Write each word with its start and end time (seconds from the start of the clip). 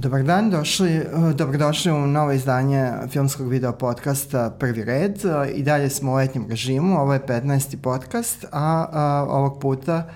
Dobar 0.00 0.22
dan, 0.22 0.50
došli, 0.50 1.02
dobrodošli 1.34 1.92
u 1.92 2.06
novo 2.06 2.32
izdanje 2.32 2.92
filmskog 3.08 3.48
video 3.48 3.72
podcasta 3.72 4.50
Prvi 4.58 4.84
red. 4.84 5.18
I 5.54 5.62
dalje 5.62 5.90
smo 5.90 6.12
u 6.12 6.14
letnjem 6.14 6.46
režimu, 6.48 7.00
ovo 7.00 7.12
je 7.12 7.26
15. 7.26 7.76
podcast, 7.76 8.44
a, 8.52 8.86
a 8.92 9.26
ovog 9.28 9.60
puta 9.60 10.08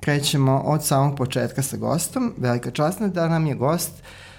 krećemo 0.00 0.62
od 0.64 0.84
samog 0.84 1.16
početka 1.16 1.62
sa 1.62 1.76
gostom. 1.76 2.34
Velika 2.36 2.70
čast 2.70 3.00
da 3.00 3.28
nam 3.28 3.46
je 3.46 3.54
gost, 3.54 3.92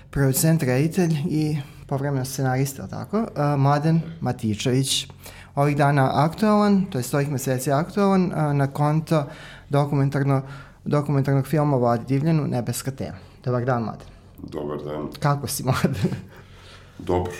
producent, 0.10 0.64
reditelj 0.64 1.14
i 1.30 1.58
povremeno 1.88 2.26
scenarista, 2.26 2.88
tako, 2.88 3.28
a, 3.36 3.56
Mladen 3.56 4.02
Matičević. 4.22 5.08
Ovih 5.56 5.78
dana 5.78 6.12
aktualan, 6.14 6.86
to 6.86 6.98
je 6.98 7.04
ovih 7.14 7.32
meseci 7.32 7.72
aktualan, 7.72 8.32
a, 8.36 8.54
na 8.54 8.68
konto 8.68 9.26
dokumentarno, 9.70 10.42
dokumentarnog 10.86 11.48
filma 11.48 11.78
Vladi 11.78 12.06
Divljanu, 12.08 12.48
Nebeska 12.48 12.92
tema. 12.92 13.18
Dobar 13.44 13.66
dan, 13.66 13.84
Mladen. 13.84 14.17
Dobar 14.44 14.78
dan. 14.84 15.10
Kako 15.20 15.48
si, 15.48 15.64
Mladen? 15.64 16.12
Dobro. 17.00 17.32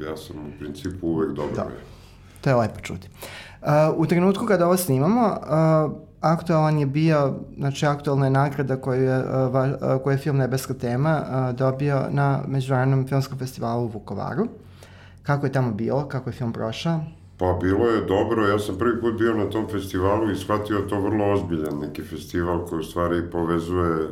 Ja 0.00 0.16
sam 0.16 0.36
u 0.36 0.58
principu 0.58 1.06
uvek 1.06 1.32
dobro. 1.32 1.54
Da. 1.54 1.68
To 2.40 2.50
je 2.50 2.56
lepo 2.56 2.80
čuti. 2.80 3.08
Uh, 3.62 3.68
u 3.96 4.06
trenutku 4.06 4.46
kada 4.46 4.66
ovo 4.66 4.76
snimamo, 4.76 5.26
uh, 5.26 5.92
aktualan 6.20 6.78
je 6.78 6.86
bio, 6.86 7.34
znači 7.56 7.86
aktualna 7.86 8.26
je 8.26 8.30
nagrada 8.30 8.76
koju 8.76 9.02
je, 9.02 9.18
uh, 9.18 9.52
va, 9.52 9.64
uh, 9.64 10.02
koju 10.02 10.12
je 10.12 10.18
film 10.18 10.36
Nebeska 10.36 10.74
tema 10.74 11.22
uh, 11.22 11.56
dobio 11.56 12.06
na 12.10 12.42
Međunarodnom 12.46 13.06
filmskom 13.06 13.38
festivalu 13.38 13.84
u 13.84 13.88
Vukovaru. 13.88 14.46
Kako 15.22 15.46
je 15.46 15.52
tamo 15.52 15.72
bilo? 15.72 16.08
Kako 16.08 16.30
je 16.30 16.34
film 16.34 16.52
prošao? 16.52 17.00
Pa 17.42 17.58
bilo 17.60 17.86
je 17.86 18.00
dobro, 18.00 18.48
ja 18.48 18.58
sam 18.58 18.78
prvi 18.78 19.00
put 19.00 19.18
bio 19.18 19.34
na 19.34 19.50
tom 19.50 19.68
festivalu 19.68 20.30
i 20.30 20.36
shvatio 20.36 20.80
to 20.80 21.00
vrlo 21.00 21.32
ozbiljan 21.32 21.78
neki 21.80 22.02
festival 22.02 22.66
koji 22.66 22.80
u 22.80 22.82
stvari 22.82 23.22
povezuje 23.32 23.90
e, 23.90 24.08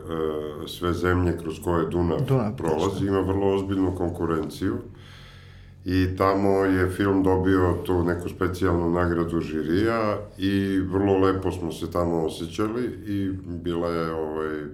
sve 0.66 0.92
zemlje 0.92 1.38
kroz 1.38 1.60
koje 1.64 1.86
Dunav, 1.86 2.20
Dunav 2.28 2.56
prolazi, 2.56 3.06
ima 3.06 3.20
vrlo 3.20 3.54
ozbiljnu 3.54 3.94
konkurenciju. 3.96 4.76
I 5.84 6.06
tamo 6.18 6.50
je 6.50 6.90
film 6.90 7.22
dobio 7.22 7.74
tu 7.86 8.04
neku 8.04 8.28
specijalnu 8.28 8.90
nagradu 8.90 9.40
žirija 9.40 10.18
i 10.38 10.78
vrlo 10.78 11.18
lepo 11.18 11.50
smo 11.50 11.72
se 11.72 11.90
tamo 11.90 12.24
osjećali 12.24 12.84
i 13.06 13.30
bila 13.46 13.88
je 13.88 14.12
ovaj, 14.12 14.64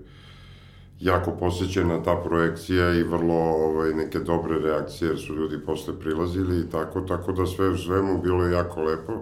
jako 1.01 1.31
posjećena 1.31 2.03
ta 2.03 2.17
projekcija 2.25 2.95
i 2.95 3.03
vrlo 3.03 3.35
ovaj, 3.35 3.95
neke 3.95 4.19
dobre 4.19 4.59
reakcije 4.59 5.09
jer 5.09 5.19
su 5.19 5.35
ljudi 5.35 5.59
posle 5.67 6.01
prilazili 6.01 6.61
i 6.61 6.71
tako, 6.71 7.01
tako 7.01 7.33
da 7.33 7.47
sve 7.47 7.69
u 7.69 7.79
svemu 7.79 8.23
bilo 8.23 8.45
je 8.45 8.53
jako 8.53 8.83
lepo 8.83 9.13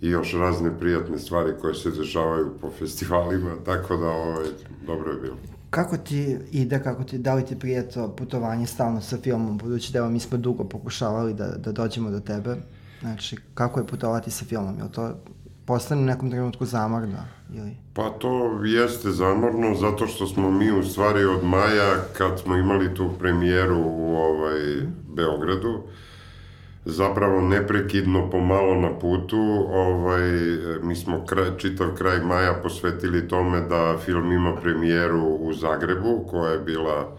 i 0.00 0.08
još 0.08 0.32
razne 0.32 0.78
prijatne 0.78 1.18
stvari 1.18 1.52
koje 1.60 1.74
se 1.74 1.90
dešavaju 1.90 2.50
po 2.60 2.70
festivalima, 2.78 3.50
tako 3.66 3.96
da 3.96 4.06
ovaj, 4.06 4.46
dobro 4.86 5.12
je 5.12 5.20
bilo. 5.20 5.36
Kako 5.70 5.96
ti 5.96 6.38
ide, 6.50 6.82
kako 6.82 7.04
ti, 7.04 7.18
da 7.18 7.34
li 7.34 7.46
ti 7.46 7.58
prije 7.58 7.90
to 7.90 8.08
putovanje 8.16 8.66
stalno 8.66 9.00
sa 9.00 9.16
filmom, 9.16 9.58
budući 9.58 9.92
da 9.92 9.98
evo 9.98 10.10
mi 10.10 10.20
smo 10.20 10.38
dugo 10.38 10.64
pokušavali 10.64 11.34
da, 11.34 11.46
da 11.46 11.72
dođemo 11.72 12.10
do 12.10 12.20
tebe, 12.20 12.56
znači 13.00 13.36
kako 13.54 13.80
je 13.80 13.86
putovati 13.86 14.30
sa 14.30 14.44
filmom, 14.44 14.78
je 14.78 14.84
li 14.84 14.90
to 14.90 15.14
postane 15.64 16.02
u 16.02 16.04
nekom 16.04 16.30
trenutku 16.30 16.66
zamorno? 16.66 17.18
Ili? 17.54 17.76
Pa 17.94 18.10
to 18.10 18.60
jeste 18.64 19.10
zamorno, 19.10 19.74
zato 19.74 20.06
što 20.06 20.26
smo 20.26 20.50
mi 20.50 20.70
u 20.70 20.82
stvari 20.82 21.24
od 21.24 21.44
maja, 21.44 21.94
kad 22.18 22.40
smo 22.40 22.56
imali 22.56 22.94
tu 22.94 23.10
premijeru 23.18 23.78
u 23.78 24.16
ovaj, 24.16 24.60
Beogradu, 25.14 25.82
zapravo 26.84 27.40
neprekidno 27.40 28.30
pomalo 28.30 28.80
na 28.80 28.98
putu, 28.98 29.66
ovaj, 29.72 30.22
mi 30.82 30.96
smo 30.96 31.24
kraj, 31.26 31.50
čitav 31.58 31.88
kraj 31.98 32.20
maja 32.20 32.54
posvetili 32.62 33.28
tome 33.28 33.60
da 33.60 33.98
film 34.04 34.32
ima 34.32 34.56
premijeru 34.56 35.22
u 35.22 35.52
Zagrebu, 35.52 36.26
koja 36.30 36.52
je 36.52 36.58
bila 36.58 37.16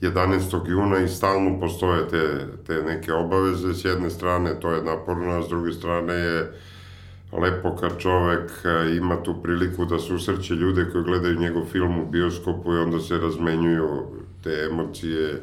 11. 0.00 0.68
juna 0.68 0.98
i 0.98 1.08
stalno 1.08 1.60
postoje 1.60 2.08
te, 2.08 2.46
te 2.66 2.82
neke 2.82 3.12
obaveze. 3.12 3.74
S 3.74 3.84
jedne 3.84 4.10
strane 4.10 4.60
to 4.60 4.70
je 4.70 4.82
naporno, 4.82 5.38
a 5.38 5.42
s 5.42 5.48
druge 5.48 5.72
strane 5.72 6.14
je 6.14 6.52
lepo 7.32 7.76
kad 7.76 7.98
čovek 7.98 8.50
e, 8.64 8.96
ima 8.96 9.22
tu 9.22 9.42
priliku 9.42 9.84
da 9.84 9.98
susreće 9.98 10.54
ljude 10.54 10.86
koji 10.92 11.04
gledaju 11.04 11.40
njegov 11.40 11.64
film 11.64 12.00
u 12.00 12.06
bioskopu 12.06 12.74
i 12.74 12.78
onda 12.78 13.00
se 13.00 13.18
razmenjuju 13.18 14.02
te 14.44 14.68
emocije 14.70 15.40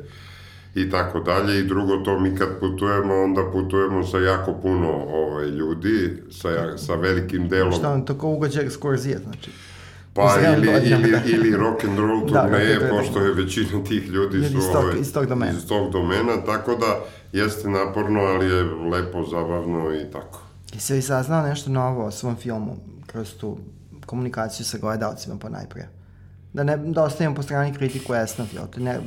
i 0.75 0.89
tako 0.89 1.19
dalje. 1.19 1.59
I 1.59 1.63
drugo 1.63 1.97
to 1.97 2.19
mi 2.19 2.35
kad 2.35 2.59
putujemo, 2.59 3.15
onda 3.15 3.41
putujemo 3.51 4.03
sa 4.03 4.17
jako 4.17 4.53
puno 4.53 4.89
ovaj, 5.07 5.45
ljudi, 5.45 6.23
sa, 6.31 6.77
sa 6.77 6.95
velikim 6.95 7.49
delom. 7.49 7.71
Šta 7.71 7.91
on, 7.91 8.05
tako 8.05 8.29
ugađaj 8.29 8.69
Skorzije, 8.69 9.17
znači? 9.17 9.51
Pa 10.13 10.35
ili, 10.55 10.67
ili, 10.67 11.13
ili 11.25 11.57
rock 11.57 11.83
and 11.83 11.99
roll 11.99 12.27
turneje, 12.27 12.73
da, 12.73 12.79
da, 12.79 12.85
da, 12.85 12.91
pošto 12.91 13.19
je 13.19 13.33
većina 13.33 13.83
tih 13.83 14.07
ljudi, 14.09 14.37
ljudi 14.37 14.49
su 14.49 14.57
iz 14.57 14.65
tog, 14.73 14.83
ovaj, 14.83 14.99
iz 14.99 15.13
tog 15.13 15.25
domena. 15.25 15.51
Iz 15.51 15.67
tog 15.67 15.91
domena, 15.91 16.45
tako 16.45 16.75
da 16.75 16.99
jeste 17.31 17.69
naporno, 17.69 18.19
ali 18.19 18.45
je 18.45 18.63
lepo, 18.63 19.23
zabavno 19.23 19.95
i 19.95 20.11
tako. 20.11 20.46
Jesi 20.77 20.93
li 20.93 21.01
saznao 21.01 21.47
nešto 21.47 21.71
novo 21.71 22.05
o 22.05 22.11
svom 22.11 22.35
filmu 22.35 22.77
kroz 23.07 23.33
tu 23.33 23.57
komunikaciju 24.05 24.65
sa 24.65 24.77
gledalcima 24.77 25.35
pa 25.41 25.49
najpre? 25.49 25.87
Da 26.53 26.63
ne 26.63 26.77
da 26.77 27.03
ostavim 27.03 27.35
po 27.35 27.43
strani 27.43 27.73
kritiku 27.73 28.13
Esnaf, 28.15 28.53
jel 28.53 28.67
te 28.73 28.79
ne... 28.79 28.99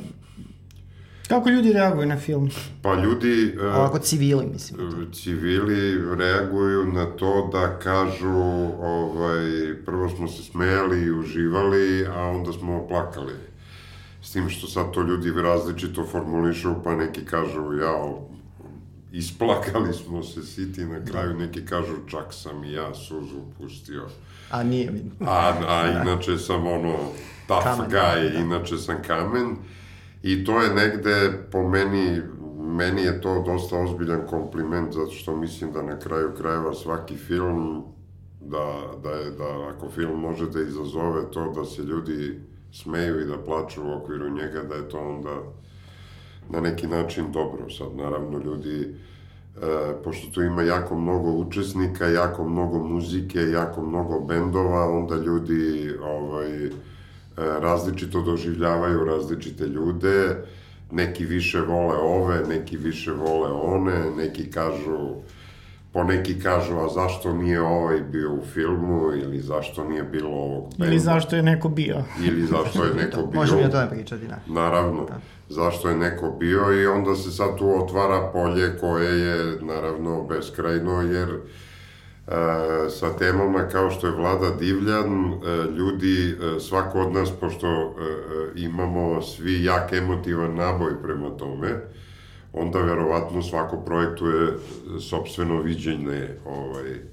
Kako 1.27 1.49
ljudi 1.49 1.73
reaguju 1.73 2.07
na 2.07 2.17
film? 2.17 2.49
Pa 2.81 2.95
ljudi... 2.95 3.55
Uh, 3.57 3.75
Ovako 3.75 3.99
civili, 3.99 4.45
mislim. 4.53 5.11
Civili 5.13 6.15
reaguju 6.15 6.85
na 6.93 7.05
to 7.05 7.49
da 7.51 7.79
kažu, 7.79 8.37
ovaj, 8.81 9.75
prvo 9.85 10.09
smo 10.09 10.27
se 10.27 10.43
smejali 10.43 11.01
i 11.01 11.11
uživali, 11.11 12.07
a 12.07 12.21
onda 12.21 12.53
smo 12.53 12.87
plakali. 12.87 13.33
S 14.21 14.31
tim 14.31 14.49
što 14.49 14.67
sad 14.67 14.91
to 14.91 15.01
ljudi 15.01 15.31
različito 15.41 16.05
formulišu, 16.05 16.75
pa 16.83 16.95
neki 16.95 17.25
kažu, 17.25 17.73
ja, 17.73 17.93
isplakali 19.11 19.93
smo 19.93 20.23
se 20.23 20.43
siti 20.43 20.85
na 20.85 21.05
kraju, 21.05 21.37
neki 21.37 21.65
kažu 21.65 21.93
čak 22.07 22.25
sam 22.29 22.63
i 22.63 22.71
ja 22.71 22.93
suzu 22.93 23.41
pustio. 23.57 24.07
A 24.51 24.63
nije 24.63 24.91
mi. 24.91 25.11
A, 25.27 25.53
a 25.67 26.01
inače 26.01 26.37
sam 26.37 26.67
ono 26.67 26.95
tough 27.47 27.63
kamen, 27.63 27.91
guy, 27.91 28.33
da. 28.33 28.39
inače 28.39 28.77
sam 28.77 28.95
kamen. 29.07 29.55
I 30.23 30.45
to 30.45 30.61
je 30.61 30.73
negde 30.73 31.31
po 31.51 31.69
meni, 31.69 32.21
meni 32.59 33.01
je 33.01 33.21
to 33.21 33.43
dosta 33.45 33.77
ozbiljan 33.77 34.21
kompliment, 34.27 34.93
zato 34.93 35.11
što 35.11 35.35
mislim 35.35 35.71
da 35.73 35.81
na 35.81 35.99
kraju 35.99 36.31
krajeva 36.37 36.73
svaki 36.73 37.15
film, 37.17 37.83
da, 38.41 38.81
da, 39.03 39.09
je, 39.09 39.31
da 39.31 39.73
ako 39.75 39.89
film 39.89 40.19
može 40.19 40.49
da 40.49 40.61
izazove 40.61 41.31
to 41.31 41.51
da 41.51 41.65
se 41.65 41.81
ljudi 41.81 42.39
smeju 42.73 43.21
i 43.21 43.25
da 43.25 43.37
plaču 43.37 43.81
u 43.83 43.93
okviru 43.93 44.29
njega, 44.29 44.63
da 44.63 44.75
je 44.75 44.89
to 44.89 44.99
onda 44.99 45.41
na 46.51 46.61
neki 46.61 46.87
način 46.87 47.31
dobro. 47.31 47.69
Sad, 47.69 47.95
naravno, 47.95 48.39
ljudi, 48.39 48.95
e, 49.57 49.93
pošto 50.03 50.27
tu 50.33 50.41
ima 50.41 50.61
jako 50.61 50.99
mnogo 50.99 51.31
učesnika, 51.31 52.05
jako 52.05 52.49
mnogo 52.49 52.79
muzike, 52.79 53.39
jako 53.39 53.81
mnogo 53.81 54.19
bendova, 54.19 54.89
onda 54.89 55.15
ljudi 55.15 55.93
ovaj, 56.03 56.65
e, 56.65 56.71
različito 57.37 58.21
doživljavaju 58.21 59.05
različite 59.05 59.67
ljude, 59.67 60.35
neki 60.91 61.25
više 61.25 61.61
vole 61.61 61.97
ove, 61.97 62.43
neki 62.49 62.77
više 62.77 63.11
vole 63.11 63.51
one, 63.51 64.11
neki 64.17 64.51
kažu 64.51 65.15
poneki 65.93 66.39
kažu, 66.39 66.77
a 66.77 66.89
zašto 66.89 67.33
nije 67.33 67.61
ovaj 67.61 68.01
bio 68.01 68.33
u 68.33 68.41
filmu, 68.53 69.11
ili 69.13 69.39
zašto 69.39 69.83
nije 69.83 70.03
bilo 70.03 70.29
ovog 70.29 70.69
benda. 70.69 70.85
Ili 70.85 70.99
zašto 70.99 71.35
je 71.35 71.43
neko 71.43 71.69
bio. 71.69 72.03
Ili 72.23 72.45
zašto 72.45 72.85
je 72.85 72.93
neko 73.03 73.25
bio. 73.25 73.41
Možemo 73.41 73.61
i 73.61 73.63
o 73.63 73.69
tome 73.69 73.89
pričati, 73.89 74.27
da. 74.27 74.39
Naravno, 74.47 75.05
da. 75.05 75.19
Zašto 75.51 75.89
je 75.89 75.97
neko 75.97 76.31
bio 76.31 76.81
i 76.81 76.85
onda 76.85 77.15
se 77.15 77.31
sad 77.31 77.57
tu 77.57 77.83
otvara 77.83 78.29
polje 78.33 78.77
koje 78.79 79.19
je, 79.19 79.57
naravno, 79.61 80.23
beskrajno, 80.23 81.01
jer 81.01 81.29
e, 81.29 81.39
sa 82.89 83.17
temama 83.17 83.67
kao 83.67 83.91
što 83.91 84.07
je 84.07 84.15
Vlada 84.15 84.49
Divljan, 84.59 85.33
e, 85.33 85.37
ljudi, 85.77 86.29
e, 86.31 86.59
svako 86.59 86.99
od 86.99 87.13
nas, 87.13 87.31
pošto 87.39 87.67
e, 87.67 88.03
e 88.03 88.61
imamo 88.61 89.21
svi 89.21 89.63
jak 89.63 89.93
emotivan 89.93 90.55
naboj 90.55 91.01
prema 91.03 91.29
tome, 91.29 91.69
onda 92.53 92.79
verovatno 92.79 93.41
svako 93.41 93.77
projektuje 93.77 94.53
sobstveno 95.09 95.61
viđenje 95.61 96.29
ovaj, 96.45 97.11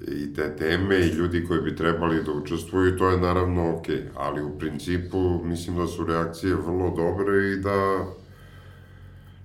i 0.00 0.34
te 0.34 0.56
teme 0.56 0.98
i 0.98 1.08
ljudi 1.08 1.44
koji 1.48 1.60
bi 1.60 1.76
trebali 1.76 2.24
da 2.24 2.32
učestvuju, 2.32 2.98
to 2.98 3.10
je 3.10 3.20
naravno 3.20 3.76
ok, 3.76 3.86
ali 4.14 4.42
u 4.42 4.58
principu 4.58 5.40
mislim 5.44 5.76
da 5.76 5.86
su 5.86 6.04
reakcije 6.04 6.54
vrlo 6.54 6.90
dobre 6.96 7.52
i 7.52 7.56
da 7.56 8.04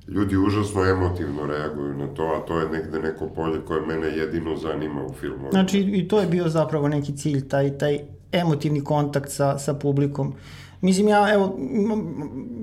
ljudi 0.08 0.38
užasno 0.38 0.86
emotivno 0.86 1.46
reaguju 1.46 1.94
na 1.94 2.08
to, 2.08 2.24
a 2.24 2.46
to 2.46 2.60
je 2.60 2.70
negde 2.70 3.00
neko 3.00 3.28
polje 3.28 3.62
koje 3.68 3.82
mene 3.82 4.08
jedino 4.08 4.58
zanima 4.58 5.06
u 5.06 5.14
filmu. 5.14 5.48
Znači 5.52 5.80
i 5.80 6.08
to 6.08 6.20
je 6.20 6.28
bio 6.28 6.50
zapravo 6.50 6.88
neki 6.88 7.18
cilj, 7.18 7.48
taj, 7.48 7.78
taj 7.78 8.00
emotivni 8.32 8.84
kontakt 8.84 9.32
sa, 9.32 9.58
sa 9.58 9.74
publikom. 9.74 10.34
Mislim, 10.82 11.08
ja, 11.08 11.34
evo, 11.34 11.58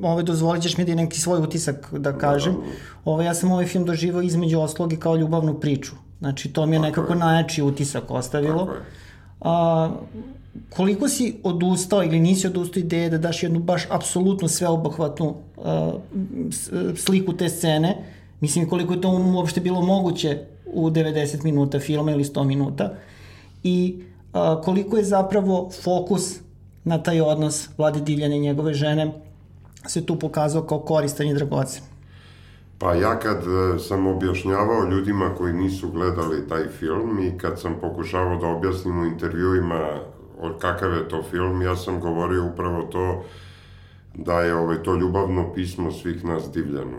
ovaj, 0.02 0.22
dozvolit 0.22 0.62
ćeš 0.62 0.76
mi 0.76 0.84
da 0.84 0.94
neki 0.94 1.20
svoj 1.20 1.40
utisak 1.40 1.94
da 1.94 2.18
kažem. 2.18 2.56
Ovaj, 3.04 3.26
ja 3.26 3.34
sam 3.34 3.52
ovaj 3.52 3.66
film 3.66 3.84
doživao 3.84 4.22
između 4.22 4.60
oslogi 4.60 4.96
kao 4.96 5.16
ljubavnu 5.16 5.60
priču. 5.60 5.92
Znači, 6.18 6.52
to 6.52 6.66
mi 6.66 6.76
je 6.76 6.80
nekako 6.80 7.14
najjači 7.14 7.62
utisak 7.62 8.10
ostavilo. 8.10 8.68
A, 9.40 9.90
koliko 10.70 11.08
si 11.08 11.40
odustao 11.42 12.04
ili 12.04 12.20
nisi 12.20 12.46
odustao 12.46 12.80
ideje 12.80 13.10
da 13.10 13.18
daš 13.18 13.42
jednu 13.42 13.60
baš 13.60 13.82
apsolutno 13.90 14.48
sveobuhvatnu 14.48 15.34
uh, 15.56 15.64
sliku 16.96 17.32
te 17.32 17.48
scene, 17.48 17.96
mislim 18.40 18.68
koliko 18.68 18.92
je 18.92 19.00
to 19.00 19.10
uopšte 19.34 19.60
bilo 19.60 19.82
moguće 19.82 20.44
u 20.66 20.90
90 20.90 21.44
minuta 21.44 21.80
filma 21.80 22.10
ili 22.10 22.24
100 22.24 22.44
minuta 22.44 22.94
i 23.62 24.02
uh, 24.32 24.64
koliko 24.64 24.96
je 24.96 25.04
zapravo 25.04 25.70
fokus 25.82 26.34
na 26.84 27.02
taj 27.02 27.20
odnos 27.20 27.68
Vlade 27.78 28.00
Divljane 28.00 28.36
i 28.36 28.40
njegove 28.40 28.74
žene 28.74 29.12
se 29.86 30.06
tu 30.06 30.18
pokazao 30.18 30.62
kao 30.62 30.80
koristan 30.80 31.26
i 31.26 31.34
dragocen. 31.34 31.82
Pa 32.78 32.94
ja 32.94 33.18
kad 33.18 33.36
e, 33.36 33.78
sam 33.78 34.06
objašnjavao 34.06 34.88
ljudima 34.90 35.34
koji 35.38 35.52
nisu 35.52 35.90
gledali 35.90 36.48
taj 36.48 36.68
film 36.68 37.18
i 37.18 37.38
kad 37.38 37.60
sam 37.60 37.74
pokušavao 37.80 38.36
da 38.36 38.46
objasnim 38.46 39.00
u 39.00 39.06
intervjuima 39.06 40.00
kakav 40.58 40.92
je 40.92 41.08
to 41.08 41.22
film, 41.30 41.62
ja 41.62 41.76
sam 41.76 42.00
govorio 42.00 42.44
upravo 42.44 42.82
to 42.82 43.24
da 44.14 44.40
je 44.40 44.54
ovaj, 44.54 44.82
to 44.82 44.96
ljubavno 44.96 45.52
pismo 45.54 45.92
svih 45.92 46.24
nas 46.24 46.52
divljano. 46.52 46.98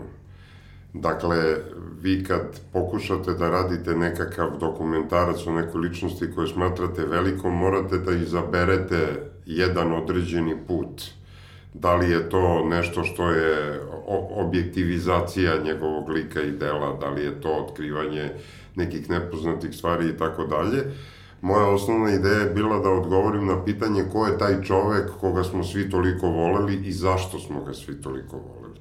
Dakle, 0.92 1.56
vi 2.00 2.24
kad 2.24 2.60
pokušate 2.72 3.32
da 3.32 3.50
radite 3.50 3.96
nekakav 3.96 4.58
dokumentarac 4.58 5.46
o 5.46 5.52
nekoj 5.52 5.80
ličnosti 5.80 6.32
koju 6.34 6.48
smatrate 6.48 7.04
velikom, 7.04 7.56
morate 7.56 7.98
da 7.98 8.12
izaberete 8.12 9.30
jedan 9.46 9.92
određeni 9.92 10.56
put. 10.66 11.02
Da 11.74 11.94
li 11.94 12.10
je 12.10 12.28
to 12.30 12.64
nešto 12.64 13.04
što 13.04 13.30
je 13.30 13.80
objektivizacija 14.36 15.62
njegovog 15.62 16.08
lika 16.08 16.42
i 16.42 16.50
dela, 16.50 16.96
da 17.00 17.10
li 17.10 17.24
je 17.24 17.40
to 17.40 17.52
otkrivanje 17.52 18.30
nekih 18.74 19.10
nepoznatih 19.10 19.74
stvari 19.74 20.08
i 20.08 20.16
tako 20.16 20.44
dalje. 20.44 20.84
Moja 21.40 21.66
osnovna 21.66 22.10
ideja 22.14 22.38
je 22.38 22.50
bila 22.50 22.78
da 22.78 22.90
odgovorim 22.90 23.46
na 23.46 23.64
pitanje 23.64 24.04
ko 24.12 24.26
je 24.26 24.38
taj 24.38 24.62
čovek 24.62 25.10
koga 25.20 25.44
smo 25.44 25.64
svi 25.64 25.90
toliko 25.90 26.26
voleli 26.26 26.74
i 26.74 26.92
zašto 26.92 27.38
smo 27.38 27.64
ga 27.64 27.72
svi 27.72 28.02
toliko 28.02 28.36
voleli. 28.36 28.80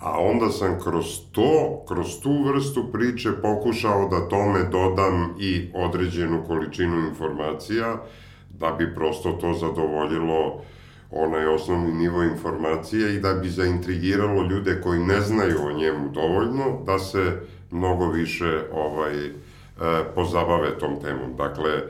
A 0.00 0.20
onda 0.20 0.50
sam 0.50 0.80
kroz 0.80 1.06
to, 1.32 1.84
kroz 1.88 2.20
tu 2.22 2.42
vrstu 2.42 2.92
priče 2.92 3.32
pokušao 3.42 4.08
da 4.08 4.28
tome 4.28 4.62
dodam 4.62 5.34
i 5.38 5.70
određenu 5.74 6.44
količinu 6.46 7.08
informacija, 7.08 7.96
da 8.50 8.72
bi 8.72 8.94
prosto 8.94 9.32
to 9.32 9.52
zadovoljilo 9.52 10.62
onaj 11.14 11.46
osnovni 11.46 11.92
nivo 11.92 12.22
informacije 12.22 13.14
i 13.14 13.20
da 13.20 13.34
bi 13.34 13.48
zaintrigiralo 13.48 14.42
ljude 14.42 14.80
koji 14.80 15.00
ne 15.00 15.20
znaju 15.20 15.58
o 15.66 15.72
njemu 15.72 16.08
dovoljno, 16.08 16.82
da 16.86 16.98
se 16.98 17.40
mnogo 17.70 18.10
više 18.10 18.60
ovaj, 18.72 19.30
E, 19.80 20.04
pozabave 20.14 20.78
tom 20.78 21.00
temom. 21.02 21.36
Dakle, 21.36 21.82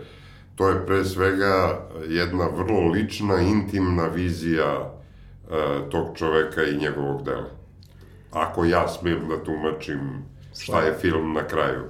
to 0.57 0.69
je 0.69 0.87
pre 0.87 1.05
svega 1.05 1.81
jedna 2.09 2.49
vrlo 2.57 2.89
lična, 2.89 3.41
intimna 3.41 4.07
vizija 4.07 4.73
e, 4.81 5.91
tog 5.91 6.17
čoveka 6.17 6.63
i 6.63 6.77
njegovog 6.77 7.23
dela. 7.25 7.51
Ako 8.33 8.65
ja 8.65 8.89
smijem 8.89 9.29
da 9.29 9.45
tumačim 9.45 10.25
šta 10.59 10.81
je 10.81 10.95
film 11.01 11.33
na 11.33 11.47
kraju. 11.47 11.83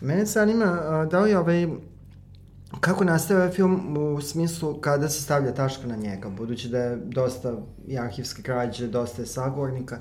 Mene 0.00 0.24
zanima 0.24 1.06
da 1.10 1.20
li 1.20 1.34
ovaj 1.34 1.66
Kako 2.80 3.04
nastaje 3.04 3.40
ovaj 3.40 3.50
film 3.50 3.96
u 3.96 4.20
smislu 4.20 4.74
kada 4.80 5.08
se 5.08 5.22
stavlja 5.22 5.54
tačka 5.54 5.86
na 5.86 5.96
njega, 5.96 6.28
budući 6.28 6.68
da 6.68 6.78
je 6.78 6.96
dosta 6.96 7.54
i 7.86 7.98
arhivske 7.98 8.42
krađe, 8.42 8.86
dosta 8.86 9.22
je 9.22 9.26
sagovornika, 9.26 9.98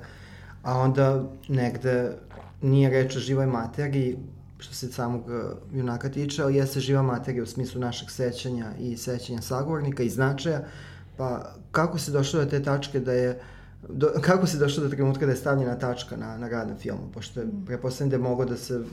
a 0.63 0.77
onda 0.77 1.23
negde 1.47 2.11
nije 2.61 2.89
reč 2.89 3.15
o 3.15 3.19
živoj 3.19 3.45
materiji, 3.45 4.17
što 4.57 4.73
se 4.73 4.91
samog 4.91 5.21
uh, 5.27 5.33
junaka 5.73 6.09
tiče, 6.09 6.43
ali 6.43 6.55
jeste 6.55 6.79
živa 6.79 7.01
materija 7.01 7.43
u 7.43 7.45
smislu 7.45 7.81
našeg 7.81 8.11
sećanja 8.11 8.71
i 8.79 8.97
sećanja 8.97 9.41
sagovornika 9.41 10.03
i 10.03 10.09
značaja, 10.09 10.63
pa 11.17 11.53
kako 11.71 11.99
se 11.99 12.11
došlo 12.11 12.43
do 12.43 12.49
te 12.49 12.63
tačke 12.63 12.99
da 12.99 13.13
je 13.13 13.39
do, 13.89 14.11
kako 14.27 14.47
se 14.47 14.57
došlo 14.57 14.83
do 14.83 14.89
trenutka 14.89 15.25
da 15.25 15.31
je 15.31 15.37
stavljena 15.37 15.79
tačka 15.79 16.17
na, 16.17 16.37
na 16.37 16.49
rad 16.49 16.67
na 16.67 16.75
filmu, 16.75 17.11
pošto 17.13 17.39
je 17.39 17.47
preposledno 17.65 18.09
da 18.09 18.15
je 18.15 18.29
mogo 18.29 18.45
da 18.45 18.57
se 18.57 18.83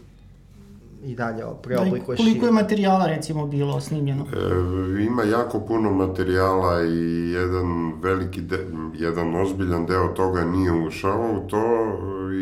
i 1.05 1.15
dalje 1.15 1.43
preoblikuje 1.62 2.17
da, 2.17 2.23
Koliko 2.23 2.47
je 2.47 2.53
materijala 2.53 3.06
recimo 3.06 3.47
bilo 3.47 3.81
snimljeno? 3.81 4.27
E, 4.33 5.03
ima 5.03 5.23
jako 5.23 5.61
puno 5.61 5.93
materijala 5.93 6.85
i 6.85 7.31
jedan 7.31 7.93
veliki, 8.03 8.41
de, 8.41 8.67
jedan 8.95 9.35
ozbiljan 9.35 9.87
deo 9.87 10.09
toga 10.09 10.45
nije 10.45 10.73
ušao 10.73 11.41
u 11.45 11.49
to 11.49 11.65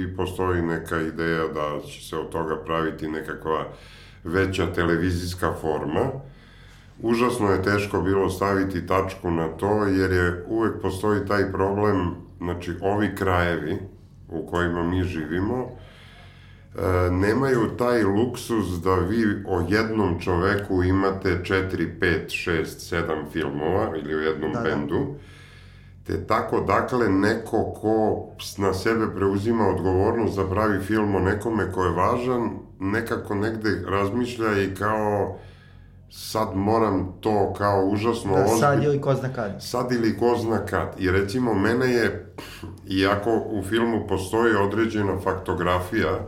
i 0.03 0.17
postoji 0.17 0.63
neka 0.63 1.01
ideja 1.01 1.49
da 1.49 1.87
će 1.87 2.09
se 2.09 2.17
od 2.17 2.29
toga 2.29 2.57
praviti 2.65 3.09
nekakva 3.09 3.67
veća 4.25 4.73
televizijska 4.75 5.53
forma. 5.61 6.11
Užasno 7.03 7.51
je 7.51 7.63
teško 7.63 8.01
bilo 8.01 8.31
staviti 8.31 8.87
tačku 8.87 9.31
na 9.31 9.49
to, 9.49 9.85
jer 9.85 10.13
je 10.13 10.45
uvek 10.49 10.83
postoji 10.83 11.27
taj 11.27 11.53
problem, 11.53 12.15
znači 12.39 12.75
ovi 12.83 13.15
krajevi 13.15 13.79
u 14.29 14.47
kojima 14.47 14.83
mi 14.83 15.03
živimo, 15.03 15.57
e, 15.57 15.92
nemaju 17.11 17.77
taj 17.79 18.03
luksus 18.03 18.67
da 18.85 18.95
vi 18.95 19.45
o 19.49 19.67
jednom 19.69 20.21
čoveku 20.21 20.83
imate 20.83 21.29
4, 21.29 21.99
5, 22.01 22.27
6, 22.29 22.65
7 22.65 23.31
filmova 23.33 23.97
ili 23.97 24.17
u 24.17 24.21
jednom 24.21 24.53
da, 24.53 24.61
da. 24.61 24.65
bendu. 24.65 24.99
Da 24.99 25.33
Te 26.07 26.27
tako, 26.27 26.61
dakle, 26.61 27.09
neko 27.09 27.73
ko 27.81 28.27
na 28.59 28.75
sebe 28.75 29.15
preuzima 29.15 29.69
odgovornost 29.69 30.37
da 30.37 30.49
pravi 30.51 30.81
film 30.81 31.15
o 31.15 31.21
nekome 31.21 31.73
ko 31.73 31.85
je 31.85 31.91
važan, 31.91 32.51
nekako 32.81 33.35
negde 33.35 33.83
razmišlja 33.89 34.63
i 34.63 34.75
kao 34.75 35.39
sad 36.11 36.57
moram 36.57 37.13
to 37.21 37.55
kao 37.59 37.85
užasno 37.85 38.35
da, 38.35 38.47
sad 38.47 38.83
ili 38.83 39.01
ko 39.01 39.15
zna 39.15 39.33
kad. 39.33 39.63
Sad 39.63 39.93
ili 39.93 40.19
ko 40.19 40.37
zna 40.37 40.67
kad. 40.67 40.95
I 40.99 41.11
recimo, 41.11 41.55
mene 41.55 41.87
je, 41.93 42.35
iako 43.01 43.43
u 43.47 43.63
filmu 43.63 44.07
postoji 44.09 44.55
određena 44.55 45.19
faktografija, 45.25 46.19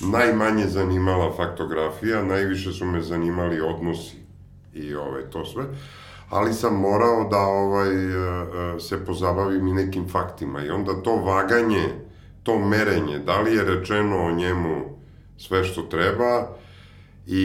najmanje 0.00 0.66
zanimala 0.66 1.32
faktografija, 1.36 2.24
najviše 2.24 2.72
su 2.72 2.84
me 2.84 3.02
zanimali 3.02 3.60
odnosi 3.60 4.16
i 4.74 4.94
ovaj, 4.94 5.22
to 5.30 5.44
sve 5.44 5.64
ali 6.30 6.54
sam 6.54 6.80
morao 6.80 7.28
da 7.30 7.38
ovaj, 7.38 7.90
e, 7.90 8.76
e, 8.76 8.80
se 8.80 9.04
pozabavim 9.04 9.66
i 9.66 9.72
nekim 9.72 10.08
faktima. 10.08 10.64
I 10.64 10.70
onda 10.70 11.02
to 11.02 11.16
vaganje, 11.16 11.84
to 12.42 12.58
merenje, 12.58 13.18
da 13.18 13.40
li 13.40 13.54
je 13.54 13.64
rečeno 13.64 14.24
o 14.24 14.30
njemu 14.30 14.80
sve 15.38 15.64
što 15.64 15.82
treba 15.82 16.48
i, 17.26 17.44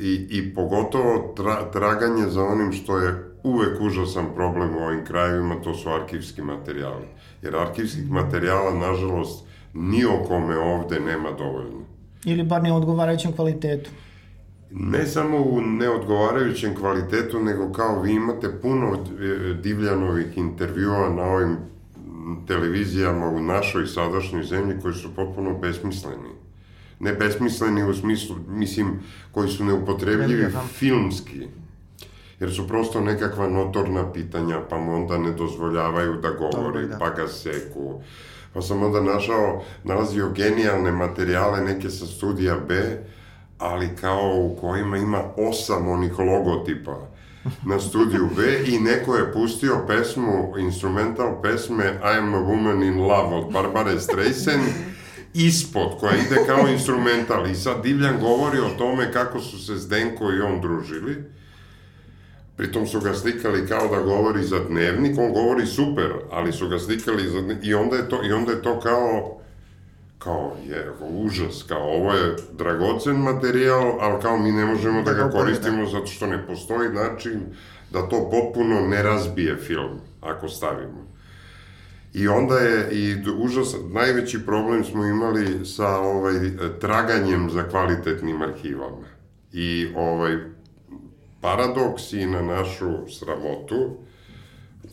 i, 0.00 0.26
i 0.30 0.54
pogotovo 0.54 1.32
tra, 1.36 1.70
traganje 1.70 2.26
za 2.26 2.44
onim 2.44 2.72
što 2.72 2.98
je 2.98 3.34
uvek 3.42 3.80
užasan 3.80 4.26
problem 4.34 4.76
u 4.76 4.78
ovim 4.78 5.04
krajevima, 5.04 5.62
to 5.62 5.74
su 5.74 5.90
arhivski 5.90 6.42
materijali. 6.42 7.06
Jer 7.42 7.56
arhivskih 7.56 8.10
materijala, 8.10 8.74
nažalost, 8.74 9.46
ni 9.74 10.04
o 10.04 10.24
kome 10.28 10.58
ovde 10.58 11.00
nema 11.00 11.30
dovoljno. 11.30 11.85
Ili 12.24 12.42
bar 12.42 12.62
ne 12.62 12.72
odgovarajućem 12.72 13.32
kvalitetu 13.32 13.90
ne 14.70 15.06
samo 15.06 15.38
u 15.38 15.60
neodgovarajućem 15.60 16.74
kvalitetu, 16.74 17.40
nego 17.40 17.72
kao 17.72 18.02
vi 18.02 18.12
imate 18.12 18.60
puno 18.62 18.94
e, 18.94 19.54
divljanovih 19.54 20.38
intervjua 20.38 21.08
na 21.08 21.22
ovim 21.22 21.56
televizijama 22.46 23.28
u 23.28 23.40
našoj 23.40 23.86
sadašnjoj 23.86 24.44
zemlji 24.44 24.76
koji 24.82 24.94
su 24.94 25.14
potpuno 25.14 25.58
besmisleni. 25.58 26.30
Ne 27.00 27.12
besmisleni 27.12 27.82
u 27.82 27.94
smislu, 27.94 28.36
mislim, 28.48 29.00
koji 29.32 29.48
su 29.48 29.64
neupotrebljivi 29.64 30.46
filmski. 30.78 31.46
Jer 32.40 32.54
su 32.54 32.68
prosto 32.68 33.00
nekakva 33.00 33.48
notorna 33.48 34.12
pitanja, 34.12 34.60
pa 34.70 34.78
mu 34.78 34.94
onda 34.94 35.18
ne 35.18 35.32
dozvoljavaju 35.32 36.20
da 36.20 36.30
govori, 36.30 36.86
da. 36.86 36.98
pa 36.98 37.10
ga 37.10 37.28
seku. 37.28 38.00
Pa 38.56 38.62
sam 38.62 38.82
onda 38.82 39.00
našao, 39.00 39.62
nalazio 39.84 40.30
genijalne 40.30 40.92
materijale, 40.92 41.60
neke 41.60 41.90
sa 41.90 42.06
studija 42.06 42.56
B, 42.68 42.98
ali 43.58 43.96
kao 44.00 44.32
u 44.34 44.56
kojima 44.60 44.96
ima 44.96 45.22
osam 45.36 45.88
onih 45.88 46.18
logotipa 46.18 46.96
na 47.66 47.80
studiju 47.80 48.28
B 48.36 48.42
i 48.66 48.78
neko 48.78 49.16
je 49.16 49.32
pustio 49.32 49.84
pesmu, 49.86 50.54
instrumental 50.58 51.42
pesme 51.42 51.84
I 51.84 52.18
am 52.18 52.34
a 52.34 52.38
woman 52.38 52.86
in 52.86 53.00
love 53.00 53.36
od 53.36 53.52
Barbara 53.52 54.00
Streisand 54.00 54.64
ispod, 55.34 55.96
koja 56.00 56.16
ide 56.16 56.36
kao 56.46 56.68
instrumental. 56.68 57.46
I 57.46 57.54
sad 57.54 57.82
Divljan 57.82 58.20
govori 58.20 58.58
o 58.58 58.78
tome 58.78 59.12
kako 59.12 59.40
su 59.40 59.66
se 59.66 59.76
Zdenko 59.76 60.32
i 60.32 60.40
on 60.40 60.60
družili 60.60 61.24
pritom 62.56 62.86
su 62.86 63.00
ga 63.00 63.14
slikali 63.14 63.66
kao 63.68 63.88
da 63.88 64.00
govori 64.00 64.44
za 64.44 64.58
dnevnik, 64.68 65.18
on 65.18 65.32
govori 65.32 65.66
super, 65.66 66.12
ali 66.30 66.52
su 66.52 66.68
ga 66.68 66.78
slikali 66.78 67.28
za 67.28 67.40
dnevnik 67.40 67.66
i 67.66 67.74
onda 67.74 67.96
je 67.96 68.08
to, 68.08 68.24
i 68.24 68.32
onda 68.32 68.52
je 68.52 68.62
to 68.62 68.80
kao 68.80 69.36
kao 70.18 70.56
je 70.68 70.90
užas, 71.00 71.64
kao 71.68 71.82
ovo 71.82 72.12
je 72.12 72.36
dragocen 72.52 73.16
materijal, 73.16 74.00
ali 74.00 74.22
kao 74.22 74.38
mi 74.38 74.52
ne 74.52 74.64
možemo 74.64 75.02
da 75.02 75.12
ga 75.12 75.24
da. 75.24 75.30
koristimo 75.30 75.86
zato 75.86 76.06
što 76.06 76.26
ne 76.26 76.46
postoji 76.46 76.88
način 76.88 77.40
da 77.90 78.08
to 78.08 78.30
potpuno 78.30 78.80
ne 78.80 79.02
razbije 79.02 79.56
film, 79.56 80.00
ako 80.20 80.48
stavimo. 80.48 81.06
I 82.14 82.28
onda 82.28 82.58
je 82.58 82.88
i 82.92 83.16
užas, 83.38 83.76
najveći 83.92 84.46
problem 84.46 84.84
smo 84.84 85.04
imali 85.04 85.66
sa 85.66 85.98
ovaj 85.98 86.34
traganjem 86.80 87.50
za 87.50 87.68
kvalitetnim 87.68 88.42
arhivama. 88.42 89.06
I 89.52 89.88
ovaj 89.96 90.36
paradoks 91.40 92.12
i 92.12 92.26
na 92.26 92.42
našu 92.42 93.08
sramotu, 93.08 93.96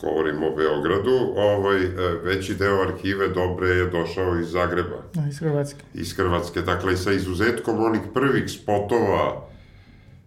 govorim 0.00 0.42
o 0.42 0.56
Beogradu, 0.56 1.32
ovaj, 1.36 1.84
e, 1.84 1.90
veći 2.22 2.54
deo 2.54 2.82
arhive 2.82 3.28
dobre 3.28 3.68
je 3.68 3.86
došao 3.86 4.38
iz 4.40 4.48
Zagreba. 4.48 5.02
Da, 5.14 5.28
iz 5.28 5.38
Hrvatske. 5.38 5.84
Iz 5.94 6.16
Hrvatske, 6.16 6.60
dakle, 6.60 6.96
sa 6.96 7.12
izuzetkom 7.12 7.84
onih 7.84 8.00
prvih 8.14 8.50
spotova 8.50 9.48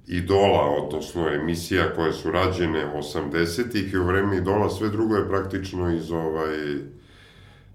Idola, 0.07 0.83
odnosno 0.83 1.29
emisija 1.29 1.93
koje 1.95 2.13
su 2.13 2.31
rađene 2.31 2.85
80-ih 2.95 3.93
i 3.93 3.97
u 3.97 4.05
vreme 4.05 4.37
Idola, 4.37 4.69
sve 4.69 4.89
drugo 4.89 5.15
je 5.15 5.27
praktično 5.27 5.91
iz 5.95 6.11
ovaj 6.11 6.55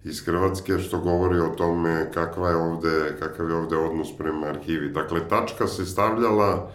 iz 0.05 0.25
Hrvatske, 0.25 0.79
što 0.79 0.99
govori 0.99 1.41
o 1.41 1.49
tome 1.49 2.11
kakva 2.15 2.49
je 2.49 2.57
ovde, 2.57 3.17
kakav 3.19 3.51
je 3.51 3.57
ovde 3.57 3.77
odnos 3.77 4.17
prema 4.19 4.47
arhivi. 4.47 4.89
Dakle, 4.89 5.29
tačka 5.29 5.67
se 5.67 5.87
stavljala 5.87 6.73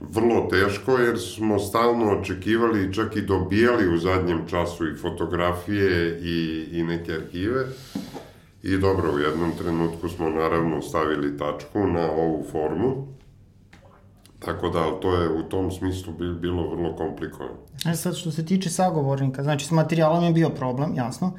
vrlo 0.00 0.48
teško, 0.50 0.92
jer 0.92 1.18
smo 1.18 1.58
stalno 1.58 2.20
očekivali, 2.20 2.94
čak 2.94 3.16
i 3.16 3.22
dobijali 3.22 3.94
u 3.94 3.98
zadnjem 3.98 4.46
času 4.50 4.88
i 4.88 4.96
fotografije 4.96 6.20
i, 6.22 6.68
i 6.72 6.82
neke 6.82 7.12
arhive. 7.12 7.64
I 8.62 8.76
dobro, 8.76 9.14
u 9.14 9.18
jednom 9.18 9.52
trenutku 9.58 10.08
smo 10.08 10.30
naravno 10.30 10.82
stavili 10.82 11.38
tačku 11.38 11.86
na 11.86 12.10
ovu 12.10 12.44
formu. 12.52 13.06
Tako 14.38 14.68
da, 14.68 15.00
to 15.00 15.14
je 15.16 15.28
u 15.28 15.42
tom 15.42 15.70
smislu 15.70 16.12
bilo 16.40 16.70
vrlo 16.70 16.96
komplikovano. 16.96 17.56
E 17.86 17.94
sad, 17.94 18.16
što 18.16 18.30
se 18.30 18.46
tiče 18.46 18.70
sagovornika, 18.70 19.42
znači 19.42 19.66
s 19.66 19.70
materijalom 19.70 20.24
je 20.24 20.32
bio 20.32 20.50
problem, 20.50 20.94
jasno. 20.94 21.32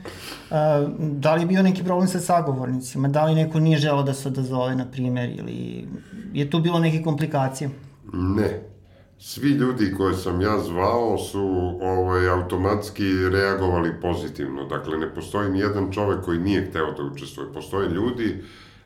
E, 0.51 0.55
da 0.99 1.35
li 1.35 1.41
je 1.41 1.45
bio 1.45 1.63
neki 1.63 1.83
problem 1.83 2.07
sa 2.07 2.19
sagovornicima? 2.19 3.07
Da 3.07 3.25
li 3.25 3.35
neko 3.35 3.59
nije 3.59 3.77
želao 3.77 4.03
da 4.03 4.13
se 4.13 4.27
odazove, 4.27 4.75
na 4.75 4.85
primer, 4.85 5.29
ili 5.39 5.87
je 6.33 6.49
tu 6.49 6.59
bilo 6.59 6.79
neke 6.79 7.03
komplikacije? 7.03 7.69
Ne. 8.13 8.69
Svi 9.17 9.49
ljudi 9.49 9.93
koje 9.97 10.13
sam 10.13 10.41
ja 10.41 10.59
zvao 10.59 11.17
su 11.17 11.77
ovaj, 11.81 12.29
automatski 12.29 13.29
reagovali 13.29 13.91
pozitivno. 14.01 14.65
Dakle, 14.65 14.97
ne 14.97 15.13
postoji 15.13 15.49
ni 15.49 15.59
jedan 15.59 15.91
čovek 15.91 16.25
koji 16.25 16.39
nije 16.39 16.65
hteo 16.69 16.91
da 16.91 17.03
učestvuje. 17.03 17.53
Postoje 17.53 17.89
ljudi 17.89 18.35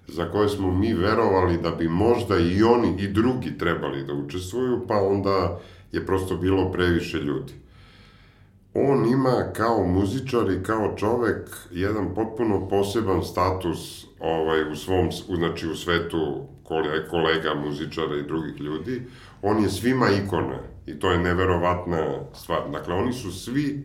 za 0.08 0.32
koje 0.32 0.50
smo 0.50 0.72
mi 0.72 0.94
verovali 0.94 1.58
da 1.58 1.72
bi 1.72 1.90
možda 1.90 2.38
i 2.38 2.64
oni 2.64 2.96
i 3.00 3.08
drugi 3.08 3.58
trebali 3.58 4.04
da 4.04 4.14
učestvuju, 4.14 4.82
pa 4.88 4.96
onda 4.96 5.60
je 5.92 6.06
prosto 6.06 6.38
bilo 6.38 6.72
previše 6.72 7.18
ljudi. 7.18 7.54
On 8.74 9.06
ima 9.06 9.44
kao 9.56 9.88
muzičar 9.88 10.52
i 10.52 10.64
kao 10.64 10.94
čovek 10.98 11.50
jedan 11.72 12.16
potpuno 12.16 12.68
poseban 12.70 13.24
status 13.24 14.06
ovaj, 14.20 14.72
u 14.72 14.76
svom, 14.76 15.10
znači 15.36 15.68
u 15.68 15.76
svetu 15.76 16.48
kolega, 17.10 17.54
muzičara 17.54 18.18
i 18.18 18.24
drugih 18.24 18.62
ljudi. 18.62 19.02
On 19.42 19.64
je 19.64 19.70
svima 19.70 20.10
ikona 20.10 20.60
i 20.86 21.00
to 21.00 21.12
je 21.12 21.18
neverovatna 21.18 22.20
stvar. 22.34 22.72
Dakle, 22.72 22.96
oni 22.96 23.14
su 23.14 23.32
svi 23.32 23.84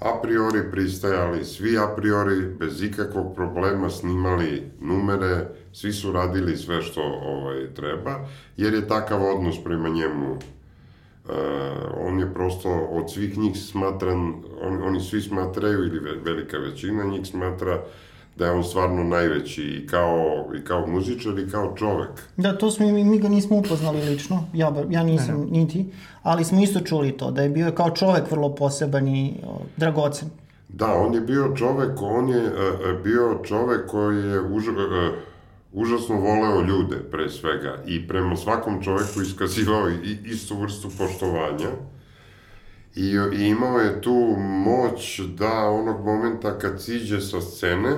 a 0.00 0.20
priori 0.22 0.70
pristajali, 0.70 1.44
svi 1.44 1.78
a 1.78 1.86
priori 1.96 2.46
bez 2.58 2.82
ikakvog 2.82 3.34
problema 3.34 3.90
snimali 3.90 4.70
numere, 4.80 5.48
svi 5.72 5.92
su 5.92 6.12
radili 6.12 6.56
sve 6.56 6.82
što 6.82 7.02
ovaj, 7.02 7.74
treba, 7.74 8.26
jer 8.56 8.74
je 8.74 8.88
takav 8.88 9.24
odnos 9.24 9.64
prema 9.64 9.88
njemu 9.88 10.38
Uh, 11.24 11.30
on 11.96 12.20
je 12.20 12.34
prosto 12.34 12.70
od 12.70 13.12
svih 13.12 13.38
njih 13.38 13.56
smatran, 13.56 14.34
on, 14.60 14.82
oni 14.82 15.00
svi 15.00 15.20
smatraju, 15.20 15.78
ili 15.78 16.18
velika 16.24 16.58
većina 16.58 17.04
njih 17.04 17.26
smatra 17.26 17.82
da 18.36 18.46
je 18.46 18.50
on 18.50 18.64
stvarno 18.64 19.04
najveći 19.04 19.62
i 19.62 19.86
kao, 19.86 20.44
i 20.56 20.64
kao 20.64 20.86
muzičar 20.86 21.38
i 21.38 21.50
kao 21.50 21.74
čovek. 21.76 22.10
Da, 22.36 22.58
to 22.58 22.70
smo, 22.70 22.86
mi, 22.86 23.04
mi 23.04 23.18
ga 23.18 23.28
nismo 23.28 23.56
upoznali 23.56 24.10
lično, 24.10 24.44
ja, 24.54 24.74
ja 24.90 25.02
nisam 25.02 25.40
ne, 25.40 25.46
ne. 25.46 25.50
niti, 25.50 25.86
ali 26.22 26.44
smo 26.44 26.62
isto 26.62 26.80
čuli 26.80 27.12
to, 27.12 27.30
da 27.30 27.42
je 27.42 27.48
bio 27.48 27.72
kao 27.72 27.90
čovek 27.90 28.30
vrlo 28.30 28.54
poseban 28.54 29.08
i 29.08 29.34
o, 29.46 29.60
dragocen. 29.76 30.28
Da, 30.68 30.94
on 30.94 31.14
je 31.14 31.20
bio 31.20 31.56
čovek, 31.56 32.02
on 32.02 32.28
je 32.28 32.42
uh, 32.42 33.02
bio 33.04 33.38
čovek 33.44 33.86
koji 33.86 34.24
je 34.24 34.40
už, 34.40 34.68
uh, 34.68 34.76
užasno 35.72 36.16
voleo 36.16 36.60
ljude, 36.60 36.96
pre 37.10 37.30
svega, 37.30 37.78
i 37.86 38.08
prema 38.08 38.36
svakom 38.36 38.82
čoveku 38.82 39.22
iskazivao 39.22 39.90
i, 39.90 40.18
istu 40.24 40.56
vrstu 40.60 40.88
poštovanja. 40.98 41.70
I, 42.96 43.18
I 43.36 43.46
imao 43.46 43.78
je 43.78 44.00
tu 44.00 44.36
moć 44.38 45.20
da 45.20 45.68
onog 45.68 46.04
momenta 46.04 46.58
kad 46.58 46.82
siđe 46.82 47.20
sa 47.20 47.40
scene, 47.40 47.96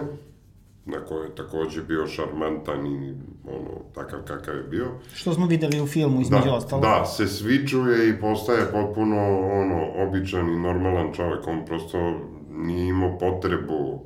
na 0.86 1.04
kojoj 1.04 1.26
je 1.26 1.34
takođe 1.34 1.82
bio 1.82 2.06
šarmantan 2.06 2.86
i 2.86 3.14
ono, 3.44 3.70
takav 3.94 4.20
kakav 4.26 4.56
je 4.56 4.62
bio. 4.62 4.86
Što 5.14 5.32
smo 5.32 5.46
videli 5.46 5.80
u 5.80 5.86
filmu, 5.86 6.20
između 6.20 6.44
da, 6.44 6.54
ostalo. 6.54 6.82
Da, 6.82 7.04
se 7.04 7.26
svičuje 7.26 8.08
i 8.08 8.20
postaje 8.20 8.72
potpuno 8.72 9.16
ono, 9.50 10.08
običan 10.08 10.48
i 10.50 10.58
normalan 10.58 11.12
čovek. 11.12 11.46
On 11.46 11.64
prosto 11.66 12.20
nije 12.50 12.88
imao 12.88 13.18
potrebu 13.18 14.00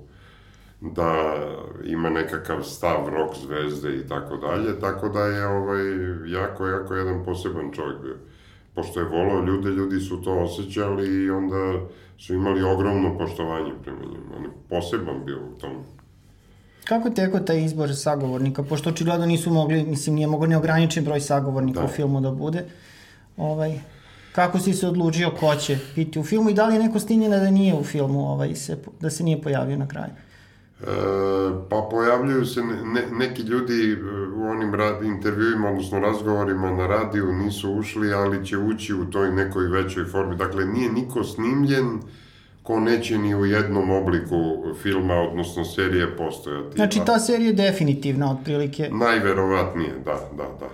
da 0.81 1.35
ima 1.85 2.11
nekakav 2.11 2.63
stav 2.63 3.09
rock 3.09 3.37
zvezde 3.37 3.97
i 3.97 4.09
tako 4.09 4.37
dalje, 4.37 4.81
tako 4.81 5.09
da 5.09 5.25
je 5.25 5.47
ovaj, 5.47 5.83
jako, 6.27 6.67
jako 6.67 6.95
jedan 6.95 7.25
poseban 7.25 7.73
čovjek 7.73 8.03
bio. 8.03 8.17
Pošto 8.75 9.01
je 9.01 9.07
volao 9.07 9.45
ljude, 9.45 9.71
ljudi 9.71 10.01
su 10.01 10.23
to 10.23 10.33
osjećali 10.33 11.25
i 11.25 11.31
onda 11.31 11.87
su 12.19 12.35
imali 12.35 12.63
ogromno 12.63 13.19
poštovanje 13.19 13.73
prema 13.83 14.05
njemu. 14.05 14.37
On 14.37 14.43
je 14.43 14.51
poseban 14.69 15.25
bio 15.25 15.39
u 15.39 15.59
tom 15.59 15.85
Kako 16.91 17.11
teko 17.11 17.39
taj 17.39 17.65
izbor 17.65 17.97
sagovornika? 17.97 18.63
Pošto 18.63 18.91
očigledno 18.91 19.27
nisu 19.27 19.51
mogli, 19.51 19.85
mislim, 19.85 20.15
nije 20.15 20.27
mogo 20.27 20.47
neograničen 20.47 21.05
broj 21.05 21.21
sagovornika 21.21 21.81
da. 21.81 21.87
u 21.87 21.89
filmu 21.89 22.21
da 22.21 22.31
bude. 22.31 22.65
Ovaj, 23.37 23.79
kako 24.33 24.59
si 24.59 24.73
se 24.75 24.89
odlučio 24.89 25.31
ko 25.41 25.55
će 25.55 25.79
biti 25.97 26.19
u 26.19 26.25
filmu 26.25 26.51
i 26.51 26.55
da 26.55 26.67
li 26.67 26.75
je 26.75 26.83
neko 26.83 26.99
stinjena 26.99 27.37
da 27.39 27.51
nije 27.51 27.75
u 27.75 27.85
filmu, 27.85 28.33
ovaj, 28.33 28.55
se, 28.55 28.79
da 29.01 29.11
se 29.11 29.25
nije 29.25 29.43
pojavio 29.43 29.77
na 29.77 29.89
kraju? 29.89 30.11
E, 30.81 30.87
pa 31.69 31.89
pojavljuju 31.91 32.47
se 32.47 32.63
ne, 32.63 33.07
neki 33.19 33.43
ljudi 33.43 33.97
u 34.37 34.43
onim 34.43 34.75
rad, 34.75 35.03
intervjuima, 35.05 35.69
odnosno 35.69 36.01
razgovorima 36.01 36.71
na 36.71 36.87
radiju 36.87 37.33
nisu 37.33 37.73
ušli, 37.73 38.13
ali 38.13 38.47
će 38.47 38.59
ući 38.59 38.95
u 38.95 39.05
toj 39.05 39.31
nekoj 39.31 39.69
većoj 39.69 40.05
formi. 40.05 40.37
Dakle, 40.37 40.67
nije 40.67 40.93
niko 40.93 41.25
snimljen, 41.25 42.01
ko 42.71 42.81
neće 42.81 43.19
ni 43.19 43.35
u 43.35 43.47
jednom 43.47 43.91
obliku 43.91 44.65
filma, 44.83 45.15
odnosno 45.15 45.65
serije 45.65 46.17
postojati. 46.17 46.77
Znači 46.77 47.01
ta 47.07 47.19
serija 47.19 47.47
je 47.47 47.53
definitivna 47.53 48.31
otprilike? 48.31 48.89
Najverovatnije, 48.93 49.93
da, 50.05 50.21
da, 50.37 50.49
da. 50.61 50.69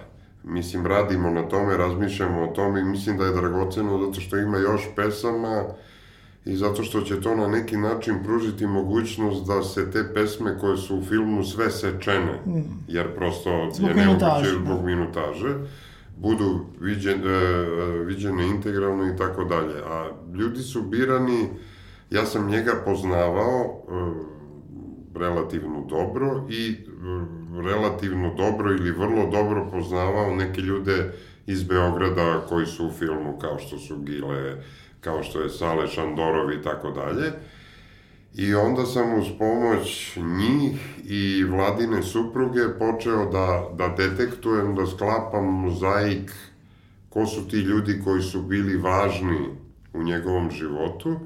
Mislim, 0.45 0.87
radimo 0.87 1.31
na 1.31 1.49
tome, 1.49 1.76
razmišljamo 1.76 2.43
o 2.43 2.47
tome 2.47 2.81
i 2.81 2.85
mislim 2.85 3.17
da 3.19 3.25
je 3.25 3.33
dragoceno 3.33 4.07
zato 4.07 4.21
što 4.21 4.37
ima 4.37 4.59
još 4.59 4.81
pesama 4.97 5.65
i 6.45 6.57
zato 6.57 6.83
što 6.83 7.00
će 7.00 7.21
to 7.21 7.37
na 7.37 7.47
neki 7.47 7.76
način 7.76 8.15
pružiti 8.25 8.67
mogućnost 8.67 9.47
da 9.47 9.62
se 9.62 9.91
te 9.91 10.05
pesme 10.15 10.59
koje 10.61 10.76
su 10.76 10.99
u 10.99 11.03
filmu 11.03 11.45
sve 11.45 11.71
sečene, 11.71 12.41
mm. 12.47 12.61
jer 12.88 13.15
prosto 13.15 13.71
zbog 13.73 13.88
je 13.88 13.95
nemoguće 13.95 14.50
zbog 14.62 14.79
da. 14.79 14.87
minutaže, 14.87 15.55
budu 16.17 16.61
viđen, 16.81 17.21
e, 17.26 18.05
viđene 18.05 18.47
integralno 18.47 19.07
i 19.07 19.17
tako 19.17 19.45
dalje. 19.45 19.75
A 19.87 20.11
ljudi 20.35 20.62
su 20.62 20.83
birani 20.83 21.49
Ja 22.10 22.26
sam 22.26 22.50
njega 22.50 22.72
poznavao 22.84 23.64
e, 23.64 23.92
relativno 25.18 25.86
dobro 25.88 26.46
i 26.50 26.70
e, 26.70 26.76
relativno 27.62 28.34
dobro 28.34 28.72
ili 28.72 28.90
vrlo 28.90 29.30
dobro 29.32 29.68
poznavao 29.70 30.34
neke 30.34 30.60
ljude 30.60 31.12
iz 31.46 31.62
Beograda 31.62 32.46
koji 32.48 32.66
su 32.66 32.86
u 32.86 32.92
filmu 32.92 33.38
kao 33.38 33.58
što 33.58 33.78
su 33.78 33.98
Gile, 33.98 34.62
kao 35.00 35.22
što 35.22 35.40
je 35.40 35.50
Sale 35.50 35.88
Šandorov 35.88 36.52
i 36.52 36.62
tako 36.62 36.90
dalje. 36.90 37.32
I 38.34 38.54
onda 38.54 38.86
sam 38.86 39.18
uz 39.18 39.26
pomoć 39.38 40.16
njih 40.16 40.98
i 41.04 41.44
vladine 41.44 42.02
supruge 42.02 42.60
počeo 42.78 43.30
da, 43.30 43.68
da 43.75 43.88
detektujem, 43.88 44.75
da 44.75 44.86
sklapam 44.86 45.44
mozaik 45.44 46.32
ko 47.08 47.26
su 47.26 47.48
ti 47.48 47.56
ljudi 47.56 48.00
koji 48.04 48.22
su 48.22 48.42
bili 48.42 48.76
važni 48.76 49.48
u 49.92 50.02
njegovom 50.02 50.50
životu 50.50 51.20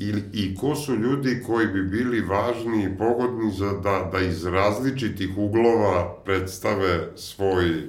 i, 0.00 0.14
i 0.32 0.56
ko 0.56 0.74
su 0.74 0.94
ljudi 0.94 1.42
koji 1.46 1.66
bi 1.66 1.82
bili 1.82 2.20
važni 2.20 2.84
i 2.84 2.98
pogodni 2.98 3.52
za 3.52 3.72
da, 3.72 4.08
da 4.12 4.20
iz 4.20 4.46
različitih 4.46 5.38
uglova 5.38 6.14
predstave 6.24 7.08
svoj 7.16 7.82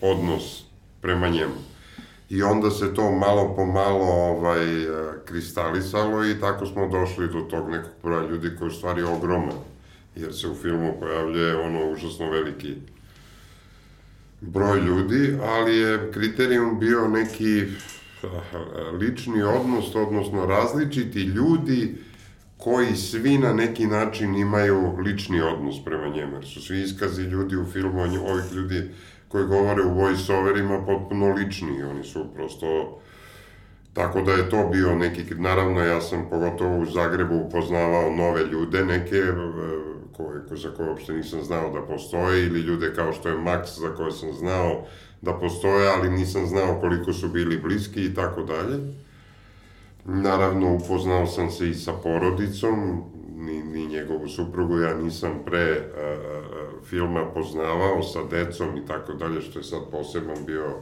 odnos 0.00 0.64
prema 1.00 1.28
njemu. 1.28 1.54
I 2.30 2.42
onda 2.42 2.70
se 2.70 2.94
to 2.94 3.10
malo 3.12 3.54
po 3.56 3.66
malo 3.66 4.04
ovaj, 4.04 4.66
kristalisalo 5.24 6.24
i 6.24 6.40
tako 6.40 6.66
smo 6.66 6.88
došli 6.88 7.28
do 7.28 7.40
tog 7.40 7.70
nekog 7.70 7.92
broja 8.02 8.28
ljudi 8.28 8.50
koji 8.58 8.68
je 8.68 8.74
stvari 8.74 9.02
ogroman. 9.02 9.58
Jer 10.16 10.34
se 10.34 10.48
u 10.48 10.54
filmu 10.54 10.96
pojavljuje 11.00 11.56
ono 11.56 11.90
užasno 11.90 12.30
veliki 12.30 12.74
broj 14.40 14.80
ljudi, 14.80 15.38
ali 15.42 15.76
je 15.76 16.10
kriterijum 16.12 16.80
bio 16.80 17.08
neki 17.08 17.64
lični 19.00 19.42
odnos, 19.42 19.94
odnosno 19.94 20.46
različiti 20.46 21.20
ljudi 21.20 21.94
koji 22.56 22.96
svi 22.96 23.38
na 23.38 23.52
neki 23.52 23.86
način 23.86 24.36
imaju 24.36 24.96
lični 25.04 25.40
odnos 25.40 25.84
prema 25.84 26.08
njemu, 26.08 26.34
jer 26.34 26.46
su 26.46 26.62
svi 26.62 26.82
iskazi 26.82 27.22
ljudi 27.22 27.56
u 27.56 27.64
filmu, 27.64 28.00
ovih 28.00 28.52
ljudi 28.52 28.90
koji 29.28 29.46
govore 29.46 29.82
u 29.82 29.94
voice-overima 29.94 30.86
potpuno 30.86 31.34
lični, 31.34 31.82
oni 31.82 32.04
su 32.04 32.26
prosto... 32.34 33.00
Tako 33.92 34.22
da 34.22 34.32
je 34.32 34.50
to 34.50 34.68
bio 34.72 34.94
neki, 34.94 35.34
naravno 35.34 35.80
ja 35.80 36.00
sam 36.00 36.26
pogotovo 36.30 36.78
u 36.78 36.84
Zagrebu 36.84 37.34
upoznavao 37.34 38.16
nove 38.16 38.44
ljude, 38.44 38.84
neke 38.84 39.16
e, 39.16 39.34
koje, 40.12 40.42
za 40.50 40.70
koje 40.70 40.88
uopšte 40.88 41.12
nisam 41.12 41.42
znao 41.42 41.70
da 41.70 41.86
postoje, 41.86 42.46
ili 42.46 42.60
ljude 42.60 42.94
kao 42.94 43.12
što 43.12 43.28
je 43.28 43.36
Max 43.36 43.80
za 43.80 43.94
koje 43.94 44.12
sam 44.12 44.32
znao 44.32 44.86
da 45.22 45.32
postoje, 45.32 45.88
ali 45.88 46.10
nisam 46.10 46.46
znao 46.46 46.80
koliko 46.80 47.12
su 47.12 47.28
bili 47.28 47.58
bliski 47.58 48.04
i 48.04 48.14
tako 48.14 48.42
dalje. 48.42 48.78
Naravno, 50.04 50.74
upoznao 50.74 51.26
sam 51.26 51.50
se 51.50 51.70
i 51.70 51.74
sa 51.74 51.92
porodicom, 51.92 53.02
ni, 53.36 53.62
ni 53.62 53.86
njegovu 53.86 54.28
suprugu 54.28 54.78
ja 54.78 54.94
nisam 54.94 55.30
pre 55.44 55.90
a, 55.96 56.16
filma 56.84 57.24
poznavao 57.34 58.02
sa 58.02 58.24
decom 58.30 58.76
i 58.76 58.86
tako 58.86 59.12
dalje, 59.12 59.40
što 59.40 59.58
je 59.58 59.64
sad 59.64 59.80
poseban 59.90 60.44
bio 60.46 60.74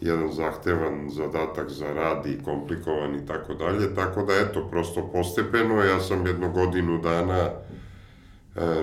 jedan 0.00 0.32
zahtevan 0.32 1.10
zadatak 1.10 1.70
za 1.70 1.92
rad 1.92 2.26
i 2.26 2.42
komplikovan 2.44 3.14
i 3.14 3.26
tako 3.26 3.54
dalje, 3.54 3.94
tako 3.94 4.22
da 4.22 4.32
eto, 4.34 4.68
prosto 4.70 5.08
postepeno, 5.12 5.84
ja 5.84 6.00
sam 6.00 6.26
jednu 6.26 6.52
godinu 6.52 6.98
dana 6.98 7.38
e, 7.38 7.50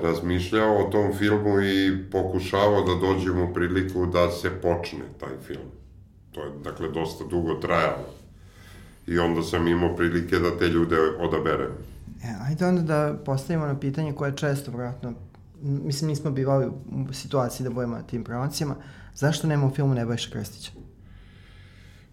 razmišljao 0.03 0.77
o 0.77 0.89
tom 0.89 1.13
filmu 1.13 1.62
i 1.62 2.03
pokušavao 2.12 2.82
da 2.82 3.08
dođem 3.08 3.42
u 3.42 3.53
priliku 3.53 4.06
da 4.06 4.32
se 4.32 4.50
počne 4.50 5.06
taj 5.20 5.38
film. 5.48 5.70
To 6.32 6.44
je, 6.44 6.51
dakle, 6.63 6.89
dosta 6.89 7.24
dugo 7.24 7.53
trajalo. 7.53 8.13
I 9.08 9.20
onda 9.20 9.44
sam 9.44 9.68
imao 9.68 9.96
prilike 9.96 10.39
da 10.39 10.58
te 10.58 10.68
ljude 10.68 10.98
odaberem. 11.20 11.72
E, 12.24 12.27
ajde 12.42 12.65
onda 12.65 12.82
da 12.82 13.18
postavimo 13.25 13.65
na 13.65 13.80
pitanje 13.80 14.13
koje 14.13 14.36
često, 14.36 14.72
vratno, 14.72 15.13
mislim, 15.62 16.10
nismo 16.10 16.32
bivali 16.32 16.65
u 17.10 17.13
situaciji 17.13 17.63
da 17.63 17.70
budemo 17.70 17.96
na 17.96 18.03
tim 18.03 18.24
promocijama, 18.24 18.75
zašto 19.15 19.48
nema 19.48 19.68
u 19.68 19.70
filmu 19.70 19.94
Nebojša 19.94 20.30
Krstića? 20.32 20.72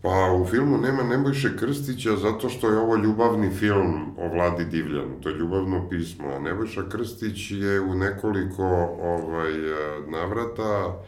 Pa 0.02 0.32
u 0.32 0.44
filmu 0.44 0.78
nema 0.78 1.02
Nebojše 1.02 1.56
Krstića 1.56 2.16
zato 2.16 2.48
što 2.48 2.70
je 2.70 2.78
ovo 2.78 2.96
ljubavni 2.96 3.50
film 3.50 4.14
o 4.18 4.28
Vladi 4.28 4.64
Divljanu, 4.64 5.20
to 5.22 5.28
je 5.28 5.34
ljubavno 5.34 5.88
pismo, 5.88 6.28
a 6.28 6.38
Nebojša 6.38 6.88
Krstić 6.88 7.50
je 7.50 7.80
u 7.80 7.94
nekoliko 7.94 8.64
ovaj, 9.02 9.52
navrata 10.08 11.02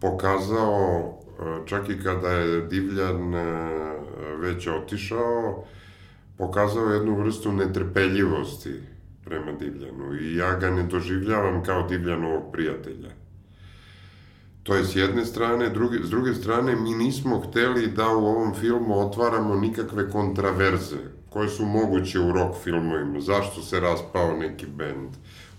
pokazao, 0.00 1.12
čak 1.66 1.88
i 1.88 2.02
kada 2.02 2.30
je 2.30 2.66
Divljan 2.66 3.34
već 4.40 4.66
otišao, 4.66 5.64
pokazao 6.38 6.84
jednu 6.84 7.16
vrstu 7.16 7.52
netrpeljivosti 7.52 8.74
prema 9.24 9.52
Divljanu 9.52 10.14
i 10.14 10.36
ja 10.36 10.58
ga 10.58 10.70
ne 10.70 10.82
doživljavam 10.82 11.62
kao 11.64 11.88
Divljanovog 11.88 12.52
prijatelja. 12.52 13.21
To 14.62 14.74
je 14.74 14.84
s 14.84 14.96
jedne 14.96 15.24
strane, 15.24 15.68
druge, 15.68 15.98
s 16.04 16.10
druge 16.10 16.34
strane 16.34 16.76
mi 16.76 16.94
nismo 16.94 17.40
hteli 17.40 17.86
da 17.86 18.08
u 18.08 18.26
ovom 18.26 18.54
filmu 18.54 18.98
otvaramo 18.98 19.54
nikakve 19.56 20.10
kontraverze 20.10 20.96
koje 21.30 21.48
su 21.48 21.64
moguće 21.64 22.20
u 22.20 22.32
rock 22.32 22.56
filmovima. 22.64 23.20
Zašto 23.20 23.62
se 23.62 23.80
raspao 23.80 24.36
neki 24.36 24.66
bend? 24.66 25.10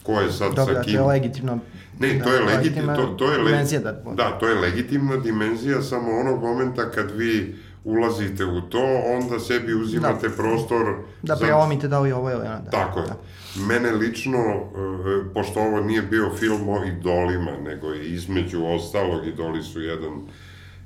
Ko 0.04 0.12
je 0.12 0.32
sad 0.32 0.56
Dobro, 0.56 0.76
sa 0.76 0.82
kim? 0.82 0.94
Dobro, 0.94 1.06
to 1.06 1.14
je 1.14 1.22
legitimno. 1.22 1.60
Ne, 2.00 2.22
to 2.24 2.34
je 2.34 2.42
legitimna 2.42 2.96
to, 2.96 3.06
to 3.06 3.32
je 3.32 3.38
le... 3.38 3.52
dimenzija 3.52 3.82
da... 3.82 3.92
Da, 3.92 4.40
to 4.40 4.48
je 4.48 4.56
legitimna 4.56 5.18
dimenzija 5.18 5.82
samo 5.82 6.12
onog 6.12 6.44
momenta 6.44 6.92
kad 6.92 7.12
vi 7.12 7.56
ulazite 7.84 8.46
u 8.46 8.62
to, 8.62 9.02
onda 9.06 9.40
sebi 9.40 9.74
uzimate 9.74 10.30
da. 10.30 10.36
prostor... 10.36 10.96
Da 11.22 11.36
preomite 11.36 11.88
da 11.88 12.00
li 12.00 12.12
ovo 12.12 12.32
ili 12.32 12.46
ono. 12.46 12.62
Da. 12.64 12.70
Tako 12.72 13.00
je. 13.00 13.06
Da. 13.06 13.16
Mene 13.68 13.92
lično, 13.92 14.40
e, 14.40 15.34
pošto 15.34 15.60
ovo 15.60 15.82
nije 15.82 16.02
bio 16.02 16.36
film 16.36 16.70
o 16.70 16.86
idolima, 16.86 17.52
nego 17.64 17.88
je 17.88 18.06
između 18.06 18.66
ostalog, 18.66 19.28
idoli 19.28 19.64
su 19.64 19.82
jedan 19.82 20.22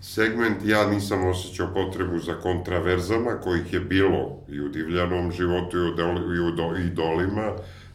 segment, 0.01 0.58
ja 0.66 0.89
nisam 0.89 1.27
osjećao 1.27 1.74
potrebu 1.74 2.20
za 2.20 2.33
kontraverzama, 2.33 3.31
kojih 3.44 3.74
je 3.74 3.79
bilo 3.79 4.40
i 4.50 4.62
u 4.62 4.70
divljanom 4.70 5.31
životu 5.31 5.77
i 5.77 6.40
u 6.40 6.77
idolima, 6.77 7.51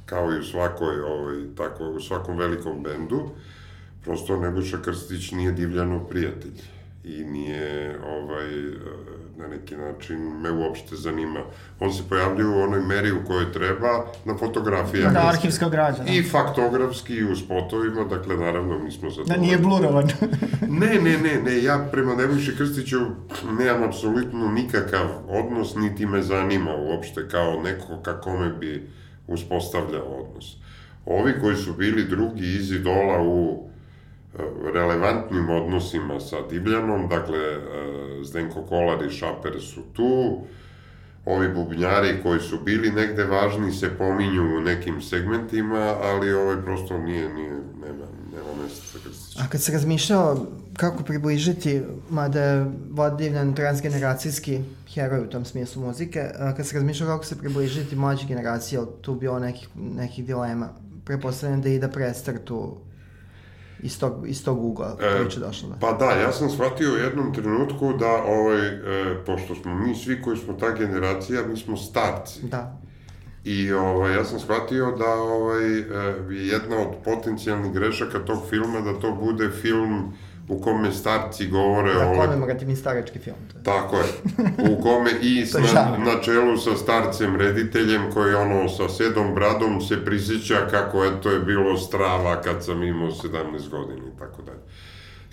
kao 0.07 0.33
i 0.33 0.39
u 0.39 0.45
svakoj, 0.45 1.01
ovaj, 1.01 1.37
tako, 1.57 1.85
u 1.85 2.01
svakom 2.01 2.39
velikom 2.39 2.83
bendu. 2.83 3.31
Prosto 4.05 4.37
Nebojša 4.37 4.79
Krstić 4.83 5.31
nije 5.31 5.53
divljano 5.53 6.05
prijatelj 6.05 6.53
i 7.05 7.25
nije 7.25 7.99
ovaj, 8.07 8.49
na 9.37 9.49
neki 9.49 9.77
način 9.77 10.41
me 10.41 10.51
uopšte 10.51 10.97
zanima. 10.97 11.41
On 11.81 11.93
se 11.93 12.03
pojavljuje 12.09 12.57
u 12.57 12.63
onoj 12.63 12.81
meri 12.81 13.13
u 13.13 13.25
kojoj 13.27 13.53
treba 13.53 14.07
na 14.25 14.37
fotografijama. 14.39 15.13
Da, 15.13 15.29
arhivska 15.29 15.69
građa. 15.69 16.03
Da. 16.03 16.13
I 16.13 16.23
faktografski 16.23 17.15
i 17.15 17.25
u 17.25 17.37
spotovima, 17.37 18.05
dakle, 18.05 18.37
naravno, 18.37 18.79
mi 18.79 18.91
smo 18.91 19.11
za 19.11 19.25
Da 19.25 19.37
nije 19.37 19.59
blurovan. 19.59 20.09
ne, 20.81 21.01
ne, 21.03 21.19
ne, 21.19 21.43
ne, 21.45 21.63
ja 21.63 21.89
prema 21.93 22.15
Nebojši 22.15 22.57
Krstiću 22.57 22.99
nemam 23.59 23.83
apsolutno 23.83 24.49
nikakav 24.53 25.09
odnos, 25.29 25.75
niti 25.75 26.07
me 26.07 26.23
zanima 26.23 26.75
uopšte 26.77 27.29
kao 27.29 27.63
neko 27.63 28.03
kakome 28.03 28.49
bi 28.49 28.89
uspostavljao 29.27 30.07
odnos. 30.07 30.57
Ovi 31.07 31.35
koji 31.41 31.57
su 31.57 31.73
bili 31.73 32.05
drugi 32.05 32.57
iz 32.57 32.73
idola 32.73 33.23
u 33.23 33.72
relevantnim 34.75 35.51
odnosima 35.51 36.21
sa 36.21 36.37
Divljanom, 36.51 37.09
dakle 37.09 37.39
e, 37.39 37.59
Zdenko 38.25 38.63
Kolar 38.63 39.03
i 39.03 39.11
Šaper 39.11 39.61
su 39.61 39.83
tu, 39.93 40.41
ovi 41.25 41.49
bubnjari 41.49 42.23
koji 42.23 42.41
su 42.41 42.59
bili 42.65 42.91
negde 42.91 43.25
važni 43.25 43.73
se 43.73 43.91
pominju 43.99 44.57
u 44.57 44.61
nekim 44.61 45.03
segmentima, 45.03 45.95
ali 46.03 46.33
ovaj 46.33 46.63
prosto 46.63 46.99
nije, 46.99 47.35
nije, 47.35 47.51
nema, 47.53 48.05
nema 48.33 48.63
mesta 48.63 48.99
za 48.99 49.05
Krstića. 49.05 49.41
A 49.43 49.49
kad 49.49 49.63
se 49.63 49.73
razmišljao 49.73 50.47
kako 50.77 51.03
približiti, 51.03 51.83
mada 52.11 52.41
je 52.41 52.67
Vlad 52.91 53.19
Divljan 53.19 53.55
transgeneracijski 53.55 54.61
heroj 54.95 55.21
u 55.21 55.31
tom 55.31 55.45
smislu 55.45 55.83
muzike, 55.83 56.31
a 56.39 56.55
kad 56.55 56.67
se 56.67 56.77
razmišljao 56.77 57.09
kako 57.09 57.25
se 57.25 57.39
približiti 57.39 57.97
mlađe 57.97 58.27
generacije, 58.27 58.81
tu 59.01 59.15
bilo 59.15 59.39
nekih, 59.39 59.69
nekih 59.75 60.27
dilema, 60.27 60.69
prepostavljam 61.05 61.63
da 61.63 61.69
i 61.69 61.79
da 61.79 61.89
prestartu 61.89 62.77
iz 63.83 64.01
tog, 64.01 64.29
iz 64.29 64.45
tog 64.45 64.65
ugla 64.65 64.97
e, 65.01 65.21
priča 65.21 65.41
došla. 65.41 65.69
Da. 65.69 65.75
Pa 65.81 65.93
da, 65.93 66.11
ja 66.11 66.33
sam 66.33 66.51
shvatio 66.51 66.93
u 66.93 66.97
jednom 66.97 67.35
trenutku 67.35 67.93
da, 67.93 68.23
ovaj, 68.27 68.67
e, 68.67 69.25
pošto 69.27 69.55
smo 69.55 69.75
mi 69.75 69.95
svi 69.95 70.23
koji 70.23 70.37
smo 70.37 70.53
ta 70.53 70.71
generacija, 70.71 71.47
mi 71.47 71.57
smo 71.57 71.77
starci. 71.77 72.41
Da. 72.43 72.79
I 73.45 73.73
ovaj, 73.73 74.15
ja 74.15 74.25
sam 74.25 74.39
shvatio 74.39 74.97
da 74.99 75.15
ovaj, 75.15 75.79
e, 75.79 75.85
jedna 76.31 76.77
od 76.79 76.95
potencijalnih 77.05 77.73
grešaka 77.73 78.19
tog 78.19 78.39
filma 78.51 78.81
da 78.81 79.01
to 79.01 79.13
bude 79.13 79.51
film 79.51 80.13
u 80.53 80.61
kome 80.61 80.93
starci 80.93 81.47
govore 81.47 81.95
da, 81.95 82.11
o... 82.11 82.15
Da, 82.15 82.25
komemorativni 82.25 82.77
starački 82.77 83.19
film. 83.19 83.37
To 83.53 83.59
je. 83.59 83.65
Tako 83.65 83.97
je. 83.97 84.05
U 84.71 84.83
kome 84.83 85.11
i 85.23 85.45
na, 85.75 85.99
na 85.99 86.21
čelu 86.23 86.57
sa 86.57 86.77
starcem 86.77 87.37
rediteljem 87.37 88.03
koji 88.15 88.35
ono 88.35 88.69
sa 88.69 88.89
sedom 88.89 89.35
bradom 89.35 89.81
se 89.81 90.05
prisjeća 90.05 90.67
kako 90.71 91.05
je 91.05 91.21
to 91.21 91.31
je 91.31 91.41
bilo 91.41 91.77
strava 91.77 92.41
kad 92.41 92.65
sam 92.65 92.83
imao 92.83 93.11
17 93.11 93.69
godina 93.71 94.07
i 94.15 94.19
tako 94.19 94.43
dalje. 94.43 94.63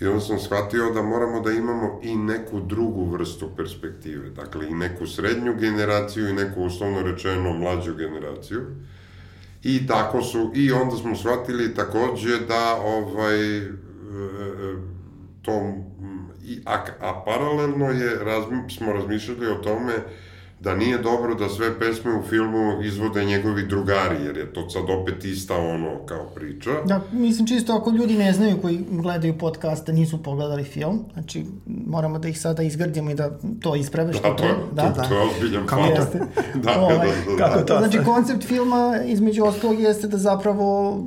I 0.00 0.06
onda 0.06 0.20
sam 0.20 0.38
shvatio 0.38 0.90
da 0.90 1.02
moramo 1.02 1.40
da 1.40 1.50
imamo 1.50 2.00
i 2.02 2.16
neku 2.16 2.60
drugu 2.60 3.04
vrstu 3.04 3.50
perspektive. 3.56 4.30
Dakle, 4.30 4.68
i 4.68 4.74
neku 4.74 5.06
srednju 5.06 5.54
generaciju 5.54 6.28
i 6.28 6.32
neku 6.32 6.62
uslovno 6.62 7.02
rečeno 7.02 7.52
mlađu 7.52 7.94
generaciju. 7.94 8.60
I 9.62 9.86
tako 9.86 10.22
su, 10.22 10.52
i 10.54 10.72
onda 10.72 10.96
smo 10.96 11.16
shvatili 11.16 11.74
takođe 11.74 12.38
da 12.48 12.80
ovaj, 12.84 13.60
e, 15.46 15.50
e, 15.50 15.52
to, 15.52 15.52
a, 16.66 16.84
a 17.00 17.22
paralelno 17.24 17.86
je, 17.86 18.24
razmi, 18.24 18.70
smo 18.70 18.92
razmišljali 18.92 19.46
o 19.46 19.54
tome 19.54 19.92
da 20.60 20.74
nije 20.74 20.98
dobro 20.98 21.34
da 21.34 21.48
sve 21.48 21.78
pesme 21.78 22.14
u 22.14 22.22
filmu 22.22 22.82
izvode 22.82 23.24
njegovi 23.24 23.66
drugari, 23.66 24.24
jer 24.24 24.36
je 24.36 24.52
to 24.52 24.70
sad 24.70 24.82
opet 24.90 25.24
ista 25.24 25.56
ono 25.56 26.06
kao 26.06 26.24
priča. 26.34 26.70
Da, 26.84 27.00
mislim 27.12 27.46
čisto 27.46 27.72
ako 27.72 27.90
ljudi 27.90 28.18
ne 28.18 28.32
znaju 28.32 28.56
koji 28.62 28.84
gledaju 28.90 29.38
podcast 29.38 29.86
da 29.86 29.92
nisu 29.92 30.22
pogledali 30.22 30.64
film, 30.64 31.04
znači 31.12 31.44
moramo 31.86 32.18
da 32.18 32.28
ih 32.28 32.40
sada 32.40 32.62
izgrdimo 32.62 33.10
i 33.10 33.14
da 33.14 33.38
to 33.60 33.76
isprave 33.76 34.12
što 34.12 34.30
da, 34.30 34.36
to, 34.36 34.44
je, 34.44 34.54
da, 34.72 34.92
to, 34.92 35.00
da. 35.00 35.08
to 35.08 35.14
je 35.14 35.22
ozbiljan 35.22 35.66
kako 35.66 35.82
Jeste. 35.82 36.20
da, 36.64 36.80
ovaj, 36.80 36.96
da, 36.96 37.04
da, 37.04 37.36
da, 37.36 37.44
kako 37.44 37.64
to? 37.64 37.78
Znači 37.78 37.98
koncept 38.04 38.44
filma 38.44 39.00
između 39.06 39.44
ostalog 39.44 39.80
jeste 39.80 40.08
da 40.08 40.18
zapravo 40.18 40.98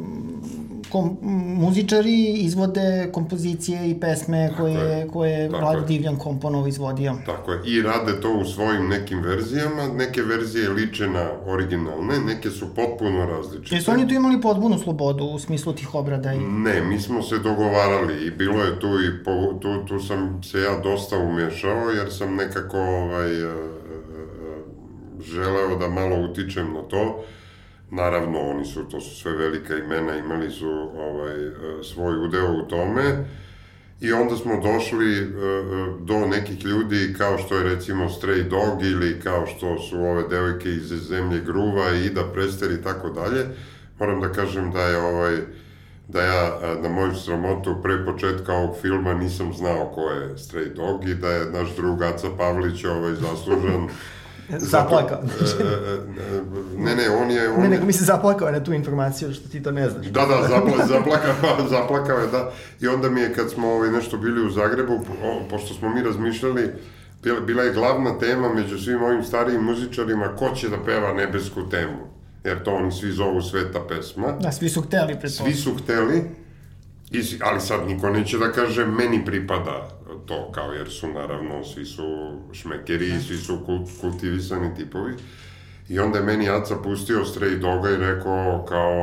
kom, 0.94 1.18
muzičari 1.58 2.34
izvode 2.34 3.10
kompozicije 3.14 3.90
i 3.90 4.00
pesme 4.00 4.52
koje, 4.58 5.08
koje 5.08 5.50
Vlado 5.50 5.82
Divljan 5.82 6.16
komponov 6.16 6.68
izvodio. 6.68 7.16
Tako 7.26 7.52
je, 7.52 7.60
i 7.66 7.82
rade 7.82 8.22
to 8.22 8.34
u 8.34 8.46
svojim 8.46 8.88
nekim 8.90 9.22
verzijama, 9.22 9.88
neke 9.88 10.22
verzije 10.22 10.70
liče 10.70 11.08
na 11.08 11.30
originalne, 11.46 12.20
neke 12.26 12.50
su 12.50 12.76
potpuno 12.76 13.26
različite. 13.26 13.76
Jesu 13.76 13.92
oni 13.92 14.08
tu 14.08 14.14
imali 14.14 14.42
potpunu 14.42 14.80
slobodu 14.80 15.24
u 15.24 15.40
smislu 15.40 15.74
tih 15.74 15.96
obrada? 15.96 16.34
I... 16.34 16.40
Ne, 16.40 16.82
mi 16.82 17.00
smo 17.00 17.22
se 17.22 17.40
dogovarali 17.40 18.28
i 18.28 18.32
bilo 18.32 18.64
je 18.64 18.80
tu 18.80 18.88
i 18.88 19.24
po, 19.24 19.54
tu, 19.62 19.86
tu 19.88 20.00
sam 20.00 20.44
se 20.44 20.60
ja 20.60 20.80
dosta 20.84 21.18
umešao 21.18 21.90
jer 21.90 22.14
sam 22.14 22.36
nekako 22.36 22.78
ovaj, 22.78 23.32
želeo 25.26 25.78
da 25.80 25.88
malo 25.88 26.16
utičem 26.30 26.74
na 26.74 26.82
to. 26.82 27.24
Naravno, 27.96 28.40
oni 28.40 28.66
su, 28.66 28.84
to 28.84 29.02
su 29.02 29.16
sve 29.16 29.32
velika 29.32 29.78
imena, 29.78 30.18
imali 30.18 30.52
su 30.52 30.70
ovaj, 30.98 31.48
e, 31.48 31.52
svoj 31.84 32.26
udeo 32.26 32.52
u 32.52 32.68
tome. 32.68 33.26
I 34.02 34.14
onda 34.14 34.36
smo 34.36 34.62
došli 34.62 35.22
uh, 35.22 36.00
do 36.02 36.28
nekih 36.28 36.66
ljudi 36.66 37.16
kao 37.18 37.38
što 37.38 37.58
je 37.58 37.64
recimo 37.64 38.10
Stray 38.10 38.50
Dog 38.50 38.84
ili 38.84 39.20
kao 39.20 39.46
što 39.46 39.80
su 39.80 40.00
ove 40.00 40.24
devojke 40.30 40.70
iz 40.70 40.84
zemlje 40.84 41.42
Gruva 41.42 41.94
i 41.94 42.06
Ida 42.06 42.24
Prester 42.34 42.72
i 42.72 42.84
tako 42.84 43.10
dalje. 43.10 43.46
Moram 44.00 44.22
da 44.22 44.32
kažem 44.32 44.72
da 44.72 44.82
je 44.82 44.98
ovaj 44.98 45.38
da 46.08 46.22
ja 46.22 46.60
na 46.82 46.90
moju 46.90 47.16
sramotu 47.16 47.76
pre 47.84 48.06
početka 48.06 48.54
ovog 48.54 48.76
filma 48.82 49.14
nisam 49.14 49.54
znao 49.54 49.92
ko 49.96 50.02
je 50.02 50.36
Stray 50.36 50.74
Dog 50.76 51.10
i 51.10 51.16
da 51.16 51.30
je 51.30 51.52
naš 51.52 51.76
drug 51.76 52.02
Aca 52.02 52.28
Pavlić 52.38 52.86
ovaj 52.86 53.14
zaslužan 53.14 53.88
Zaplakao. 54.50 55.22
Zato, 55.40 55.64
ne, 56.78 56.96
ne, 56.96 57.10
on 57.10 57.32
je... 57.32 57.50
On 57.50 57.62
ne, 57.62 57.70
nego 57.70 57.86
mi 57.86 57.94
se 57.94 58.06
zaplakao 58.06 58.52
na 58.52 58.64
tu 58.64 58.74
informaciju, 58.74 59.34
što 59.34 59.50
ti 59.50 59.64
to 59.64 59.72
ne 59.72 59.90
znaš. 59.90 60.06
Da, 60.06 60.26
da, 60.26 60.48
zapla, 60.48 60.86
zaplakao, 60.86 61.68
zaplakao 61.80 62.20
je, 62.20 62.28
da. 62.28 62.52
I 62.82 62.88
onda 62.88 63.10
mi 63.10 63.22
je, 63.22 63.34
kad 63.34 63.52
smo 63.52 63.68
ovaj, 63.68 63.92
nešto 63.92 64.18
bili 64.18 64.46
u 64.48 64.50
Zagrebu, 64.50 64.94
o, 65.24 65.42
pošto 65.50 65.74
smo 65.74 65.90
mi 65.90 66.04
razmišljali, 66.04 66.72
bila 67.46 67.64
je 67.64 67.74
glavna 67.74 68.20
tema 68.20 68.54
među 68.54 68.78
svim 68.78 69.04
ovim 69.04 69.24
starijim 69.24 69.62
muzičarima, 69.62 70.36
ko 70.36 70.50
će 70.56 70.70
da 70.70 70.78
peva 70.86 71.14
nebesku 71.14 71.70
temu. 71.70 72.14
Jer 72.44 72.64
to 72.64 72.76
oni 72.76 72.92
svi 72.92 73.12
zovu 73.12 73.42
sveta 73.42 73.80
pesma. 73.90 74.32
Da, 74.32 74.52
svi 74.52 74.70
su 74.70 74.82
hteli, 74.82 75.30
Svi 75.30 75.54
su 75.54 75.76
hteli, 75.76 76.24
I, 77.12 77.22
ali 77.42 77.62
sad 77.62 77.88
niko 77.88 78.10
neće 78.10 78.38
da 78.38 78.52
kaže 78.52 78.86
meni 78.86 79.26
pripada 79.26 79.90
to, 80.26 80.52
kao 80.52 80.72
jer 80.72 80.90
su 80.90 81.08
naravno, 81.08 81.64
svi 81.64 81.86
su 81.86 82.04
šmekeri, 82.52 83.22
svi 83.22 83.38
su 83.38 83.60
kult, 83.66 83.90
kultivisani 84.02 84.76
tipovi. 84.76 85.14
I 85.90 86.00
onda 86.00 86.18
je 86.18 86.26
meni 86.26 86.50
Aca 86.50 86.76
pustio 86.84 87.20
Stray 87.20 87.60
Doga 87.60 87.90
i 87.90 87.98
rekao 87.98 88.66
kao, 88.70 88.98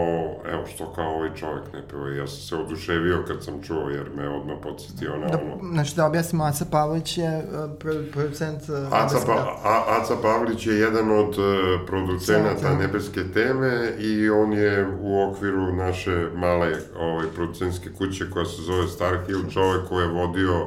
evo 0.53 0.67
što 0.67 0.93
kao 0.93 1.15
ovaj 1.15 1.35
čovjek 1.35 1.73
ne 1.73 1.89
peva. 1.89 2.11
I 2.11 2.17
ja 2.17 2.27
sam 2.27 2.41
se 2.41 2.57
oduševio 2.57 3.25
kad 3.27 3.45
sam 3.45 3.63
čuo 3.63 3.89
jer 3.89 4.11
me 4.17 4.29
odmah 4.29 4.57
podsjetio 4.63 5.17
na 5.17 5.27
da, 5.27 5.39
ono. 5.39 5.73
Znači 5.73 5.97
da 5.97 6.07
objasnimo, 6.07 6.45
Aca 6.45 6.65
Pavlić 6.71 7.19
je 7.19 7.39
uh, 7.39 7.71
producent... 8.13 8.63
Uh, 8.69 8.93
Aca, 8.93 9.17
pa, 9.27 9.61
A, 9.65 9.85
Aca 10.01 10.15
Pavlić 10.23 10.67
je 10.67 10.75
jedan 10.75 11.11
od 11.11 11.39
uh, 11.39 11.87
producenata 11.87 12.55
Centa. 12.55 12.79
Nebeske 12.79 13.25
teme 13.35 13.93
i 13.99 14.31
on 14.31 14.53
je 14.53 14.87
u 15.01 15.31
okviru 15.31 15.73
naše 15.73 16.29
male 16.35 16.73
ovaj, 16.99 17.27
producentske 17.35 17.91
kuće 17.99 18.31
koja 18.31 18.45
se 18.45 18.63
zove 18.63 18.89
Star 18.89 19.19
Hill, 19.27 19.51
čovjek 19.51 19.89
koji 19.89 20.03
je 20.03 20.09
vodio 20.09 20.67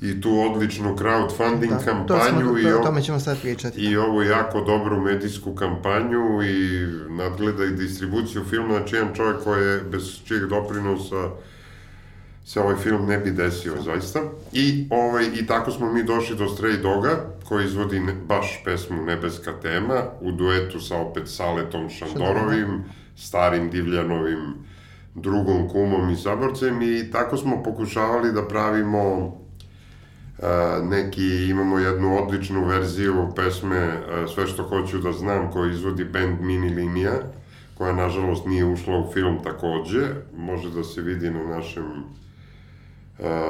i 0.00 0.20
tu 0.20 0.40
odličnu 0.40 0.96
crowdfunding 0.96 1.70
da, 1.70 1.78
kampanju 1.78 2.46
to 2.46 2.50
smo, 2.50 2.58
i 2.58 2.72
o 2.72 2.78
tome 2.78 3.02
ćemo 3.02 3.20
sad 3.20 3.40
pričati. 3.40 3.80
I 3.80 3.96
ovu 3.96 4.22
jako 4.22 4.60
dobru 4.60 5.00
medijsku 5.00 5.54
kampanju 5.54 6.42
i 6.42 6.86
nadgleda 7.08 7.64
i 7.64 7.70
distribuciju 7.70 8.44
filma, 8.50 8.74
znači 8.74 8.96
jedan 8.96 9.14
čovjek 9.14 9.44
koji 9.44 9.66
je 9.66 9.80
bez 9.80 10.24
čijeg 10.24 10.46
doprinosa 10.46 11.30
se 12.44 12.60
ovaj 12.60 12.76
film 12.76 13.06
ne 13.06 13.18
bi 13.18 13.30
desio 13.30 13.82
zaista. 13.82 14.22
I, 14.52 14.86
ovaj, 14.90 15.24
I 15.34 15.46
tako 15.46 15.70
smo 15.70 15.92
mi 15.92 16.02
došli 16.02 16.36
do 16.36 16.44
Stray 16.44 16.82
Doga, 16.82 17.16
koji 17.48 17.64
izvodi 17.64 18.00
ne, 18.00 18.12
baš 18.12 18.62
pesmu 18.64 19.02
Nebeska 19.02 19.52
tema, 19.62 20.02
u 20.20 20.32
duetu 20.32 20.80
sa 20.80 20.96
opet 20.96 21.28
Saletom 21.28 21.88
Šandorovim, 21.90 22.84
starim 23.16 23.70
Divljanovim 23.70 24.54
drugom 25.14 25.68
kumom 25.68 26.10
i 26.10 26.16
saborcem 26.16 26.82
i 26.82 27.10
tako 27.10 27.36
smo 27.36 27.62
pokušavali 27.62 28.32
da 28.32 28.48
pravimo 28.48 29.32
neki, 30.82 31.46
imamo 31.48 31.78
jednu 31.78 32.22
odličnu 32.22 32.64
verziju 32.64 33.28
pesme 33.36 33.92
Sve 34.34 34.46
što 34.46 34.62
hoću 34.62 34.98
da 34.98 35.12
znam, 35.12 35.50
koju 35.52 35.70
izvodi 35.70 36.04
band 36.04 36.40
Mini 36.40 36.68
Linija, 36.68 37.12
koja 37.74 37.92
nažalost 37.92 38.46
nije 38.46 38.64
ušla 38.64 38.98
u 38.98 39.12
film 39.12 39.38
takođe, 39.44 40.00
može 40.36 40.70
da 40.70 40.84
se 40.84 41.00
vidi 41.00 41.30
na 41.30 41.42
našem 41.42 41.84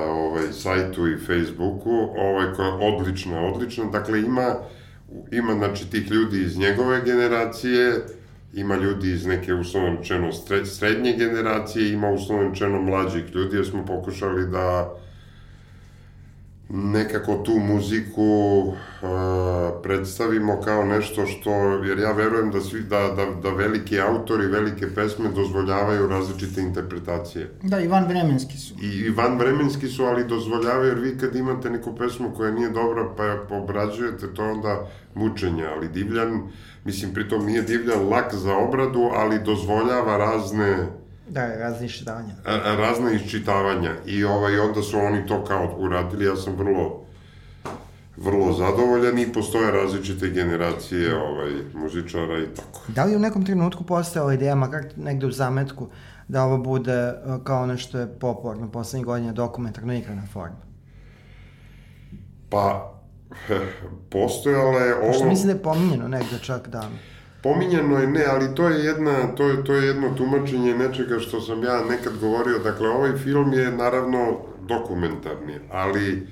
ovaj, 0.08 0.52
sajtu 0.52 1.08
i 1.08 1.16
Facebooku, 1.16 2.08
ovaj, 2.16 2.52
koja 2.56 2.68
je 2.68 2.94
odlična, 2.94 3.40
odlična, 3.40 3.84
dakle 3.84 4.20
ima, 4.20 4.54
ima 5.32 5.54
znači 5.54 5.90
tih 5.90 6.10
ljudi 6.10 6.42
iz 6.42 6.58
njegove 6.58 7.02
generacije, 7.04 8.00
ima 8.54 8.76
ljudi 8.76 9.12
iz 9.12 9.26
neke 9.26 9.54
uslovno 9.54 9.98
rečeno 9.98 10.32
srednje 10.64 11.12
generacije, 11.18 11.92
ima 11.92 12.10
uslovno 12.10 12.48
rečeno 12.48 12.82
mlađih 12.82 13.34
ljudi, 13.34 13.56
jer 13.56 13.66
smo 13.66 13.86
pokušali 13.86 14.46
da 14.46 14.94
nekako 16.68 17.34
tu 17.34 17.58
muziku 17.58 18.22
uh, 18.22 18.74
predstavimo 19.82 20.60
kao 20.60 20.84
nešto 20.84 21.26
što, 21.26 21.50
jer 21.84 21.98
ja 21.98 22.12
verujem 22.12 22.50
da, 22.50 22.60
svi, 22.60 22.80
da, 22.80 22.98
da, 22.98 23.26
da 23.42 23.50
veliki 23.50 24.00
autori, 24.00 24.46
velike 24.46 24.94
pesme 24.94 25.28
dozvoljavaju 25.28 26.08
različite 26.08 26.60
interpretacije. 26.60 27.50
Da, 27.62 27.80
i 27.80 27.88
van 27.88 28.04
vremenski 28.08 28.58
su. 28.58 28.74
I, 28.82 28.86
i 28.86 29.10
van 29.10 29.38
vremenski 29.38 29.88
su, 29.88 30.04
ali 30.04 30.28
dozvoljavaju, 30.28 30.88
jer 30.88 30.98
vi 30.98 31.18
kad 31.18 31.36
imate 31.36 31.70
neku 31.70 31.96
pesmu 31.96 32.32
koja 32.36 32.50
nije 32.50 32.70
dobra, 32.70 33.14
pa 33.16 33.24
je 33.24 33.40
obrađujete, 33.50 34.34
to 34.34 34.44
onda 34.44 34.88
mučenje, 35.14 35.64
ali 35.66 35.88
divljan, 35.88 36.42
mislim, 36.84 37.14
pritom 37.14 37.46
nije 37.46 37.62
divljan 37.62 38.08
lak 38.08 38.34
za 38.34 38.56
obradu, 38.56 39.10
ali 39.14 39.44
dozvoljava 39.44 40.16
razne 40.16 41.03
Da, 41.28 41.46
razne 41.56 41.86
iščitavanja. 41.86 42.34
Razne 42.78 43.14
iščitavanja. 43.14 43.94
I 44.06 44.24
ovaj, 44.24 44.58
onda 44.58 44.82
su 44.82 44.98
oni 44.98 45.26
to 45.26 45.44
kao 45.44 45.74
uradili, 45.78 46.24
ja 46.24 46.36
sam 46.36 46.56
vrlo 46.56 47.04
vrlo 48.16 48.52
zadovoljan 48.52 49.18
i 49.18 49.32
postoje 49.32 49.70
različite 49.70 50.28
generacije 50.28 51.16
ovaj, 51.16 51.52
muzičara 51.74 52.38
i 52.38 52.46
tako. 52.56 52.80
Da 52.88 53.04
li 53.04 53.16
u 53.16 53.18
nekom 53.18 53.46
trenutku 53.46 53.84
postojala 53.84 54.34
ideja, 54.34 54.54
makar 54.54 54.84
negde 54.96 55.26
u 55.26 55.30
zametku, 55.30 55.88
da 56.28 56.44
ovo 56.44 56.58
bude 56.58 56.92
e, 56.92 57.14
kao 57.44 57.66
nešto 57.66 57.98
je 57.98 58.18
popularno 58.18 58.70
poslednjih 58.70 59.06
godina 59.06 59.32
dokumentarno 59.32 59.94
igrana 59.94 60.22
forma? 60.32 60.56
Pa, 62.50 62.94
postojala 64.12 64.80
je 64.80 64.94
ovo... 64.94 65.12
Što 65.12 65.24
mislim 65.24 65.46
da 65.46 65.52
je 65.52 65.62
pominjeno 65.62 66.08
negde 66.08 66.38
čak 66.42 66.68
da... 66.68 66.88
Pominjeno 67.44 67.98
je 67.98 68.06
ne, 68.06 68.24
ali 68.24 68.54
to 68.54 68.68
je, 68.68 68.84
jedna, 68.84 69.34
to, 69.36 69.48
je, 69.48 69.64
to 69.64 69.74
je 69.74 69.86
jedno 69.86 70.14
tumačenje 70.16 70.74
nečega 70.74 71.18
što 71.18 71.40
sam 71.40 71.62
ja 71.62 71.84
nekad 71.90 72.12
govorio. 72.20 72.58
Dakle, 72.58 72.88
ovaj 72.88 73.12
film 73.12 73.52
je 73.52 73.72
naravno 73.72 74.38
dokumentarni, 74.68 75.58
ali 75.70 76.26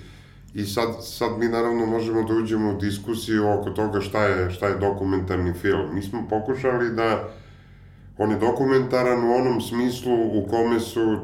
i 0.55 0.65
sad, 0.65 0.89
sad 1.01 1.39
mi 1.39 1.49
naravno 1.49 1.87
možemo 1.87 2.23
da 2.23 2.35
uđemo 2.35 2.71
u 2.71 2.81
diskusiju 2.81 3.49
oko 3.49 3.71
toga 3.71 4.01
šta 4.01 4.25
je, 4.25 4.51
šta 4.51 4.67
je 4.67 4.79
dokumentarni 4.79 5.53
film. 5.53 5.95
Mi 5.95 6.03
smo 6.03 6.29
pokušali 6.31 6.91
da 6.91 7.29
on 8.19 8.31
je 8.31 8.39
dokumentaran 8.39 9.25
u 9.25 9.35
onom 9.35 9.61
smislu 9.61 10.15
u 10.15 10.47
kome 10.51 10.81
su 10.81 11.21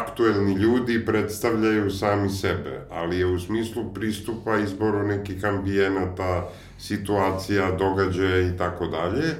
aktuelni 0.00 0.54
ljudi 0.54 1.06
predstavljaju 1.06 1.90
sami 1.90 2.30
sebe, 2.30 2.86
ali 2.90 3.18
je 3.18 3.26
u 3.26 3.38
smislu 3.38 3.94
pristupa 3.94 4.58
izboru 4.58 5.06
nekih 5.06 5.44
ambijenata, 5.44 6.48
situacija, 6.78 7.70
događaja 7.70 8.40
i 8.40 8.56
tako 8.56 8.86
dalje. 8.86 9.34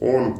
On 0.00 0.34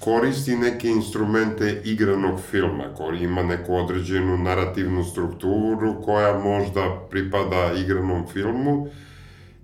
koristi 0.00 0.56
neke 0.56 0.88
instrumente 0.88 1.80
igranog 1.84 2.40
filma, 2.40 2.84
koji 2.96 3.18
ima 3.18 3.42
neku 3.42 3.74
određenu 3.74 4.38
narativnu 4.38 5.04
strukturu 5.04 6.02
koja 6.04 6.38
možda 6.38 7.06
pripada 7.10 7.72
igranom 7.76 8.26
filmu 8.26 8.88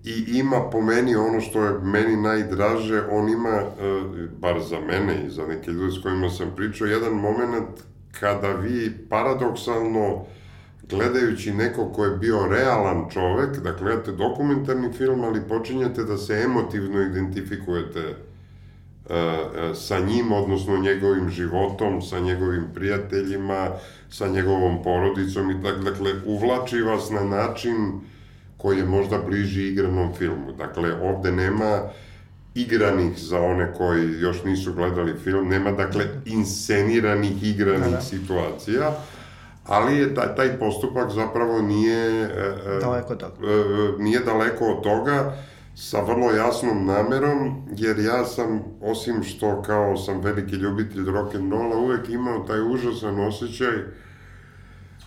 i 0.05 0.39
ima 0.39 0.71
po 0.73 0.81
meni 0.81 1.17
ono 1.17 1.41
što 1.41 1.65
je 1.65 1.79
meni 1.83 2.17
najdraže, 2.17 3.03
on 3.11 3.29
ima, 3.29 3.51
e, 3.51 4.03
bar 4.39 4.61
za 4.61 4.81
mene 4.81 5.27
i 5.27 5.31
za 5.31 5.47
neke 5.47 5.71
ljude 5.71 5.93
s 5.93 6.03
kojima 6.03 6.31
sam 6.31 6.53
pričao, 6.57 6.87
jedan 6.87 7.13
moment 7.13 7.90
kada 8.21 8.53
vi 8.53 9.07
paradoksalno 9.09 10.25
gledajući 10.91 11.53
neko 11.53 11.93
ko 11.93 12.05
je 12.05 12.17
bio 12.17 12.47
realan 12.47 13.11
čovek, 13.11 13.59
da 13.59 13.73
gledate 13.73 14.13
dokumentarni 14.13 14.93
film, 14.93 15.25
ali 15.25 15.49
počinjete 15.49 16.05
da 16.05 16.17
se 16.17 16.43
emotivno 16.45 17.03
identifikujete 17.03 18.01
uh, 18.09 19.77
sa 19.77 19.99
njim, 19.99 20.33
odnosno 20.33 20.79
njegovim 20.79 21.31
životom, 21.31 22.03
sa 22.03 22.21
njegovim 22.21 22.65
prijateljima, 22.75 23.69
sa 24.11 24.29
njegovom 24.29 24.83
porodicom 24.83 25.51
i 25.51 25.63
tako, 25.63 25.79
dakle, 25.79 26.13
uvlači 26.27 26.83
vas 26.83 27.11
na 27.11 27.25
način 27.25 28.01
koji 28.57 28.79
je 28.79 28.85
možda 28.85 29.19
bliži 29.19 29.69
igranom 29.69 30.15
filmu. 30.15 30.53
Dakle, 30.59 30.95
ovde 30.95 31.33
nema 31.33 31.81
igranih 32.55 33.19
za 33.19 33.41
one 33.41 33.75
koji 33.75 34.21
još 34.21 34.45
nisu 34.45 34.73
gledali 34.73 35.19
film, 35.25 35.49
nema 35.49 35.73
dakle 35.73 36.05
insceniranih 36.25 37.45
igranih 37.45 37.85
da, 37.85 37.91
da. 37.91 38.01
situacija, 38.01 38.93
ali 39.67 39.99
je 39.99 40.15
taj, 40.15 40.35
taj 40.35 40.59
postupak 40.59 41.11
zapravo 41.11 41.63
nije 41.63 42.23
e, 42.23 42.29
e, 42.77 42.79
daleko 42.81 43.13
od 43.13 43.19
toga. 43.19 43.35
E, 43.43 44.03
nije 44.03 44.21
daleko 44.21 44.65
od 44.65 44.83
toga 44.83 45.37
sa 45.75 46.01
vrlo 46.01 46.31
jasnom 46.31 46.87
namerom, 46.87 47.63
jer 47.77 47.99
ja 47.99 48.25
sam, 48.25 48.63
osim 48.83 49.23
što 49.23 49.63
kao 49.63 49.97
sam 49.97 50.21
veliki 50.21 50.57
ljubitelj 50.57 51.05
rock 51.05 51.35
and 51.35 51.53
rolla, 51.53 51.77
uvek 51.77 52.09
imao 52.09 52.39
taj 52.39 52.61
užasan 52.61 53.21
osjećaj 53.21 53.73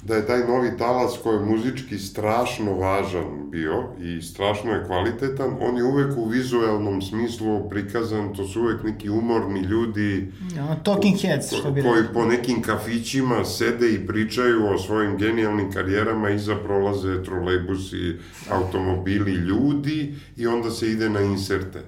da 0.06 0.16
je 0.16 0.26
taj 0.28 0.40
novi 0.48 0.78
talas 0.78 1.20
koji 1.24 1.36
je 1.36 1.46
muzički 1.46 1.98
strašno 1.98 2.74
važan 2.74 3.50
bio 3.52 3.84
i 4.00 4.22
strašno 4.22 4.72
je 4.72 4.86
kvalitetan, 4.86 5.56
on 5.60 5.78
je 5.78 5.84
uvek 5.84 6.18
u 6.18 6.26
vizuelnom 6.26 7.02
smislu 7.02 7.70
prikazan, 7.70 8.34
to 8.36 8.48
su 8.48 8.62
uvek 8.62 8.84
neki 8.84 9.10
umorni 9.10 9.60
ljudi 9.60 10.32
Ja, 10.56 10.76
talking 10.84 11.22
heads, 11.22 11.54
što 11.60 11.72
bi 11.72 11.82
koji 11.82 12.02
rekao. 12.02 12.14
po 12.14 12.26
nekim 12.26 12.62
kafićima 12.62 13.46
sede 13.46 13.94
i 13.94 14.08
pričaju 14.08 14.66
o 14.74 14.78
svojim 14.78 15.18
genijalnim 15.18 15.72
karijerama, 15.72 16.30
iza 16.30 16.56
prolaze 16.56 17.24
trolejbusi, 17.24 18.16
automobili, 18.50 19.32
ljudi 19.32 20.16
i 20.38 20.48
onda 20.48 20.72
se 20.72 20.92
ide 20.92 21.10
na 21.10 21.22
inserte. 21.22 21.82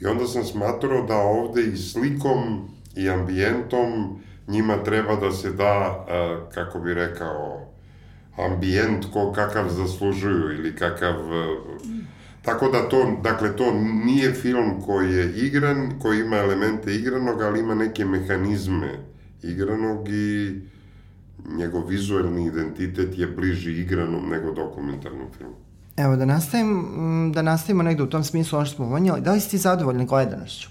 I 0.00 0.06
onda 0.06 0.26
sam 0.26 0.44
smatrao 0.44 1.06
da 1.06 1.16
ovde 1.16 1.62
i 1.64 1.76
slikom 1.76 2.68
i 2.96 3.08
ambijentom 3.08 4.18
njima 4.48 4.84
treba 4.84 5.16
da 5.16 5.32
se 5.32 5.52
da, 5.52 6.04
a, 6.08 6.40
kako 6.54 6.78
bi 6.78 6.94
rekao, 6.94 7.66
ambijent 8.38 9.04
ko 9.12 9.32
kakav 9.32 9.68
zaslužuju 9.68 10.52
ili 10.52 10.76
kakav... 10.76 11.14
a, 11.32 11.56
Tako 12.42 12.68
da 12.68 12.88
to, 12.88 13.18
dakle, 13.22 13.56
to 13.56 13.72
nije 14.04 14.32
film 14.32 14.82
koji 14.86 15.14
je 15.14 15.32
igran, 15.46 15.98
koji 16.02 16.20
ima 16.20 16.36
elemente 16.36 16.94
igranog, 16.94 17.42
ali 17.42 17.60
ima 17.60 17.74
neke 17.74 18.04
mehanizme 18.04 18.98
igranog 19.42 20.08
i 20.08 20.60
njegov 21.56 21.86
vizuelni 21.86 22.46
identitet 22.46 23.18
je 23.18 23.26
bliži 23.26 23.72
igranom 23.72 24.28
nego 24.28 24.52
dokumentarnom 24.52 25.26
filmu. 25.38 25.54
Evo, 25.96 26.16
da 26.16 26.24
nastavim, 26.24 26.86
da 27.34 27.42
nastavimo 27.42 27.82
negde 27.82 28.02
u 28.02 28.06
tom 28.10 28.24
smislu 28.24 28.56
ono 28.56 28.66
što 28.66 28.76
smo 28.76 28.86
umanjali. 28.86 29.20
Da 29.20 29.32
li 29.32 29.40
si 29.40 29.50
ti 29.50 29.58
zadovoljni 29.58 30.06
gledanošću? 30.06 30.68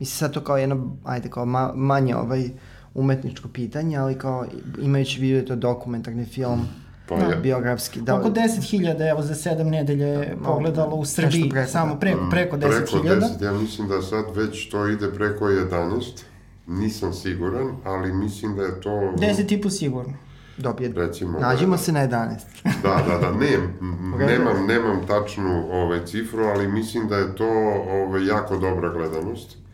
Mislim 0.00 0.18
sad 0.18 0.32
to 0.32 0.40
kao 0.40 0.56
jedno, 0.56 0.96
ajde, 1.04 1.30
kao 1.30 1.46
ma, 1.46 1.72
manje 1.74 2.16
ovaj 2.16 2.48
umetničko 2.96 3.48
pitanje, 3.48 3.96
ali 3.96 4.18
kao 4.18 4.46
imajući 4.78 5.20
vidio 5.20 5.42
to 5.42 5.56
dokumentarni 5.56 6.24
film, 6.24 6.68
Pa 7.08 7.16
da, 7.16 7.36
biografski. 7.36 8.00
Da, 8.00 8.20
Oko 8.20 8.30
10.000 8.30 9.10
evo 9.10 9.22
za 9.22 9.34
7 9.34 9.70
nedelje 9.70 10.06
je 10.06 10.36
pogledalo 10.44 10.96
u 10.96 11.04
Srbiji, 11.04 11.50
preko, 11.50 11.70
samo 11.70 11.94
da. 11.94 12.00
preko, 12.00 12.26
preko 12.30 12.56
10.000. 12.56 12.68
Preko 12.68 12.98
10, 12.98 13.44
ja 13.44 13.52
mislim 13.52 13.88
da 13.88 14.02
sad 14.02 14.24
već 14.34 14.68
to 14.68 14.86
ide 14.86 15.10
preko 15.10 15.44
11, 15.44 16.22
nisam 16.66 17.12
siguran, 17.12 17.76
ali 17.84 18.12
mislim 18.12 18.56
da 18.56 18.62
je 18.62 18.80
to... 18.80 18.90
10 18.90 19.54
i 19.54 19.60
po 19.60 19.70
sigurno. 19.70 20.12
dobije. 20.58 20.92
Recimo, 20.96 21.38
Nađimo 21.38 21.76
da. 21.76 21.78
se 21.78 21.92
na 21.92 22.08
11. 22.08 22.36
Da, 22.82 23.04
da, 23.08 23.18
da, 23.18 23.30
ne, 23.30 23.58
nemam, 24.26 24.66
nemam 24.66 25.06
tačnu 25.06 25.66
ovaj, 25.70 26.06
cifru, 26.06 26.44
ali 26.44 26.68
mislim 26.68 27.08
da 27.08 27.16
je 27.16 27.34
to 27.36 27.48
ovaj, 27.90 28.26
jako 28.26 28.56
dobra 28.56 28.88
gledanost. 28.88 29.65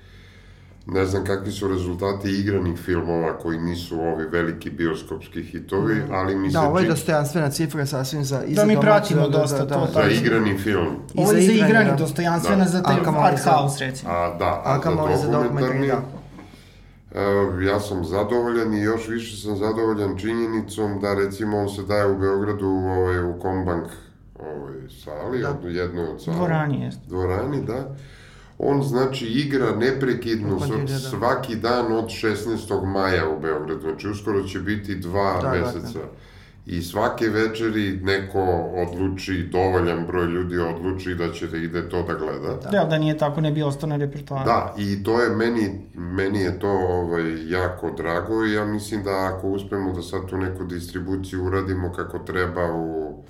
Ne 0.86 1.06
znam 1.06 1.24
kakvi 1.24 1.52
su 1.52 1.68
rezultati 1.68 2.30
igranih 2.30 2.78
filmova 2.78 3.38
koji 3.38 3.58
nisu 3.58 4.00
ovi 4.00 4.24
veliki 4.26 4.70
bioskopski 4.70 5.42
hitovi, 5.42 6.02
ali 6.10 6.36
mi 6.36 6.50
se 6.50 6.52
Da, 6.58 6.68
ovo 6.68 6.78
je 6.78 6.88
dostojanstvena 6.88 7.50
cifra 7.50 7.86
sasvim 7.86 8.24
za... 8.24 8.44
i 8.44 8.54
Da 8.54 8.60
za 8.60 8.66
mi 8.66 8.80
pratimo 8.80 9.28
da, 9.28 9.38
dosta 9.38 9.64
da, 9.64 9.74
to, 9.74 9.86
da, 9.86 9.92
za 9.92 10.10
igrani 10.10 10.58
film. 10.58 10.86
I 11.14 11.18
Ovo 11.20 11.26
za 11.26 11.36
je 11.36 11.46
za 11.46 11.52
igrani, 11.52 11.90
da. 11.90 11.96
dostojanstvena 11.96 12.64
Da. 12.64 12.70
za 12.70 12.82
kamoli 13.04 13.24
art 13.26 13.44
house, 13.44 13.84
recimo. 13.84 14.12
A 14.12 14.36
da, 14.38 14.62
A 14.64 14.80
a, 14.84 15.16
za 15.16 15.30
dokumentarni, 15.30 15.86
da. 15.86 16.02
Ja 17.66 17.80
sam 17.80 18.04
zadovoljan 18.04 18.74
i 18.74 18.80
još 18.80 19.08
više 19.08 19.36
sam 19.36 19.56
zadovoljan 19.56 20.18
činjenicom 20.18 21.00
da 21.00 21.14
recimo 21.14 21.58
on 21.58 21.68
se 21.68 21.82
daje 21.82 22.06
u 22.06 22.18
Beogradu 22.18 22.66
u, 22.66 22.88
ovaj, 22.88 23.24
u 23.24 23.38
Kombank 23.38 23.84
ovaj, 24.40 24.74
sali, 25.04 25.40
Da. 25.40 25.52
da. 25.62 25.68
jednoj 25.68 26.04
od 26.04 26.22
sala. 26.22 26.36
Dvorani 26.36 26.84
jest. 26.84 26.98
Dvorani, 27.08 27.62
da. 27.64 27.94
On 28.62 28.82
znači 28.82 29.26
igra 29.26 29.76
neprekidno 29.76 30.60
s- 30.60 31.10
svaki 31.10 31.56
dan 31.56 31.92
od 31.92 32.04
16. 32.06 32.36
maja 32.84 33.28
u 33.28 33.40
Beogradu. 33.40 33.80
Znači 33.80 34.08
uskoro 34.08 34.42
će 34.42 34.58
biti 34.60 34.94
dva 34.94 35.38
Da, 35.42 35.50
meseca. 35.50 35.98
I 36.66 36.82
svake 36.82 37.24
večeri 37.26 38.00
neko 38.02 38.40
odluči, 38.76 39.42
dovoljan 39.42 40.06
broj 40.06 40.26
ljudi 40.26 40.58
odluči 40.58 41.14
da 41.14 41.30
će 41.30 41.46
da 41.46 41.56
ide 41.56 41.88
to 41.88 42.02
da 42.02 42.14
gleda. 42.14 42.58
Da, 42.72 42.84
da 42.84 42.98
nije 42.98 43.18
tako, 43.18 43.40
ne 43.40 43.52
bi 43.52 43.62
ostao 43.62 43.88
na 43.88 43.96
repertoaru. 43.96 44.44
Da, 44.44 44.74
i 44.78 45.02
to 45.02 45.20
je 45.20 45.30
meni, 45.30 45.70
meni 45.94 46.40
je 46.40 46.58
to 46.58 46.68
ovaj, 46.70 47.22
jako 47.48 47.90
drago 47.90 48.44
i 48.44 48.52
ja 48.52 48.64
mislim 48.64 49.02
da 49.02 49.10
ako 49.26 49.48
uspemo 49.48 49.92
da 49.92 50.02
sad 50.02 50.26
tu 50.26 50.36
neku 50.36 50.64
distribuciju 50.64 51.44
uradimo 51.44 51.92
kako 51.92 52.18
treba 52.18 52.72
u 52.72 53.22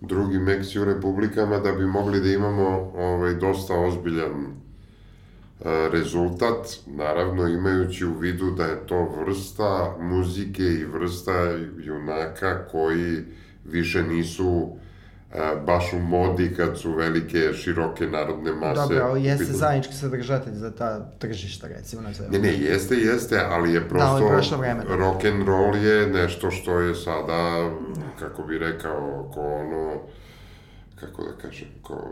drugim 0.00 0.42
Meksiju 0.42 0.84
republikama, 0.84 1.58
da 1.58 1.72
bi 1.72 1.86
mogli 1.86 2.20
da 2.20 2.28
imamo 2.28 2.68
ovaj, 2.96 3.34
dosta 3.34 3.74
ozbiljan 3.76 4.46
rezultat, 5.92 6.66
naravno 6.86 7.48
imajući 7.48 8.04
u 8.04 8.18
vidu 8.18 8.50
da 8.50 8.64
je 8.64 8.86
to 8.86 9.08
vrsta 9.26 9.96
muzike 10.00 10.62
i 10.62 10.84
vrsta 10.84 11.32
junaka 11.78 12.66
koji 12.66 13.24
više 13.64 14.02
nisu 14.02 14.68
e, 15.32 15.38
baš 15.66 15.92
u 15.92 15.98
modi 15.98 16.54
kad 16.56 16.78
su 16.78 16.92
velike, 16.92 17.52
široke 17.52 18.06
narodne 18.06 18.52
mase. 18.52 18.80
Dobro, 18.80 19.04
ali 19.04 19.24
jeste 19.24 19.44
Vidim. 19.44 19.58
zajednički 19.58 19.94
sadržatelj 19.94 20.54
za 20.54 20.70
ta 20.70 21.10
tržišta, 21.18 21.68
recimo, 21.68 22.02
na 22.02 22.10
Ne, 22.30 22.38
ne, 22.38 22.58
jeste, 22.58 22.94
jeste, 22.94 23.40
ali 23.50 23.72
je 23.72 23.80
Da, 23.80 23.86
ali 23.86 23.88
prosto 23.88 24.28
prošlo 24.28 24.58
vreme, 24.58 24.84
da. 24.84 24.96
rock 24.96 25.24
and 25.24 25.48
roll 25.48 25.76
je 25.76 26.06
nešto 26.06 26.50
što 26.50 26.80
je 26.80 26.94
sada, 26.94 27.70
kako 28.18 28.42
bi 28.42 28.58
rekao, 28.58 29.30
ko 29.34 29.40
ono, 29.40 30.00
kako 31.00 31.22
da 31.22 31.32
kažem, 31.42 31.68
ko, 31.82 32.10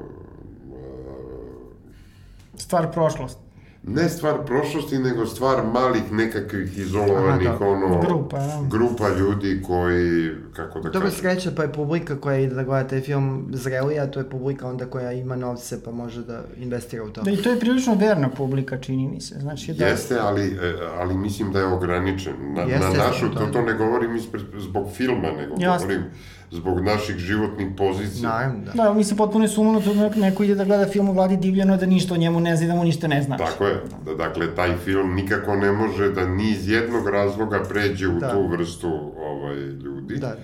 Stvar 2.63 2.93
prošlost. 2.93 3.39
ne 3.87 4.09
stvar 4.09 4.45
prošlosti, 4.47 4.99
nego 4.99 5.27
stvar 5.27 5.65
malih 5.75 6.13
nekakvih 6.13 6.79
izolovanih, 6.79 7.49
Aha, 7.49 7.59
da. 7.59 7.67
ono, 7.67 8.01
Grupa, 8.01 8.39
da. 8.39 8.63
grupa 8.71 9.09
ljudi 9.09 9.63
koji, 9.67 10.31
kako 10.57 10.81
da 10.81 10.91
Dobro 10.91 11.09
kažem, 11.09 11.21
sreća, 11.21 11.51
pa 11.57 11.63
je 11.63 11.73
publika 11.73 12.17
koja 12.21 12.37
ide 12.39 12.55
da 12.55 12.63
gleda 12.63 12.89
taj 12.89 13.01
film 13.01 13.47
zrelija, 13.53 14.07
to 14.11 14.21
je 14.21 14.31
publika 14.31 14.69
onda 14.69 14.87
koja 14.87 15.13
ima 15.13 15.37
novce 15.37 15.83
pa 15.85 15.91
može 15.91 16.23
da 16.25 16.43
investira 16.57 17.05
u 17.05 17.11
to. 17.11 17.23
Da, 17.23 17.31
i 17.31 17.37
to 17.37 17.51
je 17.51 17.61
prilično 17.61 17.95
verna 17.95 18.29
publika, 18.29 18.79
čini 18.81 19.09
mi 19.09 19.21
se. 19.21 19.35
Znači, 19.41 19.73
da... 19.75 19.87
Jeste, 19.87 20.19
ali, 20.21 20.47
e, 20.47 20.75
ali 20.99 21.15
mislim 21.17 21.53
da 21.53 21.59
je 21.59 21.67
ograničen. 21.67 22.35
Na, 22.55 22.63
Jeste, 22.63 22.99
na 22.99 23.05
našu, 23.07 23.31
to 23.35 23.47
to, 23.47 23.63
ne 23.63 23.75
govorim 23.75 24.17
ispred, 24.17 24.43
zbog 24.59 24.87
filma, 24.97 25.29
nego 25.39 25.55
Jasno. 25.59 25.87
govorim 25.89 26.05
zbog 26.53 26.81
naših 26.81 27.17
životnih 27.19 27.69
pozicija. 27.77 28.31
Naravno, 28.31 28.65
da. 28.67 28.73
Da, 28.75 28.93
mislim, 28.93 29.17
potpuno 29.17 29.45
je 29.45 29.49
sumno 29.49 29.81
da 29.81 29.93
neko- 29.93 30.19
neko 30.19 30.43
ide 30.43 30.55
da 30.55 30.65
gleda 30.65 30.87
film 30.87 31.09
u 31.09 31.13
Vladi 31.13 31.37
Divljano, 31.39 31.77
da 31.77 31.87
ništa 31.87 32.15
o 32.15 32.19
njemu 32.19 32.41
ne 32.41 32.57
zna 32.57 32.65
i 32.65 32.69
da 32.69 32.75
mu 32.75 32.85
ništa 32.85 33.09
ne 33.09 33.23
znači. 33.23 33.43
Tako 33.45 33.67
je. 33.67 33.75
Da, 34.05 34.15
dakle, 34.17 34.55
taj 34.55 34.77
film 34.77 35.15
nikako 35.15 35.57
ne 35.57 35.73
može 35.73 36.11
da 36.11 36.27
ni 36.27 36.51
iz 36.51 36.69
jednog 36.69 37.09
razloga 37.09 37.63
pređe 37.63 38.09
u 38.09 38.19
Da. 38.19 38.31
tu 38.31 38.47
vrstu 38.47 38.91
ovaj, 39.19 39.57
ljudi. 39.57 40.17
Da. 40.17 40.37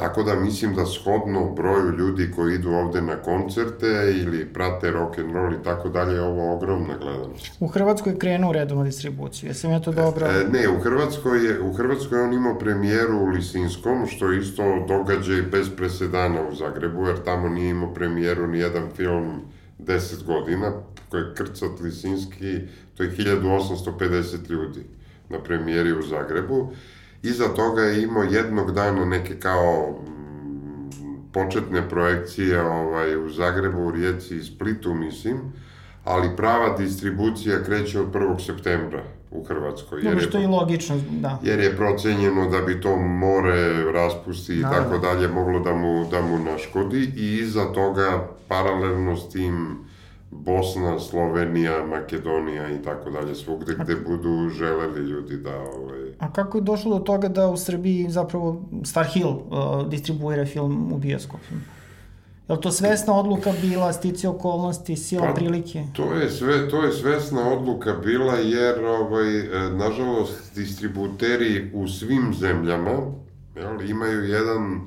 Tako 0.00 0.22
da 0.22 0.34
mislim 0.34 0.74
da 0.74 0.86
shodno 0.86 1.50
broju 1.50 1.96
ljudi 1.98 2.30
koji 2.36 2.54
idu 2.54 2.70
ovde 2.70 3.00
na 3.00 3.16
koncerte 3.16 4.12
ili 4.22 4.52
prate 4.52 4.90
rock 4.90 5.18
and 5.18 5.32
roll 5.34 5.52
i 5.52 5.62
tako 5.64 5.88
dalje 5.88 6.14
je 6.14 6.22
ovo 6.22 6.56
ogromna 6.56 6.96
gledanost. 7.00 7.50
U 7.60 7.66
Hrvatskoj 7.66 8.12
je 8.12 8.18
krenuo 8.18 8.52
redovnu 8.52 8.84
distribuciju. 8.84 9.48
Jesam 9.48 9.70
ja 9.70 9.80
to 9.80 9.92
dobro... 9.92 10.26
E, 10.26 10.44
ne, 10.52 10.68
u 10.68 10.80
Hrvatskoj 10.80 11.46
je 11.46 11.60
u 11.60 11.72
Hrvatskoj 11.72 12.18
je 12.18 12.24
on 12.24 12.32
imao 12.32 12.58
premijeru 12.58 13.18
u 13.18 13.26
Lisinskom, 13.26 14.06
što 14.06 14.32
je 14.32 14.40
isto 14.40 14.84
događaj 14.88 15.42
bez 15.42 15.70
presedana 15.76 16.48
u 16.48 16.54
Zagrebu, 16.54 17.06
jer 17.06 17.22
tamo 17.24 17.48
nije 17.48 17.70
imao 17.70 17.94
premijeru 17.94 18.46
ni 18.46 18.58
jedan 18.58 18.88
film 18.96 19.40
10 19.78 20.24
godina, 20.24 20.72
koji 21.08 21.20
je 21.20 21.34
Krcat 21.34 21.80
Lisinski, 21.80 22.58
to 22.96 23.02
je 23.02 23.10
1850 23.10 24.50
ljudi 24.50 24.84
na 25.28 25.42
premijeri 25.42 25.92
u 25.92 26.02
Zagrebu. 26.02 26.70
Iza 27.22 27.48
toga 27.48 27.82
je 27.82 28.02
imao 28.02 28.22
jednog 28.22 28.72
dana 28.72 29.04
neke 29.04 29.40
kao 29.40 29.94
mm, 30.06 31.32
početne 31.32 31.88
projekcije 31.88 32.62
ovaj, 32.62 33.16
u 33.16 33.30
Zagrebu, 33.30 33.82
u 33.82 33.90
Rijeci 33.90 34.36
i 34.36 34.42
Splitu, 34.42 34.94
mislim, 34.94 35.36
ali 36.04 36.36
prava 36.36 36.76
distribucija 36.78 37.64
kreće 37.64 38.00
od 38.00 38.12
1. 38.12 38.46
septembra 38.46 39.02
u 39.30 39.44
Hrvatskoj. 39.44 40.02
Dobro, 40.02 40.20
što 40.20 40.38
je 40.38 40.44
i 40.44 40.46
logično, 40.46 40.96
da. 41.10 41.38
jer 41.42 41.60
je 41.60 41.76
procenjeno 41.76 42.50
da 42.50 42.60
bi 42.60 42.80
to 42.80 42.96
more 42.96 43.92
raspusti 43.92 44.58
i 44.58 44.62
tako 44.62 44.98
dalje 44.98 45.28
moglo 45.28 45.60
da 45.60 45.74
mu, 45.74 46.06
da 46.10 46.22
mu 46.22 46.38
naškodi 46.38 47.12
i 47.16 47.36
iza 47.36 47.64
toga 47.72 48.28
paralelno 48.48 49.16
s 49.16 49.28
tim 49.28 49.78
Bosna, 50.30 50.98
Slovenija, 50.98 51.86
Makedonija 51.86 52.70
i 52.70 52.82
tako 52.82 53.10
dalje, 53.10 53.34
svugde 53.34 53.74
gde 53.78 53.96
budu 53.96 54.48
želeli 54.48 55.00
ljudi 55.00 55.36
da... 55.36 55.56
Ovaj, 55.56 56.00
A 56.18 56.32
kako 56.32 56.58
je 56.58 56.62
došlo 56.62 56.98
do 56.98 57.04
toga 57.04 57.28
da 57.28 57.48
u 57.48 57.56
Srbiji 57.56 58.06
zapravo 58.08 58.62
Star 58.84 59.06
Hill 59.06 59.30
uh, 59.30 59.88
distribuira 59.88 60.46
film 60.46 60.92
u 60.92 60.98
bioskopima? 60.98 61.60
Je 62.50 62.54
li 62.54 62.62
to 62.62 62.70
svesna 62.70 63.14
odluka 63.14 63.52
bila, 63.60 63.92
stici 63.92 64.26
okolnosti, 64.26 64.96
sila 64.96 65.26
Pa, 65.26 65.34
prilike? 65.34 65.84
To 65.92 66.14
je 66.14 66.30
sve, 66.30 66.68
to 66.68 66.82
je 66.82 66.92
svesna 66.92 67.48
odluka 67.48 67.92
bila 68.04 68.34
jer 68.34 68.84
ovaj 68.84 69.38
e, 69.38 69.70
nažalost 69.70 70.54
distributeri 70.54 71.70
u 71.74 71.88
svim 71.88 72.34
zemljama 72.34 72.98
jel, 73.56 73.90
imaju 73.90 74.24
jedan 74.24 74.80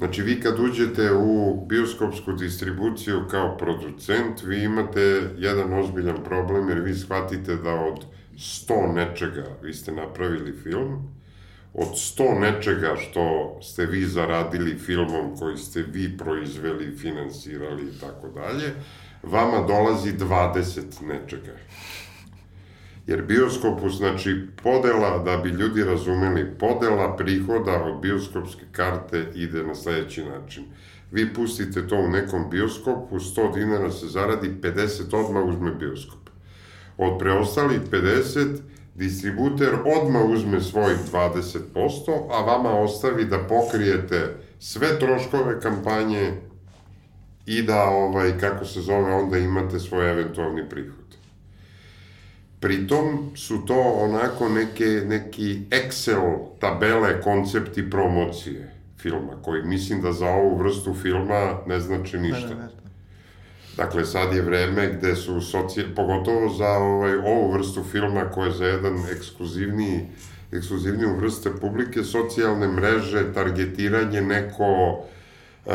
Znači, 0.00 0.22
vi 0.22 0.40
kad 0.40 0.60
uđete 0.60 1.12
u 1.12 1.64
bioskopsku 1.66 2.32
distribuciju 2.32 3.22
kao 3.30 3.56
producent, 3.56 4.42
vi 4.42 4.62
imate 4.62 5.22
jedan 5.38 5.72
ozbiljan 5.72 6.24
problem, 6.24 6.68
jer 6.68 6.80
vi 6.80 6.94
shvatite 6.94 7.56
da 7.56 7.74
od 7.74 8.04
100 8.36 8.94
nečega 8.94 9.44
vi 9.62 9.74
ste 9.74 9.92
napravili 9.92 10.52
film, 10.62 11.08
od 11.74 11.98
sto 11.98 12.38
nečega 12.40 12.96
što 12.96 13.58
ste 13.62 13.86
vi 13.86 14.04
zaradili 14.04 14.78
filmom 14.78 15.36
koji 15.38 15.56
ste 15.56 15.82
vi 15.82 16.18
proizveli, 16.18 16.96
finansirali 16.96 17.82
i 17.82 18.00
tako 18.00 18.28
dalje, 18.28 18.72
vama 19.22 19.66
dolazi 19.66 20.12
20 20.12 20.82
nečega. 21.02 21.52
Jer 23.10 23.22
bioskopu, 23.22 23.88
znači, 23.88 24.46
podela, 24.62 25.18
da 25.18 25.36
bi 25.36 25.48
ljudi 25.48 25.84
razumeli, 25.84 26.50
podela 26.58 27.16
prihoda 27.16 27.82
od 27.84 28.00
bioskopske 28.00 28.64
karte 28.72 29.26
ide 29.34 29.62
na 29.62 29.74
sledeći 29.74 30.24
način. 30.24 30.64
Vi 31.10 31.34
pustite 31.34 31.88
to 31.88 31.96
u 31.96 32.08
nekom 32.08 32.50
bioskopu, 32.50 33.18
100 33.18 33.54
dinara 33.54 33.90
se 33.90 34.06
zaradi, 34.06 34.54
50 34.62 35.16
odmah 35.16 35.44
uzme 35.44 35.70
bioskop. 35.70 36.18
Od 36.98 37.18
preostalih 37.18 37.80
50, 37.90 38.58
distributer 38.94 39.74
odmah 39.74 40.24
uzme 40.24 40.60
svojih 40.60 40.98
20%, 41.12 41.58
a 42.30 42.40
vama 42.44 42.70
ostavi 42.70 43.24
da 43.24 43.38
pokrijete 43.38 44.36
sve 44.58 44.98
troškove 44.98 45.60
kampanje 45.60 46.32
i 47.46 47.62
da, 47.62 47.84
ovaj, 47.84 48.38
kako 48.38 48.64
se 48.64 48.80
zove, 48.80 49.12
onda 49.12 49.38
imate 49.38 49.78
svoj 49.78 50.10
eventualni 50.10 50.68
prihod. 50.68 51.19
Pritom 52.60 53.30
su 53.36 53.66
to 53.66 53.80
onako 53.80 54.48
neke, 54.48 54.84
neki 54.84 55.58
Excel 55.70 56.38
tabele, 56.58 57.20
koncepti 57.20 57.90
promocije 57.90 58.74
filma, 58.98 59.42
koji 59.42 59.62
mislim 59.62 60.02
da 60.02 60.12
za 60.12 60.26
ovu 60.26 60.58
vrstu 60.58 60.94
filma 60.94 61.58
ne 61.66 61.80
znači 61.80 62.18
ništa. 62.18 62.48
Ne, 62.48 62.54
ne, 62.54 62.62
ne. 62.62 62.80
Dakle, 63.76 64.04
sad 64.04 64.34
je 64.36 64.42
vreme 64.42 64.92
gde 64.98 65.16
su, 65.16 65.40
soci... 65.40 65.82
pogotovo 65.96 66.48
za 66.48 66.68
ovaj, 66.68 67.16
ovu 67.16 67.52
vrstu 67.52 67.82
filma 67.92 68.24
koja 68.24 68.46
je 68.46 68.52
za 68.52 68.66
jedan 68.66 68.98
ekskluzivniji, 69.12 70.00
ekskluzivniju 70.52 71.16
vrste 71.16 71.50
publike, 71.60 72.04
socijalne 72.04 72.68
mreže, 72.68 73.32
targetiranje 73.34 74.20
neko 74.20 74.98
uh, 75.64 75.72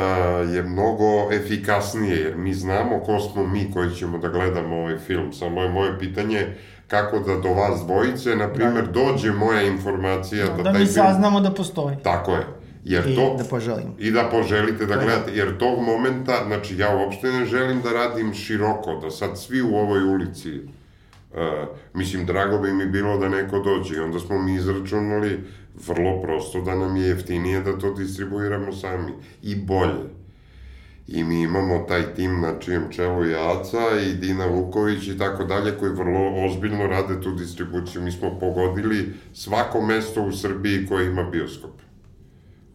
je 0.53 0.63
mnogo 0.63 1.31
efikasnije, 1.31 2.15
jer 2.15 2.37
mi 2.37 2.53
znamo 2.53 2.99
ko 2.99 3.19
smo 3.19 3.47
mi 3.47 3.71
koji 3.73 3.95
ćemo 3.95 4.17
da 4.17 4.29
gledamo 4.29 4.75
ovaj 4.75 4.97
film. 4.97 5.33
Samo 5.33 5.61
je 5.61 5.69
moje 5.69 5.99
pitanje 5.99 6.47
kako 6.87 7.19
da 7.19 7.35
do 7.35 7.49
vas 7.49 7.81
dvojice, 7.85 8.35
na 8.35 8.53
primer, 8.53 8.85
da. 8.85 8.91
dođe 8.91 9.31
moja 9.31 9.61
informacija 9.61 10.45
da, 10.45 10.51
da, 10.51 10.63
da 10.63 10.63
taj 10.63 10.73
mi 10.73 10.85
film... 10.85 10.93
saznamo 10.93 11.39
da 11.39 11.51
postoji. 11.51 11.95
Tako 12.03 12.31
je. 12.31 12.45
Jer 12.83 13.07
I 13.07 13.15
to, 13.15 13.35
da 13.37 13.43
poželimo. 13.43 13.95
I 13.99 14.11
da 14.11 14.29
poželite 14.31 14.85
da 14.85 14.95
gledate, 14.95 15.31
jer 15.33 15.57
tog 15.57 15.81
momenta, 15.81 16.43
znači 16.47 16.77
ja 16.77 16.95
uopšte 16.97 17.31
ne 17.31 17.45
želim 17.45 17.81
da 17.81 17.91
radim 17.91 18.33
široko, 18.33 18.99
da 19.01 19.09
sad 19.11 19.39
svi 19.39 19.61
u 19.61 19.75
ovoj 19.75 20.03
ulici, 20.03 20.59
uh, 20.59 21.39
mislim, 21.93 22.25
drago 22.25 22.57
bi 22.57 22.73
mi 22.73 22.85
bilo 22.85 23.17
da 23.17 23.29
neko 23.29 23.59
dođe 23.59 23.95
i 23.95 23.99
onda 23.99 24.19
smo 24.19 24.41
mi 24.41 24.55
izračunali 24.55 25.39
vrlo 25.87 26.21
prosto 26.21 26.61
da 26.61 26.75
nam 26.75 26.95
je 26.95 27.07
jeftinije 27.07 27.61
da 27.61 27.77
to 27.77 27.93
distribuiramo 27.93 28.73
sami 28.73 29.11
i 29.41 29.55
bolje. 29.55 30.24
I 31.07 31.23
mi 31.23 31.41
imamo 31.41 31.79
taj 31.87 32.13
tim 32.15 32.41
na 32.41 32.59
čijem 32.59 32.83
čelu 32.91 33.23
je 33.23 33.51
Aca 33.51 33.99
i 34.07 34.13
Dina 34.13 34.45
Vuković 34.45 35.07
i 35.07 35.17
tako 35.17 35.43
dalje, 35.43 35.77
koji 35.79 35.91
vrlo 35.91 36.45
ozbiljno 36.45 36.87
rade 36.87 37.21
tu 37.21 37.31
distribuciju. 37.31 38.01
Mi 38.01 38.11
smo 38.11 38.39
pogodili 38.39 39.13
svako 39.33 39.81
mesto 39.81 40.23
u 40.23 40.31
Srbiji 40.31 40.85
koje 40.87 41.07
ima 41.07 41.23
bioskop. 41.23 41.71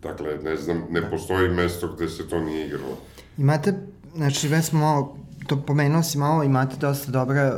Dakle, 0.02 0.38
ne 0.44 0.56
znam, 0.56 0.84
ne 0.90 1.10
postoji 1.10 1.48
mesto 1.48 1.92
gde 1.96 2.08
se 2.08 2.28
to 2.28 2.40
nije 2.40 2.66
igralo. 2.66 2.98
Imate, 3.38 3.74
znači, 4.16 4.48
već 4.48 4.64
smo 4.64 4.80
malo, 4.80 5.16
to 5.46 5.56
pomenuo 5.56 6.02
si 6.02 6.18
malo, 6.18 6.44
imate 6.44 6.76
dosta 6.76 7.12
dobre, 7.12 7.52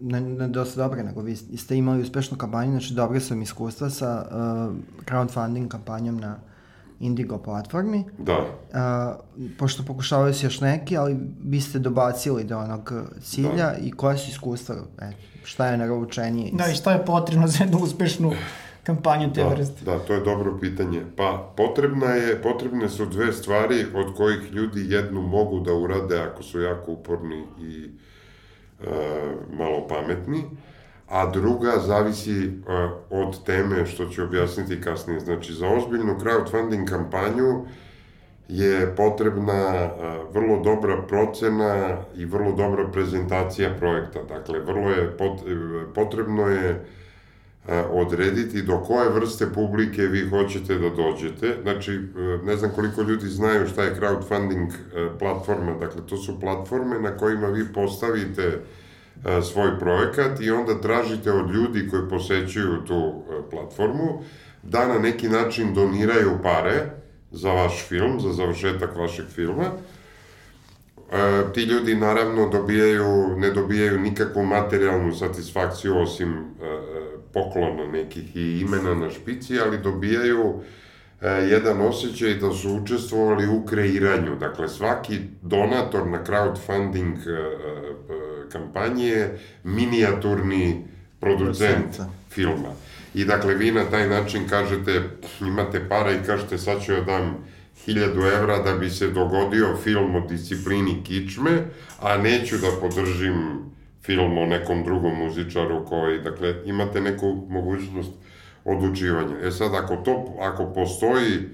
ne, 0.00 0.20
ne 0.20 0.48
dosta 0.48 0.82
dobre, 0.82 1.02
nego 1.02 1.20
vi 1.20 1.36
ste 1.36 1.76
imali 1.76 2.02
uspešnu 2.02 2.36
kampanju, 2.36 2.70
znači 2.70 2.94
dobre 2.94 3.20
su 3.20 3.40
iskustva 3.40 3.90
sa 3.90 4.26
uh, 4.30 4.74
crowdfunding 5.06 5.68
kampanjom 5.68 6.16
na 6.16 6.36
Indigo 7.04 7.38
platformi. 7.38 8.04
Da. 8.18 8.38
Uh, 8.38 9.56
pošto 9.58 9.82
pokušavaju 9.82 10.34
se 10.34 10.46
još 10.46 10.60
neki, 10.60 10.96
ali 10.96 11.16
vi 11.44 11.60
ste 11.60 11.78
dobacili 11.78 12.44
do 12.44 12.58
onog 12.58 12.92
cilja 13.20 13.66
da. 13.70 13.76
i 13.80 13.90
koja 13.90 14.16
su 14.16 14.30
iskustva, 14.30 14.74
e, 15.00 15.10
šta 15.44 15.66
je 15.66 15.78
naručenije? 15.78 16.50
Da, 16.52 16.66
i 16.66 16.74
šta 16.74 16.92
je 16.92 17.04
potrebno 17.04 17.46
za 17.46 17.64
jednu 17.64 17.78
uspešnu 17.78 18.32
kampanju 18.82 19.32
te 19.32 19.42
da, 19.42 19.48
vrste? 19.48 19.84
Da, 19.84 19.98
to 19.98 20.14
je 20.14 20.20
dobro 20.20 20.58
pitanje. 20.60 21.02
Pa, 21.16 21.52
potrebna 21.56 22.06
je, 22.06 22.42
potrebne 22.42 22.88
su 22.88 23.06
dve 23.06 23.32
stvari 23.32 23.84
od 23.94 24.14
kojih 24.16 24.52
ljudi 24.52 24.92
jednu 24.92 25.22
mogu 25.22 25.60
da 25.60 25.74
urade 25.74 26.18
ako 26.18 26.42
su 26.42 26.60
jako 26.60 26.92
uporni 26.92 27.44
i 27.60 27.90
uh, 28.80 28.86
malo 29.58 29.88
pametni, 29.88 30.44
a 31.14 31.30
druga 31.30 31.72
zavisi 31.86 32.46
uh, 32.46 32.90
od 33.10 33.44
teme 33.44 33.86
što 33.86 34.06
ću 34.06 34.22
objasniti 34.22 34.80
kasnije. 34.80 35.20
Znači, 35.20 35.52
za 35.52 35.68
ozbiljnu 35.68 36.18
crowdfunding 36.18 36.88
kampanju 36.88 37.64
je 38.48 38.94
potrebna 38.96 39.84
uh, 39.84 40.34
vrlo 40.34 40.62
dobra 40.62 41.02
procena 41.02 41.96
i 42.16 42.24
vrlo 42.24 42.52
dobra 42.52 42.88
prezentacija 42.92 43.70
projekta. 43.78 44.22
Dakle, 44.22 44.60
vrlo 44.60 44.90
je 44.90 45.16
pot, 45.16 45.40
potrebno 45.94 46.48
je 46.48 46.84
E, 47.68 47.80
odrediti 47.90 48.62
do 48.62 48.78
koje 48.78 49.10
vrste 49.10 49.46
publike 49.54 50.02
vi 50.02 50.28
hoćete 50.28 50.74
da 50.78 50.90
dođete. 50.90 51.56
Znači, 51.62 51.92
e, 51.92 51.98
ne 52.44 52.56
znam 52.56 52.70
koliko 52.74 53.02
ljudi 53.02 53.26
znaju 53.26 53.68
šta 53.68 53.82
je 53.82 53.94
crowdfunding 53.94 54.68
e, 54.68 55.18
platforma. 55.18 55.72
Dakle, 55.80 56.06
to 56.06 56.16
su 56.16 56.40
platforme 56.40 56.98
na 56.98 57.16
kojima 57.16 57.46
vi 57.46 57.72
postavite 57.72 58.60
svoj 59.52 59.78
projekat 59.78 60.40
i 60.40 60.50
onda 60.50 60.80
tražite 60.80 61.32
od 61.32 61.50
ljudi 61.50 61.88
koji 61.90 62.08
posećuju 62.10 62.84
tu 62.86 63.22
platformu 63.50 64.22
da 64.62 64.88
na 64.88 64.98
neki 64.98 65.28
način 65.28 65.74
doniraju 65.74 66.38
pare 66.42 66.90
za 67.30 67.52
vaš 67.52 67.88
film, 67.88 68.20
za 68.20 68.32
završetak 68.32 68.96
vašeg 68.96 69.26
filma. 69.34 69.64
E, 71.12 71.52
ti 71.54 71.62
ljudi 71.62 71.94
naravno 71.94 72.48
dobijaju, 72.48 73.36
ne 73.36 73.50
dobijaju 73.50 74.00
nikakvu 74.00 74.44
materijalnu 74.44 75.12
satisfakciju 75.12 75.98
osim 75.98 76.32
e, 76.32 76.42
poklona 77.34 77.86
nekih 77.92 78.36
i 78.36 78.60
imena 78.60 78.94
na 78.94 79.10
špici, 79.10 79.60
ali 79.60 79.78
dobijaju 79.78 80.54
e, 81.20 81.28
jedan 81.28 81.80
osjećaj 81.80 82.34
da 82.34 82.52
su 82.52 82.76
učestvovali 82.82 83.48
u 83.48 83.66
kreiranju. 83.66 84.36
Dakle, 84.36 84.68
svaki 84.68 85.18
donator 85.42 86.06
na 86.06 86.24
crowdfunding 86.24 87.16
e, 87.26 87.30
e, 87.30 88.33
kampanje 88.52 89.06
je 89.06 89.38
minijaturni 89.64 90.84
producent 91.20 92.00
filma. 92.30 92.72
I 93.14 93.24
dakle, 93.24 93.54
vi 93.54 93.72
na 93.72 93.84
taj 93.84 94.08
način 94.08 94.48
kažete, 94.48 95.02
imate 95.40 95.88
para 95.88 96.12
i 96.12 96.22
kažete 96.26 96.58
sad 96.58 96.84
ću 96.84 96.92
ja 96.92 97.00
dam 97.00 97.36
1000 97.86 98.38
evra 98.38 98.58
da 98.58 98.74
bi 98.74 98.90
se 98.90 99.10
dogodio 99.10 99.76
film 99.76 100.14
o 100.14 100.20
disciplini 100.20 101.02
kičme, 101.04 101.50
a 102.00 102.16
neću 102.16 102.56
da 102.58 102.68
podržim 102.80 103.34
film 104.02 104.38
o 104.38 104.46
nekom 104.46 104.84
drugom 104.84 105.18
muzičaru 105.18 105.86
koji, 105.86 106.20
dakle, 106.20 106.54
imate 106.64 107.00
neku 107.00 107.46
mogućnost 107.48 108.10
odlučivanja. 108.64 109.38
E 109.42 109.50
sad, 109.50 109.74
ako 109.74 109.96
to, 109.96 110.36
ako 110.40 110.72
postoji 110.74 111.48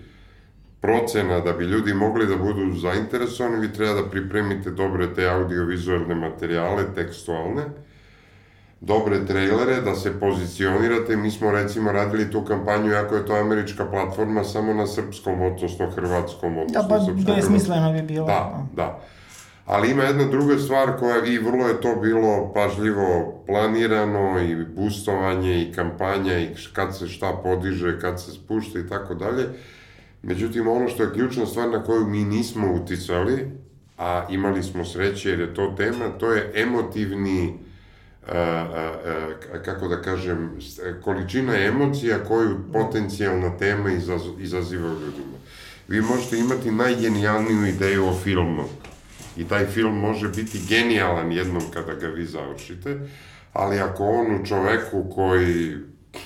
procena 0.81 1.41
da 1.41 1.53
bi 1.53 1.65
ljudi 1.65 1.95
mogli 1.95 2.27
da 2.27 2.37
budu 2.37 2.75
zainteresovani, 2.79 3.67
vi 3.67 3.73
treba 3.73 3.95
da 3.95 4.09
pripremite 4.09 4.71
dobre 4.71 5.15
te 5.15 5.29
audiovizualne 5.29 6.15
materijale, 6.15 6.85
tekstualne, 6.95 7.63
dobre 8.81 9.27
trailere, 9.27 9.81
da 9.81 9.95
se 9.95 10.21
pozicionirate. 10.21 11.17
Mi 11.17 11.31
smo 11.31 11.51
recimo 11.51 11.93
radili 11.93 12.31
tu 12.31 12.45
kampanju, 12.45 12.95
ako 12.95 13.15
je 13.15 13.27
to 13.27 13.35
američka 13.35 13.87
platforma, 13.87 14.45
samo 14.45 14.75
na 14.75 14.87
srpskom, 14.87 15.43
odnosno 15.43 15.91
hrvatskom, 15.91 16.59
odnosno 16.59 16.83
da, 16.83 16.89
pa, 16.89 17.05
srpskom. 17.05 17.35
besmisleno 17.37 17.93
bi 17.93 18.03
bilo. 18.03 18.27
Da, 18.27 18.67
da. 18.77 19.01
Ali 19.67 19.91
ima 19.91 20.03
jedna 20.03 20.25
druga 20.25 20.59
stvar 20.59 20.97
koja 20.99 21.27
i 21.27 21.39
vrlo 21.39 21.69
je 21.69 21.81
to 21.81 21.97
bilo 21.97 22.53
pažljivo 22.55 23.43
planirano 23.47 24.41
i 24.41 24.65
boostovanje 24.65 25.63
i 25.63 25.73
kampanja 25.73 26.39
i 26.39 26.49
kad 26.73 26.99
se 26.99 27.09
šta 27.09 27.33
podiže, 27.43 28.01
kad 28.01 28.21
se 28.23 28.33
spušta 28.33 28.79
i 28.79 28.89
tako 28.89 29.15
dalje. 29.15 29.45
Međutim, 30.23 30.69
ono 30.69 30.89
što 30.89 31.03
je 31.03 31.13
ključna 31.13 31.47
stvar 31.47 31.69
na 31.69 31.85
koju 31.85 32.07
mi 32.07 32.25
nismo 32.25 32.73
uticali, 32.73 33.51
a 33.99 34.27
imali 34.31 34.63
smo 34.63 34.85
sreće 34.85 35.31
jer 35.31 35.41
je 35.41 35.55
to 35.55 35.75
tema, 35.77 36.09
to 36.09 36.33
je 36.33 36.53
emotivni, 36.55 37.59
a, 38.29 38.39
a, 38.39 38.93
a, 39.55 39.63
kako 39.63 39.89
da 39.89 40.03
kažem, 40.03 40.51
količina 41.05 41.57
emocija 41.57 42.25
koju 42.25 42.59
potencijalna 42.73 43.59
tema 43.59 43.91
izaz, 43.91 44.23
izaziva 44.39 44.87
u 44.87 45.01
ljudima. 45.01 45.37
Vi 45.89 46.01
možete 46.01 46.39
imati 46.39 46.71
najgenijalniju 46.71 47.67
ideju 47.67 48.07
o 48.07 48.15
filmu, 48.15 48.65
I 49.37 49.45
taj 49.45 49.67
film 49.67 49.99
može 49.99 50.29
biti 50.29 50.61
genijalan 50.69 51.33
jednom 51.33 51.63
kada 51.75 51.95
ga 51.95 52.07
vi 52.07 52.25
završite, 52.25 52.99
ali 53.53 53.79
ako 53.79 54.05
on 54.05 54.35
u 54.37 54.47
čoveku 54.47 55.11
koji 55.15 55.77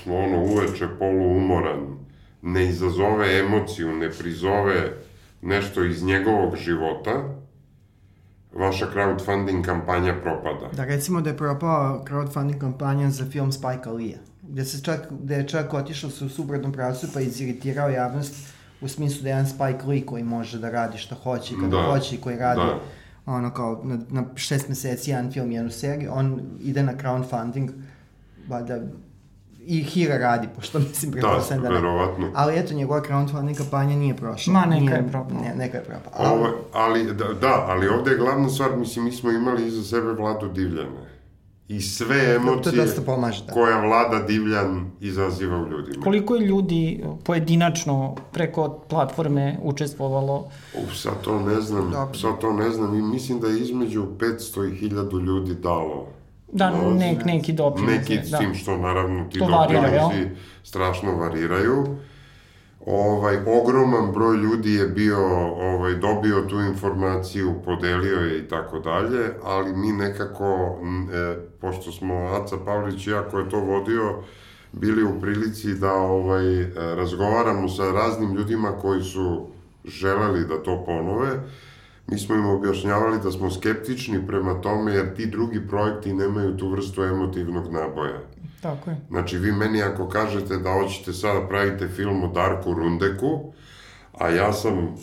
ono 0.07 0.39
uveče 0.43 0.89
poluumoran 0.99 2.04
ne 2.45 2.67
izazove 2.69 3.39
emociju, 3.39 3.97
ne 3.97 4.11
prizove 4.11 4.93
nešto 5.43 5.85
iz 5.85 6.03
njegovog 6.03 6.57
života, 6.57 7.25
vaša 8.55 8.87
crowdfunding 8.95 9.65
kampanja 9.65 10.15
propada. 10.23 10.69
Da, 10.73 10.85
recimo 10.85 11.21
da 11.21 11.31
je 11.31 11.37
propao 11.37 12.05
crowdfunding 12.09 12.59
kampanja 12.59 13.11
za 13.11 13.25
film 13.25 13.53
Spike 13.53 13.91
Lee, 13.91 14.19
gde, 14.43 14.65
se 14.65 14.83
čak, 14.83 15.01
gde 15.11 15.35
je 15.35 15.49
čak 15.49 15.75
otišao 15.75 16.11
se 16.11 16.25
u 16.25 16.29
suprotnom 16.29 16.73
pravcu 16.73 17.07
pa 17.15 17.21
iziritirao 17.21 17.89
javnost 17.89 18.35
u 18.81 18.89
smislu 18.89 19.23
da 19.23 19.29
je 19.29 19.33
jedan 19.33 19.47
Spike 19.47 19.87
Lee 19.87 20.07
koji 20.07 20.23
može 20.23 20.59
da 20.59 20.71
radi 20.71 20.99
šta 20.99 21.15
hoće 21.15 21.55
i 21.55 21.57
kada 21.61 21.77
Da, 21.77 21.83
hoće 21.83 22.15
i 22.15 22.21
koji 22.21 22.37
radi 22.37 22.61
da. 22.61 22.81
ono 23.27 23.55
kao 23.55 23.81
na, 23.85 23.99
na 24.11 24.25
šest 24.35 24.69
meseci 24.69 25.11
jedan 25.11 25.33
film, 25.33 25.53
jednu 25.53 25.71
seriju, 25.71 26.11
on 26.13 26.41
ide 26.61 26.83
na 26.83 26.93
crowdfunding, 26.93 27.71
valjda 28.49 28.81
i 29.67 29.83
Hira 29.83 30.19
radi, 30.19 30.49
pošto 30.57 30.79
mislim 30.79 31.11
Da, 31.11 31.19
pretpostavljam 31.19 31.63
da, 31.63 31.69
ne. 31.69 31.75
verovatno. 31.75 32.31
Ali 32.35 32.59
eto, 32.59 32.75
njegova 32.75 33.03
crowdfunding 33.03 33.57
kampanja 33.57 33.97
nije 33.97 34.17
prošla. 34.17 34.53
Ma, 34.53 34.61
neka 34.61 34.81
Nije- 34.81 34.95
je 34.97 35.09
propala. 35.09 35.41
Ne, 35.41 35.55
neka 35.57 35.77
je 35.77 35.85
propala. 35.85 36.17
Ali- 36.19 36.29
Ovo, 36.31 36.49
ali, 36.73 37.05
da, 37.07 37.25
da, 37.33 37.65
ali 37.69 37.89
ovde 37.89 38.11
je 38.11 38.17
glavna 38.17 38.49
stvar, 38.49 38.77
mislim, 38.77 39.05
mi 39.05 39.13
smo 39.13 39.31
imali 39.31 39.67
iza 39.67 39.83
sebe 39.85 40.13
vladu 40.13 40.49
divljane. 40.49 41.15
I 41.69 41.81
sve 41.81 42.35
emocije 42.35 42.77
dosta 42.77 43.03
pomaže, 43.03 43.45
da. 43.45 43.53
koja 43.53 43.81
vlada 43.81 44.19
divljan 44.19 44.91
izaziva 45.01 45.59
u 45.59 45.67
ljudima. 45.67 46.05
Koliko 46.05 46.35
je 46.35 46.47
ljudi 46.47 47.05
pojedinačno 47.25 48.17
preko 48.33 48.69
platforme 48.81 49.59
učestvovalo? 49.63 50.49
Uf, 50.77 50.95
sad 50.95 51.21
to 51.23 51.41
ne 51.41 51.61
znam, 51.61 51.91
Dobro. 51.91 52.15
sad 52.15 52.39
to 52.39 52.53
ne 52.53 52.71
znam 52.71 52.95
i 52.95 53.03
mislim 53.03 53.41
da 53.41 53.47
je 53.47 53.59
između 53.59 54.07
500 54.19 54.65
i 54.67 54.89
1000 54.89 55.19
ljudi 55.19 55.55
dalo. 55.55 56.07
Da, 56.55 56.71
nek, 56.99 57.25
neki 57.25 57.53
doprinos. 57.53 57.91
Neki 57.91 58.17
da. 58.17 58.37
s 58.37 58.41
tim 58.41 58.55
što 58.55 58.77
naravno 58.77 59.25
ti 59.33 59.39
To 59.39 59.47
varira, 59.47 59.81
doprinosi 59.81 60.29
strašno 60.63 61.17
variraju. 61.17 61.87
Ovaj, 62.87 63.37
ogroman 63.37 64.13
broj 64.13 64.37
ljudi 64.37 64.75
je 64.75 64.89
bio, 64.89 65.19
ovaj, 65.55 65.95
dobio 65.95 66.43
tu 66.43 66.61
informaciju, 66.61 67.55
podelio 67.65 68.19
je 68.19 68.39
i 68.39 68.49
tako 68.49 68.79
dalje, 68.79 69.33
ali 69.43 69.77
mi 69.77 69.93
nekako, 69.93 70.79
e, 71.13 71.37
pošto 71.61 71.93
smo 71.93 72.15
Aca 72.15 72.57
Pavlić 72.65 73.07
i 73.07 73.11
ja 73.11 73.23
ko 73.23 73.39
je 73.39 73.49
to 73.49 73.61
vodio, 73.61 74.23
bili 74.73 75.05
u 75.05 75.21
prilici 75.21 75.75
da 75.75 75.93
ovaj, 75.93 76.61
e, 76.63 76.71
razgovaramo 76.75 77.69
sa 77.69 77.93
raznim 77.93 78.35
ljudima 78.35 78.73
koji 78.83 79.03
su 79.03 79.47
želeli 79.85 80.47
da 80.47 80.63
to 80.63 80.85
ponove, 80.87 81.31
mi 82.07 82.19
smo 82.19 82.35
im 82.35 82.47
objašnjavali 82.47 83.19
da 83.23 83.33
smo 83.33 83.51
skeptični 83.51 84.27
prema 84.27 84.61
tome 84.61 84.93
jer 84.93 85.15
ti 85.15 85.27
drugi 85.27 85.69
projekti 85.69 86.13
nemaju 86.13 86.57
tu 86.57 86.69
vrstu 86.69 87.03
emotivnog 87.03 87.73
naboja. 87.73 88.21
Tako 88.63 88.91
je. 88.91 88.97
Znači, 89.09 89.39
vi 89.39 89.53
meni 89.53 89.83
ako 89.83 90.09
kažete 90.09 90.57
da 90.57 90.73
hoćete 90.73 91.13
sada 91.13 91.49
pravite 91.49 91.89
film 91.89 92.25
o 92.25 92.29
Darku 92.29 92.75
Rundeku, 92.75 93.53
a 94.13 94.29
ja 94.29 94.53
sam 94.53 94.97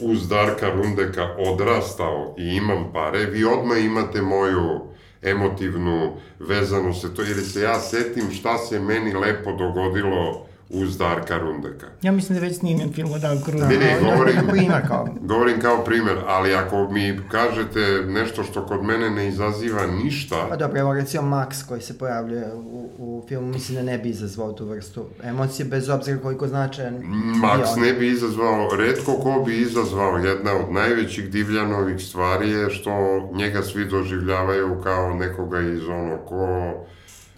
uz 0.00 0.28
Darka 0.28 0.70
Rundeka 0.70 1.28
odrastao 1.38 2.34
i 2.38 2.56
imam 2.56 2.92
pare, 2.92 3.26
vi 3.26 3.44
odmah 3.44 3.84
imate 3.84 4.22
moju 4.22 4.80
emotivnu 5.22 6.16
vezanu 6.38 6.94
se 6.94 7.14
to, 7.14 7.22
jer 7.22 7.40
se 7.40 7.60
ja 7.60 7.80
setim 7.80 8.30
šta 8.30 8.58
se 8.58 8.80
meni 8.80 9.12
lepo 9.12 9.52
dogodilo 9.52 10.47
uz 10.70 10.98
Darka 10.98 11.38
Rundeka. 11.38 11.86
Ja 12.02 12.12
mislim 12.12 12.38
da 12.38 12.44
je 12.44 12.48
već 12.48 12.58
snimljen 12.58 12.92
film 12.92 13.12
o 13.12 13.18
Darku 13.18 13.50
Ne, 13.52 13.60
Rundeku. 13.60 13.80
ne, 13.80 13.92
Ali, 13.92 14.04
govorim, 14.04 14.36
primjer, 14.50 14.88
kao, 14.88 15.08
govorim 15.20 15.60
kao 15.60 15.84
primer, 15.84 16.16
ali 16.26 16.54
ako 16.54 16.88
mi 16.90 17.20
kažete 17.30 17.80
nešto 18.06 18.42
što 18.44 18.66
kod 18.66 18.84
mene 18.84 19.10
ne 19.10 19.28
izaziva 19.28 19.86
ništa, 19.86 20.46
Pa 20.48 20.56
dobro, 20.56 20.80
evo 20.80 20.94
recimo 20.94 21.22
Max 21.36 21.68
koji 21.68 21.80
se 21.80 21.98
pojavljuje 21.98 22.54
u, 22.54 22.90
u 22.98 23.24
filmu, 23.28 23.46
mislim 23.48 23.76
da 23.76 23.82
ne 23.82 23.98
bi 23.98 24.08
izazvao 24.08 24.52
tu 24.52 24.66
vrstu 24.66 25.04
emocije, 25.22 25.66
bez 25.66 25.88
obzira 25.88 26.18
koliko 26.18 26.48
značajan 26.48 26.94
Max 27.42 27.80
ne 27.80 27.92
bi 27.92 28.08
izazvao, 28.08 28.68
redko 28.76 29.12
ko 29.12 29.42
bi 29.46 29.56
izazvao, 29.60 30.16
jedna 30.18 30.52
od 30.52 30.72
najvećih 30.72 31.30
divljanovih 31.30 32.00
stvari 32.00 32.50
je 32.50 32.70
što 32.70 32.90
njega 33.34 33.62
svi 33.62 33.84
doživljavaju 33.84 34.80
kao 34.82 35.14
nekoga 35.14 35.60
iz 35.60 35.88
ono, 35.88 36.16
ko, 36.16 36.72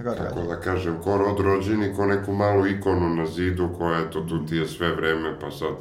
Kako 0.04 0.24
radi. 0.24 0.48
da 0.48 0.60
kažem, 0.60 0.96
ko 1.04 1.18
rod 1.18 1.40
rođeni, 1.40 1.94
ko 1.96 2.06
neku 2.06 2.32
malu 2.32 2.66
ikonu 2.66 3.08
na 3.14 3.26
zidu 3.26 3.68
koja 3.78 3.98
je 3.98 4.10
to 4.10 4.20
tu 4.20 4.46
ti 4.46 4.56
je 4.56 4.66
sve 4.68 4.94
vreme, 4.94 5.38
pa 5.40 5.50
sad... 5.50 5.74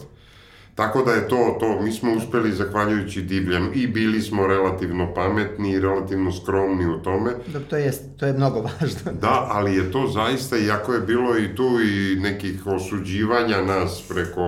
Tako 0.76 1.02
da 1.02 1.12
je 1.12 1.28
to, 1.28 1.58
to, 1.60 1.82
mi 1.82 1.92
smo 1.92 2.14
uspeli 2.14 2.52
zahvaljujući 2.52 3.22
divljam 3.22 3.72
i 3.76 3.88
bili 3.88 4.22
smo 4.22 4.48
relativno 4.48 5.14
pametni 5.14 5.72
i 5.72 5.80
relativno 5.80 6.32
skromni 6.32 6.86
u 6.88 7.02
tome, 7.02 7.32
Da, 7.48 7.60
to, 7.60 7.78
je, 7.78 7.92
to 8.20 8.26
je 8.26 8.34
mnogo 8.34 8.62
važno. 8.82 9.12
Da, 9.22 9.48
ali 9.52 9.76
je 9.76 9.92
to 9.92 10.08
zaista, 10.08 10.58
iako 10.58 10.94
je 10.94 11.00
bilo 11.00 11.38
i 11.38 11.56
tu 11.56 11.70
i 11.82 12.20
nekih 12.20 12.68
osuđivanja 12.68 13.62
nas 13.62 14.04
preko 14.10 14.42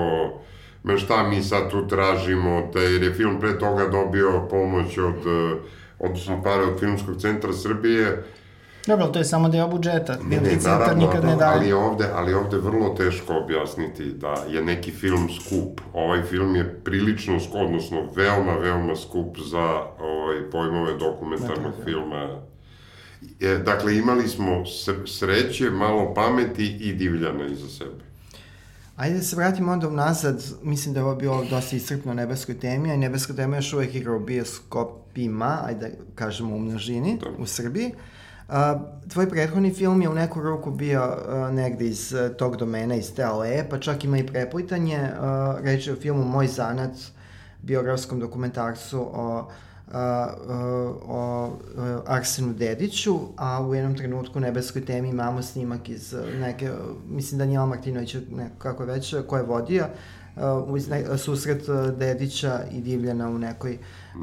me 0.84 0.98
šta 0.98 1.30
mi 1.30 1.44
sad 1.44 1.72
tu 1.72 1.88
tražimo, 1.88 2.70
da 2.74 2.80
jer 2.80 3.04
je 3.04 3.14
film 3.14 3.40
pre 3.40 3.60
toga 3.60 3.88
dobio 3.88 4.48
pomoć 4.50 4.98
od, 4.98 5.28
eh, 5.28 5.56
odnosno 6.00 6.44
pare 6.44 6.64
od 6.64 6.80
Filmskog 6.80 7.22
centra 7.22 7.54
Srbije, 7.54 8.24
Dobro, 8.88 9.06
ali 9.06 9.14
to 9.14 9.20
je 9.20 9.26
samo 9.26 9.50
deo 9.50 9.68
budžeta. 9.68 10.18
ne, 10.24 10.42
ne, 10.42 10.58
naravno, 10.64 11.06
nikad 11.06 11.24
ne 11.24 11.30
ali 11.30 11.40
daje. 11.40 11.68
je 11.68 11.76
ovde, 11.76 12.06
ali 12.14 12.32
je 12.32 12.38
ovde 12.38 12.58
vrlo 12.58 12.90
teško 12.90 13.38
objasniti 13.38 14.06
da 14.06 14.36
je 14.50 14.64
neki 14.64 14.92
film 14.92 15.30
skup. 15.30 15.82
Ovaj 15.94 16.24
film 16.24 16.56
je 16.56 16.80
prilično 16.84 17.40
skup, 17.40 17.56
odnosno 17.56 18.08
veoma, 18.16 18.54
veoma 18.54 18.96
skup 18.96 19.38
za 19.52 19.82
ovaj, 20.00 20.50
pojmove 20.52 20.94
dokumentarnog 20.98 21.74
filma. 21.86 22.42
Je, 23.40 23.58
dakle, 23.58 23.98
imali 23.98 24.28
smo 24.28 24.52
sr- 24.52 25.08
sreće, 25.20 25.70
malo 25.70 26.14
pameti 26.14 26.66
i 26.66 26.94
divljana 26.94 27.46
iza 27.46 27.68
sebe. 27.68 28.12
Ajde 28.96 29.16
da 29.16 29.24
se 29.24 29.36
vratimo 29.36 29.72
onda 29.72 29.88
unazad, 29.88 30.44
mislim 30.64 30.94
da 30.94 31.00
je 31.00 31.04
ovo 31.04 31.16
bilo 31.16 31.46
dosta 31.50 31.76
iscrpno 31.76 32.14
nebeskoj 32.14 32.60
temi, 32.60 32.92
a 32.92 32.98
nebeska 32.98 33.34
tema 33.34 33.56
još 33.56 33.74
uvek 33.74 33.96
igra 33.96 34.14
u 34.14 34.20
bioskopima, 34.20 35.60
ajde 35.66 35.90
da 35.90 35.96
kažemo 36.16 36.56
u 36.56 36.60
množini, 36.60 37.20
u 37.38 37.46
Srbiji. 37.46 37.92
A, 38.52 38.80
tvoj 39.08 39.30
prethodni 39.30 39.74
film 39.74 40.02
je 40.02 40.10
u 40.10 40.14
neku 40.14 40.42
ruku 40.42 40.72
bio 40.72 41.02
a, 41.02 41.52
negde 41.52 41.86
iz 41.86 42.14
a, 42.14 42.30
tog 42.30 42.58
domena, 42.58 42.96
iz 42.96 43.14
te 43.16 43.24
aleje, 43.24 43.70
pa 43.70 43.80
čak 43.80 44.04
ima 44.04 44.18
i 44.18 44.28
preplitanje. 44.28 45.10
A, 45.20 45.58
reč 45.64 45.88
je 45.88 45.94
o 45.94 45.96
filmu 45.96 46.24
Moj 46.24 46.48
zanat, 46.48 46.92
biografskom 47.62 48.20
dokumentarcu 48.20 49.00
o 49.14 49.48
a, 49.94 50.34
o 51.06 51.50
a, 51.78 52.00
Arsenu 52.06 52.54
Dediću, 52.54 53.20
a 53.38 53.68
u 53.68 53.76
jednom 53.76 53.96
trenutku 53.98 54.40
u 54.40 54.42
nebeskoj 54.42 54.86
temi 54.86 55.10
imamo 55.10 55.42
snimak 55.42 55.90
iz 55.90 56.16
neke, 56.40 56.72
mislim 57.10 57.40
Danijela 57.40 57.66
Martinovića, 57.66 58.20
kako 58.58 58.86
već, 58.86 59.16
ko 59.28 59.38
je 59.38 59.44
vodio, 59.44 59.86
uz 60.68 60.90
ne, 60.90 61.18
susret 61.18 61.64
Dedića 61.98 62.64
i 62.72 62.82
Divljana 62.82 63.30
u 63.30 63.38
nekoj 63.38 63.78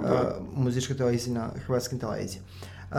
a, 0.05 0.31
muzičkoj 0.55 0.97
televiziji 0.97 1.35
na 1.35 1.49
hrvatskim 1.67 1.99
televizijama. 1.99 2.47
Uh, 2.91 2.97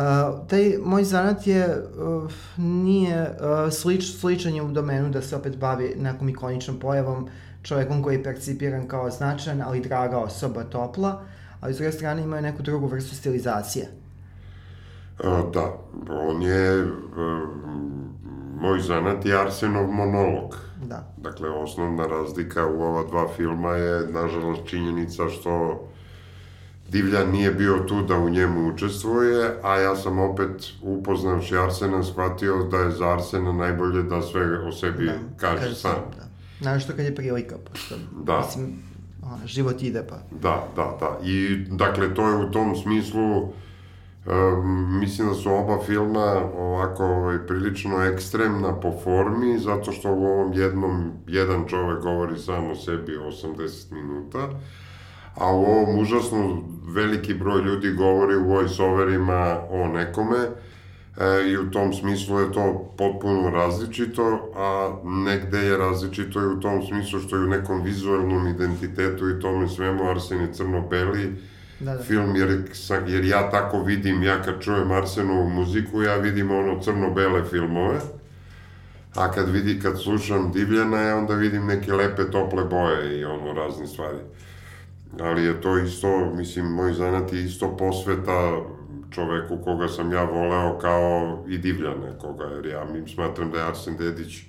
taj 0.48 0.78
moj 0.86 1.04
zanat 1.04 1.48
je, 1.48 1.84
uh, 1.98 2.32
nije 2.58 3.22
uh, 3.22 3.74
slič, 3.74 4.12
sličan 4.20 4.56
je 4.56 4.62
u 4.62 4.72
domenu 4.72 5.10
da 5.10 5.22
se 5.22 5.36
opet 5.36 5.58
bavi 5.58 5.96
nekom 5.98 6.30
ikoničnom 6.30 6.80
pojavom, 6.80 7.30
čovekom 7.62 8.04
koji 8.04 8.16
je 8.16 8.24
percipiran 8.24 8.88
kao 8.88 9.10
značajan, 9.10 9.62
ali 9.62 9.82
draga 9.82 10.18
osoba, 10.18 10.64
topla, 10.64 11.22
ali 11.62 11.74
s 11.74 11.78
druge 11.78 11.92
strane 11.92 12.22
ima 12.22 12.42
neku 12.42 12.62
drugu 12.62 12.88
vrstu 12.88 13.16
stilizacije. 13.16 13.90
A, 15.24 15.44
da, 15.54 15.78
on 16.10 16.42
je, 16.42 16.80
e, 16.80 16.86
moj 18.62 18.80
zanat 18.80 19.26
je 19.26 19.42
Arsenov 19.42 19.92
monolog. 19.92 20.56
Da. 20.84 21.14
Dakle, 21.18 21.50
osnovna 21.50 22.08
razlika 22.08 22.68
u 22.68 22.82
ova 22.82 23.04
dva 23.04 23.28
filma 23.36 23.72
je, 23.72 24.08
nažalost, 24.08 24.62
činjenica 24.66 25.30
što 25.30 25.84
Divljan 26.92 27.32
nije 27.32 27.52
bio 27.52 27.80
tu 27.88 28.02
da 28.02 28.18
u 28.18 28.30
njemu 28.30 28.68
učestvuje, 28.74 29.60
a 29.64 29.80
ja 29.80 29.96
sam 29.96 30.20
opet, 30.20 30.66
upoznavši 30.82 31.58
Arsena, 31.58 32.04
shvatio 32.04 32.64
da 32.64 32.78
je 32.78 32.92
za 32.92 33.10
Arsena 33.14 33.54
najbolje 33.54 34.04
da 34.04 34.22
sve 34.22 34.60
o 34.68 34.72
sebi 34.72 35.12
kaže 35.38 35.76
sam. 35.76 35.96
Da. 36.18 36.26
Znaš 36.62 36.84
što 36.84 36.94
kad 36.94 37.06
je 37.06 37.16
prilika, 37.16 37.56
pošto, 37.72 37.96
Da. 38.24 38.40
mislim, 38.40 38.84
ono, 39.24 39.48
život 39.48 39.82
ide 39.82 40.04
pa. 40.10 40.16
Da, 40.42 40.68
da, 40.76 40.98
da. 41.00 41.20
I, 41.24 41.66
dakle, 41.70 42.14
to 42.14 42.30
je 42.30 42.36
u 42.36 42.52
tom 42.52 42.76
smislu, 42.76 43.38
um, 43.42 45.00
mislim 45.00 45.28
da 45.28 45.34
su 45.34 45.52
oba 45.52 45.84
filma 45.86 46.42
ovako 46.58 47.06
ovaj, 47.06 47.48
prilično 47.48 48.04
ekstremna 48.04 48.80
po 48.80 48.94
formi, 49.04 49.60
zato 49.60 49.92
što 49.92 50.14
u 50.14 50.26
ovom 50.26 50.54
jednom, 50.54 51.12
jedan 51.28 51.68
čovek 51.68 52.02
govori 52.04 52.40
sam 52.40 52.72
o 52.72 52.76
sebi 52.76 53.18
80 53.18 53.92
minuta, 53.92 54.50
a 55.40 55.54
u 55.54 55.64
ovom 55.64 56.00
užasno 56.00 56.62
veliki 56.88 57.34
broj 57.34 57.62
ljudi 57.62 57.92
govori 57.92 58.36
u 58.36 58.48
voice-overima 58.48 59.60
o 59.70 59.88
nekome, 59.88 60.38
E, 61.20 61.50
I 61.50 61.58
u 61.58 61.72
tom 61.72 61.94
smislu 61.94 62.40
je 62.40 62.52
to 62.52 62.94
potpuno 62.98 63.50
različito, 63.50 64.52
a 64.56 64.96
negde 65.04 65.58
je 65.58 65.78
različito 65.78 66.42
i 66.42 66.46
u 66.46 66.60
tom 66.60 66.84
smislu 66.88 67.20
što 67.20 67.36
je 67.36 67.44
u 67.44 67.50
nekom 67.50 67.82
vizualnom 67.84 68.48
identitetu 68.48 69.30
i 69.30 69.40
tome 69.40 69.68
svemu 69.68 70.10
Arsen 70.10 70.42
je 70.42 70.54
crno-beli 70.54 71.36
Da, 71.80 71.94
da. 71.96 72.04
film, 72.04 72.36
jer, 72.36 72.64
jer 73.08 73.26
ja 73.26 73.50
tako 73.52 73.84
vidim, 73.84 74.24
ja 74.24 74.42
kad 74.42 74.62
čujem 74.62 74.92
Arsenovu 74.92 75.50
muziku, 75.50 76.02
ja 76.02 76.16
vidim 76.16 76.52
ono 76.52 76.82
crno-bele 76.82 77.44
filmove, 77.50 78.00
a 79.16 79.32
kad 79.32 79.50
vidi, 79.50 79.80
kad 79.80 80.02
slušam 80.02 80.52
Divljana, 80.52 81.02
ja 81.02 81.18
onda 81.18 81.36
vidim 81.36 81.66
neke 81.66 81.94
lepe 81.94 82.32
tople 82.32 82.64
boje 82.64 83.20
i 83.20 83.26
ono 83.26 83.54
razne 83.54 83.88
stvari. 83.88 84.18
Ali 85.20 85.44
je 85.44 85.62
to 85.62 85.78
isto, 85.78 86.32
mislim, 86.36 86.66
moj 86.66 86.94
zanat 86.94 87.34
je 87.34 87.46
isto 87.46 87.78
posveta 87.78 88.62
čoveku 89.12 89.58
koga 89.64 89.88
sam 89.88 90.14
ja 90.14 90.24
voleo 90.24 90.80
kao 90.80 91.44
i 91.48 91.58
divlja 91.58 91.96
nekoga, 91.96 92.44
jer 92.44 92.66
ja 92.66 92.88
smatram 93.14 93.52
da 93.52 93.58
je 93.58 93.68
Arsen 93.68 93.98
Dedić 93.98 94.49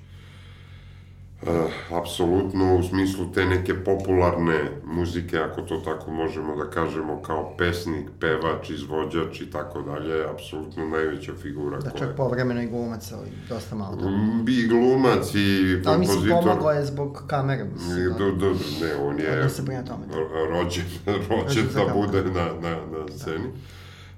apsolutno 1.90 2.76
u 2.76 2.82
smislu 2.82 3.32
te 3.34 3.44
neke 3.44 3.84
popularne 3.84 4.70
muzike, 4.84 5.38
ako 5.38 5.62
to 5.62 5.76
tako 5.76 6.10
možemo 6.10 6.56
da 6.56 6.70
kažemo, 6.70 7.22
kao 7.22 7.54
pesnik, 7.58 8.06
pevač, 8.20 8.70
izvođač 8.70 9.40
i 9.40 9.50
tako 9.50 9.82
dalje, 9.82 10.30
apsolutno 10.30 10.88
najveća 10.88 11.32
figura 11.42 11.78
da, 11.78 11.90
koja... 11.90 11.98
čak 11.98 12.16
povremeno 12.16 12.62
i 12.62 12.66
glumac, 12.66 13.12
ali 13.12 13.28
dosta 13.48 13.76
malo. 13.76 13.96
Mm, 13.96 14.48
I 14.48 14.66
glumac 14.66 15.34
i 15.34 15.82
kompozitor. 15.84 15.92
Ali 15.92 16.00
mislim, 16.00 16.30
pomogla 16.30 16.72
je 16.72 16.84
zbog 16.84 17.22
kamere. 17.26 17.64
Mislim, 17.64 18.14
do, 18.18 18.30
do, 18.30 18.32
do, 18.32 18.54
ne, 18.80 18.94
on 18.94 19.18
je 19.18 19.36
da 19.36 19.48
se 19.48 19.62
brine 19.62 19.84
tome. 19.84 20.06
rođen, 20.52 20.84
rođen 21.06 21.66
da 21.74 21.94
bude 21.94 22.22
na, 22.22 22.44
na, 22.60 22.76
na 22.76 23.18
sceni. 23.18 23.48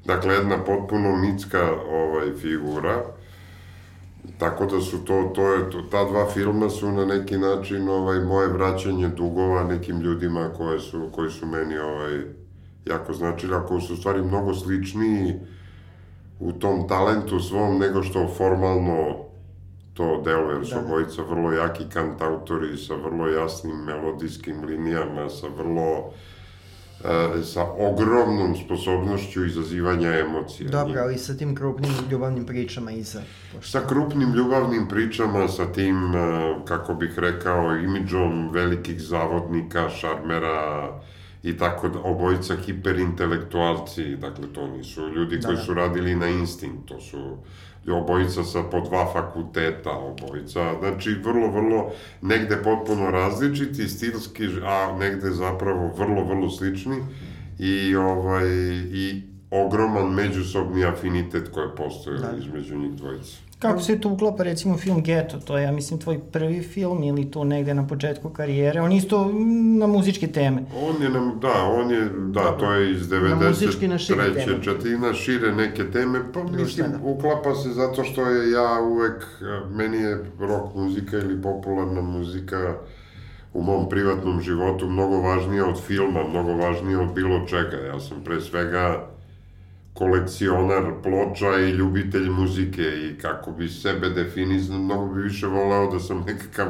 Da. 0.04 0.14
Dakle, 0.14 0.34
jedna 0.34 0.64
potpuno 0.64 1.16
mitska 1.16 1.70
ovaj, 1.90 2.32
figura 2.40 3.02
Tako 4.38 4.66
da 4.66 4.80
su 4.80 5.04
to, 5.04 5.32
to 5.34 5.52
je, 5.52 5.70
to, 5.70 5.82
ta 5.82 6.04
dva 6.04 6.30
filma 6.30 6.68
su 6.70 6.92
na 6.92 7.04
neki 7.04 7.38
način 7.38 7.88
ovaj, 7.88 8.20
moje 8.20 8.48
vraćanje 8.48 9.08
dugova 9.08 9.64
nekim 9.64 10.00
ljudima 10.00 10.50
koje 10.56 10.80
su, 10.80 11.08
koji 11.12 11.30
su 11.30 11.46
meni 11.46 11.78
ovaj, 11.78 12.20
jako 12.86 13.12
značili, 13.12 13.54
a 13.54 13.66
koji 13.66 13.80
su 13.80 13.96
stvari 13.96 14.22
mnogo 14.22 14.54
sličniji 14.54 15.34
u 16.40 16.52
tom 16.52 16.88
talentu 16.88 17.40
svom 17.40 17.78
nego 17.78 18.02
što 18.02 18.28
formalno 18.28 19.16
to 19.94 20.22
deluje, 20.24 20.56
jer 20.56 20.66
su 20.66 20.74
da. 20.74 20.80
obojica 20.80 21.22
vrlo 21.22 21.52
jaki 21.52 21.84
kantautori 21.92 22.76
sa 22.76 22.94
vrlo 22.94 23.28
jasnim 23.28 23.76
melodijskim 23.76 24.64
linijama, 24.64 25.28
sa 25.28 25.46
vrlo 25.58 26.10
sa 27.44 27.64
ogromnom 27.78 28.56
sposobnošću 28.64 29.44
izazivanja 29.44 30.18
emocija. 30.18 30.70
Dobro, 30.70 31.00
ali 31.00 31.18
sa 31.18 31.36
tim 31.36 31.54
krupnim 31.54 31.92
ljubavnim 32.10 32.46
pričama 32.46 32.90
iza. 32.92 33.22
Pošto... 33.52 33.70
Sa 33.70 33.86
krupnim 33.88 34.32
ljubavnim 34.32 34.88
pričama, 34.88 35.48
sa 35.48 35.72
tim, 35.72 36.14
e, 36.14 36.18
kako 36.64 36.94
bih 36.94 37.18
rekao, 37.18 37.76
imidžom 37.76 38.50
velikih 38.52 39.00
zavodnika, 39.00 39.88
šarmera 39.90 41.00
i 41.42 41.56
tako 41.58 41.88
da, 41.88 41.98
obojica 41.98 42.56
hiperintelektualci, 42.56 44.16
dakle 44.16 44.52
to 44.52 44.66
nisu 44.66 45.08
ljudi 45.08 45.38
da, 45.38 45.48
koji 45.48 45.56
da. 45.56 45.62
su 45.62 45.74
radili 45.74 46.14
na 46.14 46.28
instinkt, 46.28 46.88
to 46.88 47.00
su 47.00 47.36
obojica 47.90 48.44
sa 48.44 48.62
po 48.62 48.80
dva 48.80 49.12
fakulteta, 49.12 49.90
obojica, 49.90 50.74
znači 50.78 51.10
vrlo, 51.24 51.50
vrlo, 51.50 51.90
negde 52.22 52.56
potpuno 52.56 53.10
različiti, 53.10 53.88
stilski, 53.88 54.44
a 54.64 54.96
negde 54.98 55.30
zapravo 55.30 55.92
vrlo, 55.98 56.24
vrlo 56.24 56.50
slični 56.50 56.96
i, 57.58 57.96
ovaj, 57.96 58.48
i 58.92 59.22
ogroman 59.50 60.14
međusobni 60.14 60.84
afinitet 60.84 61.48
koji 61.48 61.68
postoje 61.76 62.18
da. 62.18 62.32
između 62.38 62.78
njih 62.78 62.92
dvojica. 62.92 63.36
Kako 63.62 63.80
se 63.80 64.00
to 64.00 64.08
uklapa 64.08 64.42
recimo 64.42 64.76
film 64.76 65.02
Geto, 65.02 65.38
to 65.38 65.58
je 65.58 65.64
ja 65.64 65.72
mislim 65.72 66.00
tvoj 66.00 66.20
prvi 66.32 66.62
film 66.62 67.02
ili 67.02 67.30
tu 67.30 67.44
negde 67.44 67.74
na 67.74 67.86
početku 67.86 68.30
karijere, 68.30 68.80
on 68.80 68.92
isto 68.92 69.32
na 69.78 69.86
muzičke 69.86 70.26
teme. 70.26 70.64
On 70.88 71.02
je, 71.02 71.08
na, 71.08 71.32
da, 71.40 71.64
on 71.64 71.90
je, 71.90 72.10
da, 72.26 72.56
to 72.58 72.72
je 72.72 72.92
iz 72.92 73.08
93. 73.08 73.88
Na 73.88 73.98
šire 73.98 74.62
četina, 74.62 75.14
šire 75.14 75.52
neke 75.52 75.90
teme, 75.90 76.20
pa 76.34 76.42
mislim, 76.42 76.90
da. 76.90 76.98
uklapa 77.02 77.54
se 77.54 77.68
zato 77.68 78.04
što 78.04 78.26
je 78.26 78.50
ja 78.50 78.80
uvek, 78.80 79.26
meni 79.70 79.96
je 79.96 80.24
rock 80.38 80.74
muzika 80.74 81.18
ili 81.18 81.42
popularna 81.42 82.00
muzika 82.00 82.74
u 83.54 83.62
mom 83.62 83.88
privatnom 83.88 84.40
životu 84.40 84.86
mnogo 84.86 85.20
važnija 85.20 85.66
od 85.66 85.80
filma, 85.80 86.28
mnogo 86.28 86.52
važnija 86.52 87.00
od 87.00 87.14
bilo 87.14 87.46
čega. 87.46 87.76
Ja 87.76 88.00
sam 88.00 88.24
pre 88.24 88.40
svega 88.40 89.11
kolekcionar 89.94 90.92
ploča 91.02 91.58
i 91.58 91.70
ljubitelj 91.70 92.28
muzike 92.28 92.82
i 92.82 93.18
kako 93.18 93.52
bi 93.52 93.68
sebe 93.68 94.08
definizam, 94.08 94.84
mnogo 94.84 95.14
bi 95.14 95.22
više 95.22 95.46
voleo 95.46 95.90
da 95.92 96.00
sam 96.00 96.24
nekakav 96.26 96.68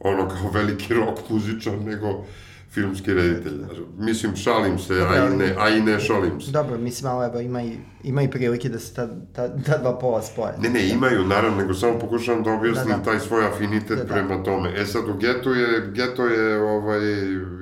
ono 0.00 0.28
kao 0.28 0.50
veliki 0.50 0.94
rock 0.94 1.30
muzičar 1.30 1.78
nego 1.78 2.24
filmski 2.70 3.14
reditelj. 3.14 3.60
Mislim, 3.98 4.36
šalim 4.36 4.78
se, 4.78 4.94
a 4.94 5.28
i 5.28 5.36
ne, 5.36 5.54
a 5.58 5.68
i 5.68 5.80
ne 5.82 6.00
šalim 6.00 6.40
se. 6.40 6.50
Dobro, 6.50 6.78
mislim, 6.78 7.12
ali 7.12 7.26
evo, 7.26 7.40
ima 7.40 7.62
i, 7.62 7.76
ima 8.02 8.22
i 8.22 8.30
prilike 8.30 8.68
da 8.68 8.78
se 8.78 8.94
ta, 8.94 9.08
ta, 9.32 9.62
ta 9.62 9.78
dva 9.78 9.98
pola 9.98 10.22
spoje. 10.22 10.52
Ne, 10.58 10.68
ne, 10.68 10.88
imaju, 10.88 11.24
naravno, 11.24 11.56
nego 11.56 11.74
samo 11.74 11.98
pokušavam 11.98 12.42
da 12.42 12.52
objasnim 12.52 12.90
da, 12.90 12.96
da. 12.96 13.02
taj 13.04 13.20
svoj 13.20 13.46
afinitet 13.46 13.98
da, 13.98 14.04
da. 14.04 14.14
prema 14.14 14.42
tome. 14.42 14.72
E 14.76 14.86
sad, 14.86 15.08
u 15.08 15.14
Geto 15.14 15.54
je, 15.54 15.90
Geto 15.94 16.26
je 16.26 16.62
ovaj, 16.62 17.00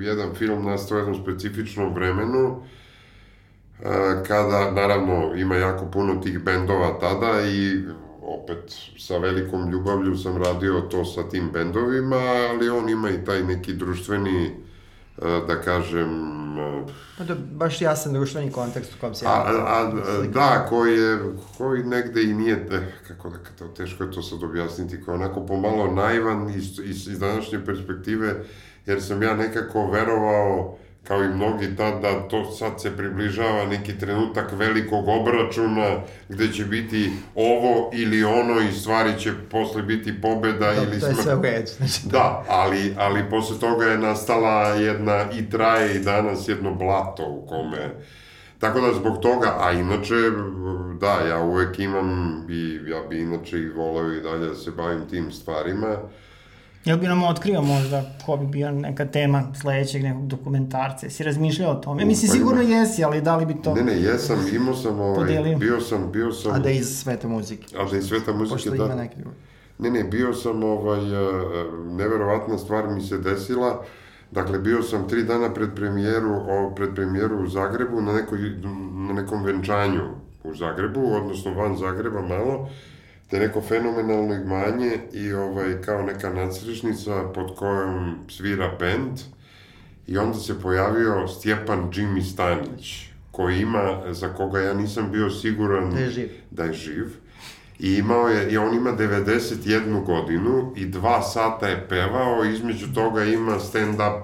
jedan 0.00 0.34
film 0.34 0.64
nastao 0.64 0.96
u 0.96 1.00
jednom 1.00 1.22
specifičnom 1.22 1.94
vremenu, 1.94 2.62
E, 2.62 2.87
kada, 4.26 4.70
naravno, 4.70 5.34
ima 5.34 5.56
jako 5.56 5.86
puno 5.86 6.14
tih 6.14 6.38
bendova 6.38 6.98
tada 7.00 7.40
i 7.46 7.82
opet 8.22 8.74
sa 8.98 9.18
velikom 9.18 9.70
ljubavlju 9.70 10.16
sam 10.16 10.42
radio 10.42 10.80
to 10.80 11.04
sa 11.04 11.28
tim 11.28 11.50
bendovima, 11.52 12.16
ali 12.50 12.68
on 12.68 12.88
ima 12.88 13.10
i 13.10 13.24
taj 13.24 13.42
neki 13.42 13.72
društveni, 13.72 14.46
e, 14.46 15.40
da 15.46 15.60
kažem... 15.60 16.08
E, 16.58 16.84
pa 17.18 17.24
da, 17.24 17.34
baš 17.34 17.80
jasan 17.80 18.12
društveni 18.12 18.52
kontekst 18.52 18.94
u 18.94 19.00
kom 19.00 19.14
se 19.14 19.24
ja... 19.24 19.30
A, 19.30 19.44
a, 19.66 19.92
da, 20.32 20.66
koji 20.68 20.98
je, 20.98 21.18
koji 21.58 21.82
negde 21.82 22.22
i 22.22 22.34
nije, 22.34 22.66
kako 23.08 23.30
da, 23.30 23.36
to, 23.58 23.68
teško 23.68 24.04
je 24.04 24.10
to 24.10 24.22
sad 24.22 24.42
objasniti, 24.42 25.02
koji 25.04 25.12
je 25.12 25.24
onako 25.24 25.46
pomalo 25.46 25.94
naivan 25.94 26.50
iz, 26.50 26.78
iz, 26.84 27.08
iz 27.08 27.18
današnje 27.18 27.64
perspektive, 27.64 28.34
jer 28.86 29.02
sam 29.02 29.22
ja 29.22 29.34
nekako 29.36 29.90
verovao 29.90 30.78
kao 31.04 31.24
i 31.24 31.28
mnogi 31.28 31.76
tad, 31.76 32.02
da 32.02 32.28
to 32.28 32.52
sad 32.52 32.80
se 32.82 32.96
približava 32.96 33.66
neki 33.66 33.98
trenutak 33.98 34.52
velikog 34.52 35.08
obračuna, 35.08 35.96
gde 36.28 36.52
će 36.52 36.64
biti 36.64 37.10
ovo 37.34 37.90
ili 37.94 38.24
ono 38.24 38.60
i 38.60 38.72
stvari 38.72 39.20
će 39.20 39.32
posle 39.50 39.82
biti 39.82 40.20
pobeda 40.20 40.72
da, 40.72 40.82
ili... 40.82 41.00
To 41.00 41.06
je 41.06 41.14
sve 41.14 41.34
u 41.34 41.42
redu. 41.42 41.66
Znači, 41.76 42.00
da. 42.04 42.18
da, 42.18 42.44
ali, 42.48 42.94
ali 42.98 43.30
posle 43.30 43.58
toga 43.60 43.84
je 43.84 43.98
nastala 43.98 44.68
jedna 44.68 45.24
i 45.38 45.50
traje 45.50 45.96
i 45.96 46.04
danas 46.04 46.48
jedno 46.48 46.74
blato 46.74 47.26
u 47.26 47.46
kome... 47.46 47.94
Tako 48.58 48.80
da 48.80 48.94
zbog 48.94 49.22
toga, 49.22 49.56
a 49.60 49.72
inače, 49.72 50.14
da, 51.00 51.28
ja 51.28 51.40
uvek 51.42 51.78
imam 51.78 52.46
i 52.50 52.80
ja 52.90 53.02
bi 53.08 53.20
inače 53.20 53.58
i 53.58 53.68
voleo 53.68 54.12
i 54.12 54.20
dalje 54.20 54.46
da 54.46 54.54
se 54.54 54.70
bavim 54.70 55.08
tim 55.10 55.32
stvarima. 55.32 55.96
Jel 56.84 56.98
bi 56.98 57.06
nam 57.06 57.24
otkrio 57.24 57.62
možda 57.62 58.04
ko 58.26 58.36
bi 58.36 58.46
bio 58.46 58.70
neka 58.70 59.06
tema 59.06 59.52
sledećeg 59.60 60.02
nekog 60.02 60.26
dokumentarca? 60.26 61.06
Jesi 61.06 61.22
razmišljao 61.22 61.70
o 61.72 61.74
tome? 61.74 62.04
Mislim, 62.04 62.30
pa 62.30 62.34
sigurno 62.36 62.62
jesi, 62.62 63.04
ali 63.04 63.20
da 63.20 63.36
li 63.36 63.46
bi 63.46 63.62
to... 63.62 63.74
Ne, 63.74 63.82
ne, 63.82 64.00
jesam, 64.00 64.38
imao 64.54 64.74
sam, 64.74 65.00
ovaj, 65.00 65.14
podelio. 65.14 65.58
bio 65.58 65.80
sam, 65.80 66.12
bio 66.12 66.32
sam... 66.32 66.52
A 66.52 66.58
da 66.58 66.70
iz 66.70 66.86
sveta 66.86 67.28
muzike. 67.28 67.76
A 67.78 67.90
da 67.90 67.96
iz 67.96 68.04
sveta 68.04 68.32
muzike, 68.32 68.54
Pošto 68.54 68.70
da. 68.70 68.84
ima 68.84 68.94
neki 68.94 69.16
Ne, 69.78 69.90
ne, 69.90 70.04
bio 70.04 70.34
sam, 70.34 70.62
ovaj, 70.64 71.00
neverovatna 71.96 72.58
stvar 72.58 72.88
mi 72.88 73.00
se 73.00 73.18
desila, 73.18 73.84
Dakle, 74.30 74.58
bio 74.58 74.82
sam 74.82 75.08
tri 75.08 75.24
dana 75.24 75.54
pred 75.54 75.68
premijeru, 75.74 76.30
o, 76.30 76.72
pred 76.76 76.94
premijeru 76.94 77.42
u 77.42 77.46
Zagrebu 77.46 78.00
na, 78.00 78.12
nekoj, 78.12 78.38
na 79.08 79.12
nekom 79.12 79.44
venčanju 79.44 80.02
u 80.44 80.54
Zagrebu, 80.54 81.00
odnosno 81.14 81.54
van 81.54 81.76
Zagreba 81.76 82.22
malo, 82.22 82.68
te 83.30 83.38
neko 83.38 83.60
fenomenalno 83.60 84.34
imanje 84.34 84.98
i 85.12 85.32
ovaj, 85.32 85.82
kao 85.82 86.02
neka 86.02 86.32
nacrešnica 86.32 87.24
pod 87.34 87.56
kojom 87.56 88.16
svira 88.28 88.70
bend 88.78 89.20
i 90.06 90.18
onda 90.18 90.38
se 90.38 90.60
pojavio 90.60 91.28
Stjepan 91.28 91.90
Jimmy 91.92 92.32
Stanić 92.32 93.08
koji 93.30 93.60
ima, 93.60 94.02
za 94.10 94.28
koga 94.28 94.60
ja 94.60 94.74
nisam 94.74 95.12
bio 95.12 95.30
siguran 95.30 95.90
da 95.90 95.98
je 96.00 96.10
živ. 96.10 96.28
Da 96.50 96.64
je 96.64 96.72
živ. 96.72 97.06
I 97.78 97.94
imao 97.94 98.28
je, 98.28 98.50
i 98.50 98.58
on 98.58 98.74
ima 98.74 98.92
91 98.92 100.04
godinu 100.04 100.72
i 100.76 100.86
dva 100.86 101.22
sata 101.22 101.68
je 101.68 101.88
pevao, 101.88 102.44
između 102.44 102.86
toga 102.94 103.24
ima 103.24 103.58
stand-up 103.58 104.20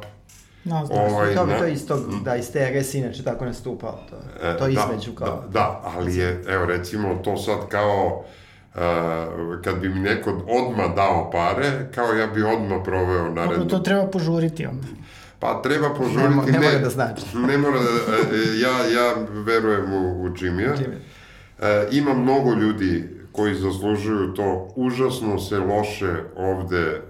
No, 0.65 0.87
znaš, 0.87 0.99
ovaj, 1.13 1.35
to, 1.35 1.47
na, 1.47 1.59
to 1.59 1.67
isto, 1.67 1.97
da, 2.25 2.37
iz 2.37 2.51
TRS 2.51 2.95
inače 2.95 3.25
tako 3.25 3.45
nastupao, 3.45 4.01
to, 4.11 4.17
to 4.59 4.67
e, 4.67 4.75
da, 4.75 4.85
između 4.85 5.13
kao... 5.13 5.29
Da, 5.29 5.49
da, 5.49 5.81
ali 5.85 6.17
je, 6.17 6.45
evo 6.49 6.67
recimo, 6.67 7.15
to 7.25 7.37
sad 7.37 7.69
kao 7.69 8.25
Uh, 8.25 8.44
kad 9.65 9.81
bi 9.81 9.89
mi 9.89 10.01
neko 10.01 10.31
odma 10.31 10.89
dao 10.89 11.31
pare, 11.31 11.89
kao 11.95 12.13
ja 12.13 12.27
bi 12.27 12.43
odma 12.43 12.83
proveo 12.83 13.31
naredno. 13.31 13.65
To 13.65 13.79
treba 13.79 14.07
požuriti 14.07 14.67
onda. 14.67 14.87
Pa 15.39 15.63
treba 15.63 15.95
požuriti. 15.95 16.53
Ne, 16.53 16.59
ne 16.59 16.67
mora 16.67 16.79
da 16.79 16.91
znači. 16.91 17.23
Ne 17.37 17.59
mora 17.59 17.79
da, 17.79 17.89
e, 17.89 18.59
ja, 18.61 19.01
ja 19.01 19.15
verujem 19.31 19.93
u, 19.93 20.23
u 20.23 20.29
Jimmy-a. 20.29 20.75
Jimmy. 20.77 20.97
E, 21.61 21.89
ima 21.93 22.15
mnogo 22.15 22.55
ljudi 22.55 23.05
koji 23.33 23.55
zaslužuju 23.55 24.35
to. 24.35 24.73
Užasno 24.77 25.39
se 25.39 25.59
loše 25.59 26.15
ovde 26.37 26.81
e, 26.81 27.01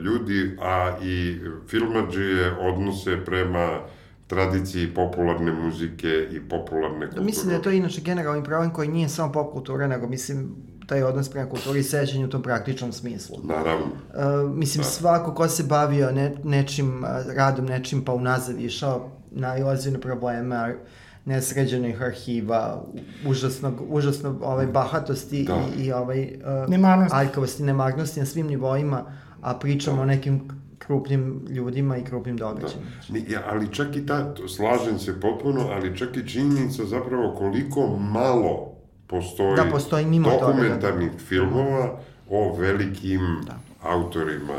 ljudi, 0.00 0.56
a 0.60 0.96
i 1.02 1.38
filmađije 1.68 2.52
odnose 2.60 3.24
prema 3.24 3.80
tradiciji 4.26 4.94
popularne 4.94 5.52
muzike 5.52 6.28
i 6.30 6.40
popularne 6.40 7.06
kulture. 7.06 7.24
Mislim 7.24 7.48
da 7.48 7.54
je 7.54 7.62
to 7.62 7.70
inače 7.70 8.00
generalni 8.00 8.44
problem 8.44 8.70
koji 8.70 8.88
nije 8.88 9.08
samo 9.08 9.32
pop 9.32 9.52
kultura, 9.52 9.86
nego 9.86 10.06
mislim 10.06 10.56
taj 10.92 11.02
odnos 11.02 11.28
prema 11.28 11.48
kulturi 11.50 11.80
i 11.80 11.82
sećanju 11.82 12.26
u 12.26 12.30
tom 12.30 12.42
praktičnom 12.42 12.92
smislu. 12.92 13.36
Naravno. 13.44 13.86
Uh, 13.86 14.56
mislim, 14.56 14.82
da. 14.82 14.88
svako 14.88 15.34
ko 15.34 15.48
se 15.48 15.62
bavio 15.62 16.10
ne, 16.12 16.34
nečim, 16.44 17.04
radom 17.36 17.66
nečim 17.66 18.04
pa 18.04 18.12
unazad 18.12 18.60
išao, 18.60 19.10
nailazi 19.30 19.90
na 19.90 19.98
probleme 19.98 20.76
nesređenih 21.24 22.02
arhiva, 22.02 22.84
užasnog, 23.26 23.74
užasno 23.88 24.38
ovaj, 24.42 24.66
bahatosti 24.66 25.44
da. 25.44 25.60
i, 25.78 25.84
i 25.84 25.92
ovaj, 25.92 26.22
uh, 26.22 26.70
nemarnosti. 26.70 27.16
aljkavosti, 27.16 27.62
nemarnosti 27.62 28.20
na 28.20 28.26
svim 28.26 28.46
nivoima, 28.46 29.04
a 29.40 29.54
pričamo 29.54 29.96
da. 29.96 30.02
o 30.02 30.06
nekim 30.06 30.48
krupnim 30.78 31.46
ljudima 31.50 31.96
i 31.96 32.04
krupnim 32.04 32.36
događajima. 32.36 32.86
Da. 33.08 33.18
Ja, 33.32 33.42
ali 33.46 33.72
čak 33.72 33.96
i 33.96 34.06
ta, 34.06 34.34
slažem 34.56 34.98
se 34.98 35.20
potpuno, 35.20 35.68
ali 35.70 35.98
čak 35.98 36.16
i 36.16 36.28
činjenica 36.28 36.84
zapravo 36.84 37.34
koliko 37.38 37.96
malo 37.96 38.71
postoji, 39.12 39.56
da, 39.56 39.64
postoji 39.70 40.06
mimo 40.06 40.30
dokumentarnih 40.30 41.10
toga, 41.10 41.22
da. 41.22 41.26
filmova 41.28 41.98
o 42.30 42.56
velikim 42.58 43.40
da. 43.46 43.58
autorima 43.82 44.58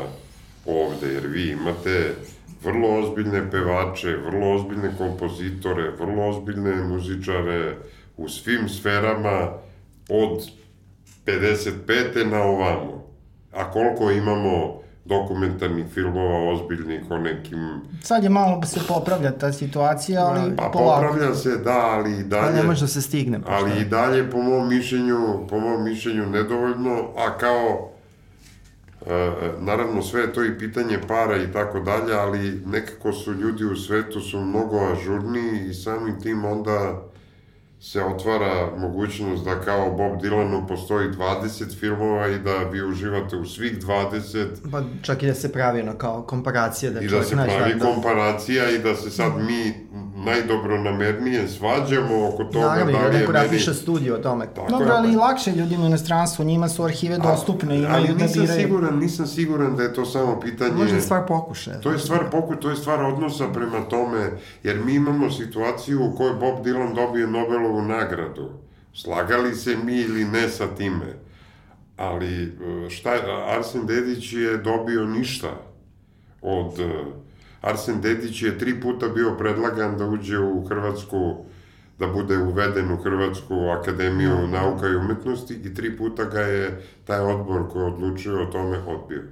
ovde, 0.66 1.12
jer 1.12 1.26
vi 1.26 1.50
imate 1.50 2.14
vrlo 2.64 2.88
ozbiljne 2.98 3.50
pevače, 3.50 4.16
vrlo 4.16 4.54
ozbiljne 4.54 4.90
kompozitore, 4.98 5.90
vrlo 5.90 6.28
ozbiljne 6.28 6.74
muzičare 6.84 7.76
u 8.16 8.28
svim 8.28 8.68
sferama 8.68 9.52
od 10.08 10.50
55. 11.26 12.30
na 12.30 12.42
ovamo. 12.42 13.04
A 13.52 13.70
koliko 13.70 14.10
imamo 14.10 14.83
dokumentarnih 15.04 15.86
filmova 15.94 16.52
ozbiljnih 16.52 17.10
o 17.10 17.18
nekim... 17.18 17.80
Sad 18.02 18.24
je 18.24 18.30
malo 18.30 18.62
se 18.62 18.80
popravlja 18.88 19.32
ta 19.32 19.52
situacija, 19.52 20.26
ali 20.26 20.56
pa, 20.56 20.70
polako. 20.72 21.02
popravlja 21.02 21.34
se, 21.34 21.56
da, 21.56 21.78
ali 21.78 22.20
i 22.20 22.24
dalje... 22.24 22.46
Pa 22.46 22.56
ne 22.56 22.62
može 22.62 22.80
da 22.80 22.86
se 22.86 23.02
stigne. 23.02 23.40
Ali 23.46 23.80
i 23.80 23.84
dalje, 23.84 24.30
po 24.30 24.42
mom 24.42 24.68
mišljenju, 24.68 25.46
po 25.50 25.60
mom 25.60 25.84
mišljenju, 25.84 26.26
nedovoljno, 26.26 27.08
a 27.16 27.38
kao... 27.38 27.90
E, 29.06 29.32
naravno, 29.60 30.02
sve 30.02 30.20
je 30.20 30.32
to 30.32 30.44
i 30.44 30.58
pitanje 30.58 30.98
para 31.08 31.36
i 31.36 31.52
tako 31.52 31.80
dalje, 31.80 32.14
ali 32.14 32.62
nekako 32.66 33.12
su 33.12 33.32
ljudi 33.32 33.64
u 33.64 33.76
svetu 33.76 34.20
su 34.20 34.40
mnogo 34.40 34.78
ažurniji 34.92 35.68
i 35.70 35.74
samim 35.74 36.20
tim 36.20 36.44
onda 36.44 37.02
se 37.84 38.04
otvara 38.04 38.76
mogućnost 38.76 39.44
da 39.44 39.60
kao 39.60 39.90
Bob 39.90 40.22
Dylanu 40.22 40.68
postoji 40.68 41.08
20 41.08 41.78
filmova 41.78 42.28
i 42.28 42.38
da 42.38 42.58
vi 42.58 42.82
uživate 42.82 43.36
u 43.36 43.46
svih 43.46 43.78
20. 43.78 44.46
Pa 44.72 44.82
čak 45.02 45.22
i 45.22 45.26
da 45.26 45.34
se 45.34 45.52
pravi 45.52 45.80
ono 45.80 45.98
kao 45.98 46.22
komparacija. 46.22 46.90
Da 46.90 47.00
I 47.00 47.08
da 47.08 47.22
se 47.22 47.34
pravi 47.34 47.74
da... 47.74 47.84
komparacija 47.84 48.70
i 48.70 48.78
da 48.78 48.94
se 48.94 49.10
sad 49.10 49.32
mi 49.36 49.74
najdobronamernije 50.24 51.48
svađamo 51.48 52.28
oko 52.28 52.44
toga 52.44 52.66
Naravno, 52.66 52.92
da 52.92 52.98
li 52.98 53.14
je 53.14 53.20
neko 53.20 53.32
meni... 53.32 53.44
napiše 53.44 53.74
studiju 53.74 54.14
o 54.14 54.18
tome. 54.18 54.46
Tako 54.54 54.70
Dobro, 54.70 54.88
ali 54.94 55.12
i 55.12 55.16
lakše 55.16 55.52
ljudima 55.52 55.84
u 55.84 55.86
inostranstvu, 55.86 56.44
njima 56.44 56.68
su 56.68 56.84
arhive 56.84 57.18
dostupne, 57.18 57.78
imaju 57.78 57.94
ali 57.94 58.08
da 58.08 58.26
biraju. 58.34 58.60
Siguran, 58.60 58.98
nisam 58.98 59.26
siguran 59.26 59.76
da 59.76 59.82
je 59.82 59.94
to 59.94 60.04
samo 60.04 60.40
pitanje... 60.40 60.72
Možda 60.72 60.96
je 60.96 61.00
stvar 61.00 61.26
pokušaja. 61.26 61.80
To 61.80 61.90
je 61.90 61.98
stvar 61.98 62.30
pokušaja, 62.30 62.60
to 62.60 62.70
je 62.70 62.76
stvar 62.76 63.04
odnosa 63.04 63.48
prema 63.52 63.80
tome, 63.80 64.30
jer 64.62 64.84
mi 64.84 64.94
imamo 64.94 65.30
situaciju 65.30 66.04
u 66.04 66.16
kojoj 66.16 66.34
Bob 66.34 66.66
Dylan 66.66 66.94
dobije 66.94 67.26
Nobelovu 67.26 67.82
nagradu. 67.82 68.50
Slagali 68.94 69.54
se 69.54 69.76
mi 69.84 69.96
ili 69.96 70.24
ne 70.24 70.48
sa 70.48 70.66
time. 70.66 71.24
Ali 71.96 72.42
e, 72.42 72.90
šta, 72.90 73.10
Arsen 73.48 73.86
Dedić 73.86 74.32
je 74.32 74.56
dobio 74.56 75.06
ništa 75.06 75.50
od 76.42 76.80
e, 76.80 77.04
Arsen 77.64 78.00
Dedić 78.00 78.42
je 78.42 78.58
tri 78.58 78.80
puta 78.80 79.08
bio 79.08 79.34
predlagan 79.38 79.98
da 79.98 80.06
uđe 80.06 80.38
u 80.38 80.64
Hrvatsku, 80.64 81.44
da 81.98 82.06
bude 82.06 82.38
uveden 82.38 82.90
u 82.92 82.96
Hrvatsku 82.96 83.54
akademiju 83.80 84.30
no, 84.30 84.46
nauka 84.46 84.88
i 84.88 84.96
umetnosti 84.96 85.54
i 85.64 85.74
tri 85.74 85.96
puta 85.96 86.24
ga 86.24 86.40
je 86.40 86.82
taj 87.04 87.20
odbor 87.20 87.68
koji 87.72 87.84
odlučio 87.84 88.42
o 88.42 88.46
tome 88.46 88.78
odbio. 88.78 89.22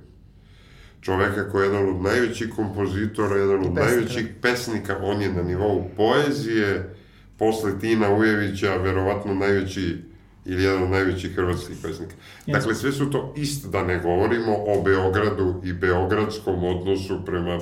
Čoveka 1.01 1.51
koji 1.51 1.63
je 1.63 1.67
jedan 1.67 1.89
od 1.89 2.03
najvećih 2.03 2.53
kompozitora, 2.57 3.37
jedan 3.37 3.67
od 3.67 3.75
najvećih 3.75 4.27
pesnika, 4.43 4.97
on 5.03 5.23
je 5.23 5.33
na 5.33 5.43
nivou 5.43 5.85
poezije, 5.97 6.95
posle 7.39 7.79
Tina 7.81 8.15
Ujevića, 8.15 8.77
verovatno 8.77 9.35
najveći 9.35 9.99
ili 10.45 10.63
jedan 10.63 10.83
od 10.83 10.91
najvećih 10.91 11.35
hrvatskih 11.35 11.77
pesnika. 11.83 12.15
Yes. 12.47 12.53
Dakle, 12.53 12.75
sve 12.75 12.93
su 12.93 13.11
to 13.11 13.35
isto, 13.37 13.69
da 13.69 13.83
ne 13.83 13.99
govorimo 13.99 14.53
o 14.57 14.83
Beogradu 14.83 15.61
i 15.65 15.73
beogradskom 15.73 16.65
odnosu 16.65 17.25
prema 17.25 17.59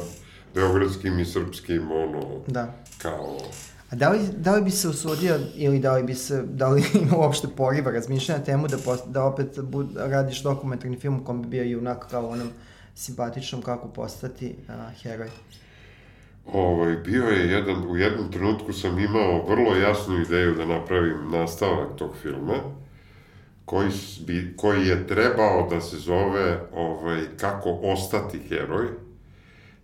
beogradskim 0.55 1.19
i 1.19 1.25
srpskim, 1.25 1.93
ono, 1.93 2.41
da. 2.47 2.75
kao... 3.03 3.37
A 3.91 3.97
da 3.97 4.09
li, 4.11 4.19
da 4.37 4.55
li 4.55 4.63
bi 4.63 4.71
se 4.71 4.89
usudio 4.89 5.39
ili 5.55 5.79
da 5.79 5.93
li 5.93 6.03
bi 6.03 6.15
se, 6.15 6.43
da 6.43 6.69
li 6.69 6.85
ima 7.03 7.17
uopšte 7.17 7.49
poriva 7.57 7.91
razmišljanja 7.91 8.39
na 8.39 8.45
temu 8.45 8.69
da, 8.69 8.77
post, 8.79 9.05
da 9.07 9.25
opet 9.25 9.61
bud, 9.63 9.97
radiš 9.97 10.43
dokumentarni 10.43 10.99
film 10.99 11.21
u 11.21 11.25
kom 11.25 11.43
bi 11.43 11.49
bio 11.49 11.65
i 11.65 11.77
onako 11.77 12.07
kao 12.11 12.29
onom 12.29 12.49
simpatičnom 12.95 13.63
kako 13.63 13.89
postati 13.89 14.57
a, 14.69 14.91
heroj? 15.03 15.29
Ovaj, 16.53 16.97
bio 16.97 17.25
je 17.25 17.51
jedan, 17.51 17.91
u 17.91 17.97
jednom 17.97 18.33
trenutku 18.33 18.73
sam 18.73 18.99
imao 18.99 19.47
vrlo 19.47 19.77
jasnu 19.77 20.21
ideju 20.21 20.55
da 20.55 20.65
napravim 20.65 21.31
nastavak 21.33 21.89
tog 21.97 22.11
filma, 22.23 22.55
koji, 23.65 23.91
bi, 24.27 24.55
koji 24.57 24.87
je 24.87 25.07
trebao 25.07 25.69
da 25.71 25.81
se 25.81 25.97
zove 25.97 26.61
ovaj, 26.75 27.21
Kako 27.37 27.79
ostati 27.83 28.39
heroj, 28.49 28.87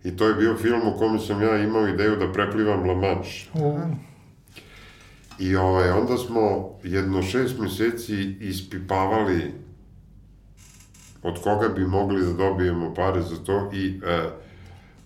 I 0.07 0.17
to 0.17 0.27
je 0.27 0.33
bio 0.33 0.55
film 0.55 0.81
u 0.87 0.97
kome 0.97 1.19
sam 1.19 1.41
ja 1.41 1.57
imao 1.57 1.87
ideju 1.87 2.15
da 2.15 2.31
preplivam 2.31 2.89
La 2.89 2.95
Manche. 2.95 3.45
I 5.39 5.55
ovaj, 5.55 5.89
onda 5.89 6.17
smo 6.17 6.69
jedno 6.83 7.21
šest 7.21 7.59
meseci 7.59 8.35
ispipavali 8.39 9.53
od 11.23 11.41
koga 11.43 11.69
bi 11.69 11.85
mogli 11.85 12.25
da 12.25 12.33
dobijemo 12.33 12.93
pare 12.93 13.21
za 13.21 13.35
to 13.35 13.69
i 13.73 13.99
e, 14.05 14.29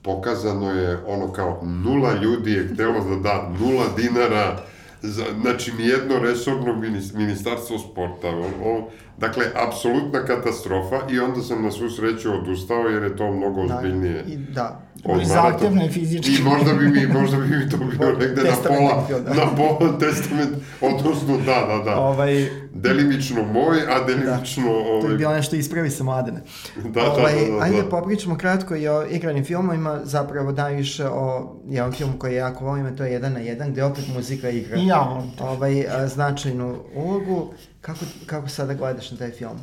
pokazano 0.02 0.72
je 0.72 0.98
ono 1.08 1.34
kao 1.34 1.62
nula 1.64 2.14
ljudi 2.14 2.52
je 2.52 2.68
htelo 2.74 3.04
da 3.10 3.16
da 3.16 3.52
nula 3.60 3.86
dinara 3.98 4.64
za, 5.02 5.26
znači 5.42 5.72
nijedno 5.78 6.20
resorno 6.20 6.82
ministarstvo 7.14 7.80
sporta. 7.80 8.30
On, 8.30 8.54
on, 8.64 8.84
dakle, 9.22 9.46
apsolutna 9.68 10.26
katastrofa 10.26 11.00
i 11.10 11.20
onda 11.20 11.42
sam 11.42 11.64
na 11.64 11.72
svu 11.72 11.90
sreću 11.90 12.34
odustao 12.34 12.80
jer 12.80 13.04
je 13.04 13.16
to 13.16 13.32
mnogo 13.32 13.68
da, 13.68 13.76
ozbiljnije. 13.76 14.24
Da, 14.24 14.34
i, 14.34 14.38
da. 14.38 14.82
I 15.22 15.26
zahtevno 15.26 15.84
je 15.84 15.92
fizički. 15.92 16.32
I 16.32 16.44
možda 16.44 16.74
bi 16.74 16.88
mi, 16.90 17.08
možda 17.08 17.38
bi 17.38 17.48
mi 17.48 17.70
to 17.70 17.78
bilo 17.92 18.12
negde 18.12 18.42
na 18.44 18.56
pola, 18.68 19.08
da. 19.26 19.34
na 19.34 19.56
pola 19.56 20.00
testament, 20.00 20.52
odnosno 20.82 21.38
da, 21.38 21.66
da, 21.68 21.84
da. 21.86 22.00
Ovaj, 22.00 22.50
delimično 22.74 23.44
moj, 23.44 23.78
a 23.90 24.06
delimično... 24.08 24.64
Da. 24.64 24.70
Ovaj... 24.70 25.02
To 25.02 25.10
je 25.10 25.18
bilo 25.18 25.34
nešto 25.34 25.56
ispravi 25.56 25.90
sa 25.90 26.04
mladene. 26.04 26.42
Da, 26.76 27.02
da, 27.02 27.12
ovaj, 27.12 27.34
da, 27.34 27.52
da, 27.52 27.58
da. 27.58 27.64
Ajde 27.64 27.90
popričamo 27.90 28.38
kratko 28.38 28.76
i 28.76 28.88
o 28.88 29.06
igranim 29.10 29.46
filmovima, 29.46 30.00
zapravo 30.04 30.52
najviše 30.52 31.06
o 31.08 31.56
jedan 31.68 31.92
film 31.92 32.14
koji 32.18 32.36
jako 32.36 32.66
volim, 32.66 32.86
a 32.86 32.96
to 32.96 33.04
je 33.04 33.12
jedan 33.12 33.34
na 33.34 33.40
jedan, 33.40 33.72
gde 33.72 33.84
opet 33.84 34.04
muzika 34.16 34.50
igra. 34.50 34.78
I 34.78 34.88
ja 34.88 35.00
volim 35.00 35.32
Ovaj, 35.40 35.86
značajnu 36.08 36.80
ulogu. 36.96 37.54
Kako, 37.82 38.00
kako 38.26 38.48
sada 38.48 38.74
gledaš 38.74 39.12
na 39.12 39.18
taj 39.18 39.32
film? 39.32 39.60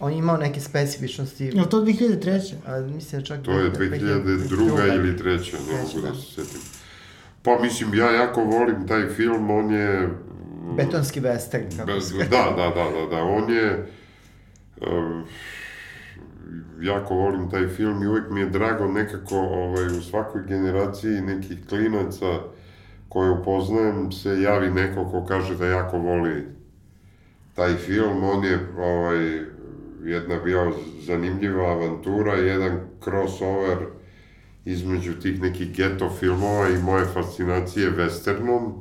On 0.00 0.12
je 0.12 0.18
imao 0.18 0.36
neke 0.36 0.60
specifičnosti. 0.60 1.44
Je 1.44 1.70
to 1.70 1.84
2003? 1.84 2.54
A, 2.66 2.80
mislim 2.80 3.20
da 3.20 3.26
čak... 3.26 3.42
To 3.42 3.50
je 3.58 3.72
2002. 3.72 4.94
ili 4.94 5.18
3. 5.18 5.52
ne 5.68 5.82
mogu 5.82 6.00
da, 6.00 6.08
da 6.08 6.14
se 6.14 6.44
setim. 6.44 6.60
Pa 7.42 7.58
mislim, 7.62 7.94
ja 7.94 8.10
jako 8.10 8.44
volim 8.44 8.88
taj 8.88 9.08
film, 9.08 9.50
on 9.50 9.70
je... 9.70 10.08
Betonski 10.76 11.20
western, 11.20 11.76
kako 11.76 11.92
bez, 11.92 12.12
Da, 12.12 12.54
da, 12.56 12.72
da, 12.74 12.90
da, 12.90 13.16
da, 13.16 13.22
on 13.22 13.50
je... 13.50 13.86
Uh, 14.80 15.22
jako 16.80 17.14
volim 17.14 17.50
taj 17.50 17.68
film 17.68 18.02
i 18.02 18.06
uvijek 18.06 18.30
mi 18.30 18.40
je 18.40 18.48
drago 18.48 18.88
nekako 18.88 19.36
ovaj, 19.36 19.86
u 19.86 20.02
svakoj 20.02 20.42
generaciji 20.48 21.20
nekih 21.20 21.58
klinaca 21.68 22.40
koje 23.08 23.30
upoznajem 23.30 24.12
se 24.12 24.42
javi 24.42 24.70
neko 24.70 25.10
ko 25.10 25.26
kaže 25.26 25.56
da 25.56 25.66
jako 25.66 25.98
voli 25.98 26.46
taj 27.54 27.74
film, 27.74 28.24
on 28.24 28.44
je 28.44 28.58
ovaj, 28.78 29.40
jedna 30.04 30.38
bio 30.44 30.72
zanimljiva 31.06 31.70
avantura, 31.70 32.34
jedan 32.34 32.80
crossover 33.04 33.78
između 34.64 35.20
tih 35.20 35.42
nekih 35.42 35.76
geto 35.76 36.10
filmova 36.20 36.68
i 36.68 36.82
moje 36.82 37.04
fascinacije 37.04 37.90
westernom, 37.90 38.72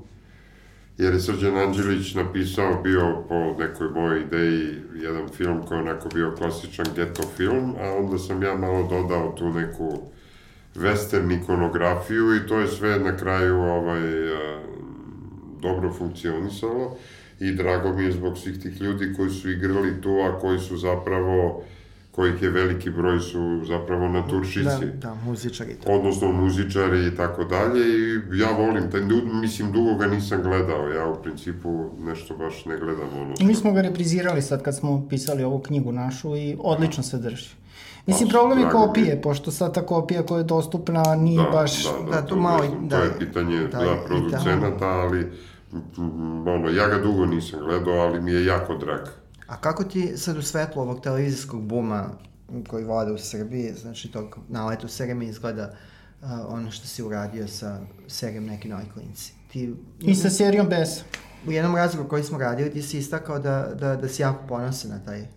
jer 0.98 1.14
je 1.14 1.20
Srđan 1.20 1.58
Anđelić 1.58 2.16
napisao 2.16 2.82
bio 2.84 3.24
po 3.30 3.56
nekoj 3.60 3.90
mojoj 3.90 4.22
ideji 4.22 4.76
jedan 4.96 5.30
film 5.30 5.66
koji 5.68 5.78
je 5.78 5.82
onako 5.82 6.10
bio 6.14 6.36
klasičan 6.38 6.86
geto 6.96 7.24
film, 7.38 7.76
a 7.80 7.92
onda 7.98 8.18
sam 8.18 8.44
ja 8.44 8.56
malo 8.56 8.88
dodao 8.90 9.36
tu 9.38 9.50
neku 9.50 10.02
western 10.76 11.44
ikonografiju 11.44 12.36
i 12.36 12.48
to 12.48 12.60
je 12.60 12.68
sve 12.68 13.00
na 13.00 13.18
kraju 13.18 13.56
ovaj, 13.56 14.02
dobro 15.62 15.94
funkcionisalo 15.94 16.98
i 17.42 17.52
drago 17.52 17.94
mi 17.94 18.04
je 18.04 18.12
zbog 18.12 18.38
svih 18.38 18.60
tih 18.60 18.82
ljudi 18.82 19.14
koji 19.18 19.30
su 19.30 19.50
igrali 19.50 20.02
tu, 20.02 20.10
a 20.10 20.40
koji 20.40 20.60
su 20.60 20.78
zapravo 20.78 21.64
kojih 22.12 22.42
je 22.42 22.50
veliki 22.50 22.90
broj 22.90 23.20
su 23.20 23.62
zapravo 23.68 24.08
naturšici. 24.08 24.64
Da, 24.64 24.80
da, 24.94 25.16
muzičari. 25.26 25.76
To. 25.76 25.92
Odnosno 25.92 26.32
muzičari 26.32 27.08
i 27.08 27.16
tako 27.16 27.44
dalje 27.44 27.82
i 27.82 28.40
ja 28.40 28.52
volim 28.52 28.92
taj, 28.92 29.02
mislim, 29.42 29.72
dugo 29.72 29.96
ga 29.96 30.08
nisam 30.08 30.42
gledao, 30.44 30.88
ja 30.88 31.08
u 31.08 31.22
principu 31.24 31.90
nešto 32.00 32.38
baš 32.38 32.66
ne 32.66 32.78
gledam 32.78 33.10
ono. 33.22 33.34
I 33.40 33.46
mi 33.46 33.56
smo 33.56 33.74
ga 33.74 33.82
reprizirali 33.82 34.42
sad 34.42 34.64
kad 34.64 34.76
smo 34.76 35.08
pisali 35.10 35.44
ovu 35.44 35.60
knjigu 35.60 35.92
našu 35.92 36.36
i 36.36 36.58
odlično 36.60 37.04
se 37.04 37.18
drži. 37.18 37.50
Mislim, 38.06 38.30
pa, 38.30 38.34
problem 38.34 38.60
je 38.60 38.70
kopije, 38.70 39.16
mi. 39.16 39.22
pošto 39.22 39.52
sad 39.52 39.74
ta 39.74 39.86
kopija 39.86 40.24
koja 40.24 40.38
je 40.38 40.44
dostupna 40.44 41.04
nije 41.16 41.44
da, 41.44 41.50
baš... 41.50 41.84
Da, 41.84 41.92
da, 42.06 42.22
da, 42.22 42.28
to, 42.28 42.36
malo, 42.36 42.64
da, 42.82 42.98
to 42.98 43.04
je 43.04 43.20
pitanje 43.20 43.60
da, 43.60 43.78
da 43.78 43.98
producenata, 44.08 44.88
ali 44.88 45.32
ono, 46.46 46.70
ja 46.70 46.88
ga 46.88 46.98
dugo 46.98 47.26
nisam 47.26 47.60
gledao, 47.60 47.94
ali 47.94 48.22
mi 48.22 48.32
je 48.32 48.46
jako 48.46 48.76
drag. 48.76 49.00
A 49.48 49.58
kako 49.58 49.84
ti 49.84 50.18
sad 50.18 50.38
u 50.38 50.42
svetlu 50.42 50.82
ovog 50.82 51.02
televizijskog 51.02 51.62
buma 51.62 52.10
koji 52.68 52.86
vlada 52.86 53.14
u 53.14 53.18
Srbiji, 53.18 53.74
znači 53.74 54.12
tog 54.12 54.38
naletu 54.50 54.88
serije 54.88 55.30
izgleda 55.30 55.74
uh, 56.22 56.30
ono 56.48 56.72
što 56.72 56.88
si 56.88 57.04
uradio 57.04 57.48
sa 57.48 57.80
serijom 58.08 58.46
Neki 58.46 58.68
novi 58.68 58.86
klinci? 58.94 59.34
Ti, 59.52 59.76
I 60.00 60.16
sa 60.16 60.30
serijom 60.30 60.70
Bes. 60.70 60.90
U 61.48 61.52
jednom 61.52 61.76
razgovoru 61.76 62.10
koji 62.10 62.24
smo 62.24 62.38
radili 62.38 62.72
ti 62.72 62.82
si 62.82 62.98
istakao 62.98 63.40
da, 63.40 63.72
da, 63.80 63.96
da 63.96 64.08
si 64.08 64.22
jako 64.22 64.48
ponosan 64.48 64.92
na 64.92 65.00
taj, 65.00 65.22
uh, 65.22 65.28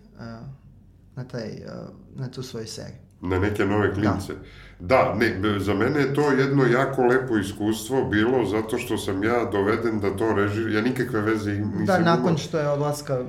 na, 1.15 1.23
taj, 1.23 1.49
uh, 1.49 1.89
na 2.15 2.31
tu 2.31 2.43
svoju 2.43 2.67
seriju. 2.67 2.95
Na 3.21 3.39
neke 3.39 3.65
nove 3.65 3.93
klince. 3.93 4.33
Da. 4.33 4.39
Da, 4.79 5.15
ne, 5.15 5.59
za 5.59 5.73
mene 5.73 5.99
je 5.99 6.13
to 6.13 6.31
jedno 6.31 6.65
jako 6.65 7.05
lepo 7.05 7.37
iskustvo 7.37 8.05
bilo 8.05 8.45
zato 8.45 8.77
što 8.77 8.97
sam 8.97 9.23
ja 9.23 9.45
doveden 9.51 9.99
da 9.99 10.17
to 10.17 10.33
reži, 10.33 10.73
ja 10.73 10.81
nikakve 10.81 11.21
veze 11.21 11.51
nisam 11.51 11.85
Da, 11.85 11.99
nakon 11.99 12.37
što 12.37 12.59
je 12.59 12.69
odlaska 12.69 13.19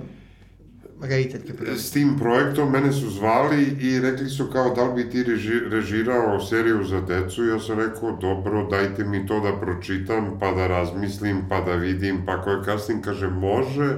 rediteljke 1.00 1.54
projekta. 1.54 1.82
S 1.82 1.90
tim 1.90 2.18
projektom 2.18 2.70
mene 2.70 2.92
su 2.92 3.10
zvali 3.10 3.62
i 3.80 4.00
rekli 4.00 4.28
su 4.28 4.46
kao 4.52 4.74
da 4.74 4.84
li 4.84 5.04
bi 5.04 5.10
ti 5.10 5.22
reži, 5.22 5.60
režirao 5.70 6.40
seriju 6.40 6.84
za 6.84 7.00
decu 7.00 7.44
ja 7.44 7.60
sam 7.60 7.78
rekao 7.78 8.16
dobro 8.20 8.66
dajte 8.66 9.04
mi 9.04 9.26
to 9.26 9.40
da 9.40 9.60
pročitam 9.60 10.38
pa 10.40 10.52
da 10.52 10.66
razmislim 10.66 11.42
pa 11.48 11.60
da 11.60 11.74
vidim 11.74 12.22
pa 12.26 12.42
koje 12.42 12.64
kasnim 12.64 13.02
kaže 13.02 13.28
može 13.28 13.96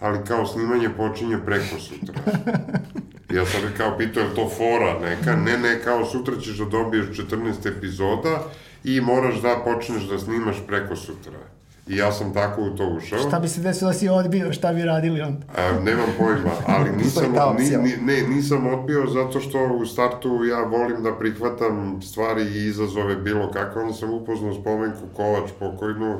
ali 0.00 0.18
kao 0.24 0.46
snimanje 0.46 0.88
počinje 0.96 1.38
preko 1.46 1.78
sutra. 1.78 2.14
Ja 3.34 3.46
sam 3.46 3.60
kao 3.76 3.98
pitao 3.98 4.22
je 4.22 4.34
to 4.34 4.50
fora 4.56 4.98
neka, 5.00 5.36
ne 5.36 5.58
ne 5.58 5.80
kao 5.84 6.04
sutra 6.04 6.36
ćeš 6.40 6.58
da 6.58 6.64
dobiješ 6.64 7.06
14 7.06 7.76
epizoda 7.76 8.42
i 8.84 9.00
moraš 9.00 9.34
da 9.42 9.62
počneš 9.64 10.02
da 10.02 10.18
snimaš 10.18 10.56
preko 10.66 10.96
sutra. 10.96 11.38
I 11.86 11.96
ja 11.96 12.12
sam 12.12 12.34
tako 12.34 12.62
u 12.62 12.76
to 12.76 12.86
ušao. 12.86 13.18
Šta 13.18 13.40
bi 13.40 13.48
se 13.48 13.60
desilo 13.60 13.90
da 13.90 13.98
si 13.98 14.08
odbio, 14.08 14.52
šta 14.52 14.72
bi 14.72 14.82
radili 14.82 15.20
onda? 15.20 15.46
A, 15.56 15.80
nemam 15.84 16.06
pojma, 16.18 16.50
ali 16.66 16.90
nisam, 17.04 17.24
ni, 17.58 17.76
ni, 17.76 17.96
ne, 17.96 18.28
nisam 18.28 18.66
odbio 18.66 19.06
zato 19.06 19.40
što 19.40 19.66
u 19.66 19.86
startu 19.86 20.44
ja 20.44 20.60
volim 20.60 21.02
da 21.02 21.18
prihvatam 21.18 22.02
stvari 22.02 22.42
i 22.42 22.66
izazove 22.66 23.16
bilo 23.16 23.50
kako. 23.50 23.80
Onda 23.80 23.92
sam 23.92 24.10
upoznao 24.10 24.54
spomenku 24.54 25.00
Kovač 25.16 25.50
pokojnu, 25.58 26.18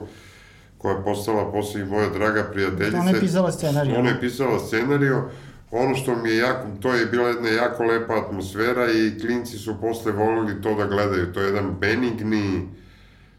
koja 0.78 0.94
je 0.94 1.04
postala 1.04 1.52
posle 1.52 1.80
i 1.80 1.84
moja 1.84 2.08
draga 2.08 2.44
prijateljica. 2.52 2.98
Ona 2.98 3.10
je 3.10 3.20
pisala 3.20 3.52
scenariju. 3.52 3.98
Ona 3.98 4.10
je 4.10 4.20
pisala 4.20 4.58
scenariju. 4.58 5.22
Ono 5.76 5.94
što 5.94 6.16
mi 6.16 6.28
je 6.28 6.36
jako, 6.36 6.66
to 6.80 6.94
je 6.94 7.06
bila 7.06 7.28
jedna 7.28 7.48
jako 7.48 7.84
lepa 7.84 8.14
atmosfera 8.14 8.92
i 8.92 9.18
klinci 9.20 9.58
su 9.58 9.80
posle 9.80 10.12
volili 10.12 10.62
to 10.62 10.74
da 10.74 10.86
gledaju. 10.86 11.32
To 11.32 11.40
je 11.40 11.46
jedan 11.46 11.76
benigni, 11.80 12.68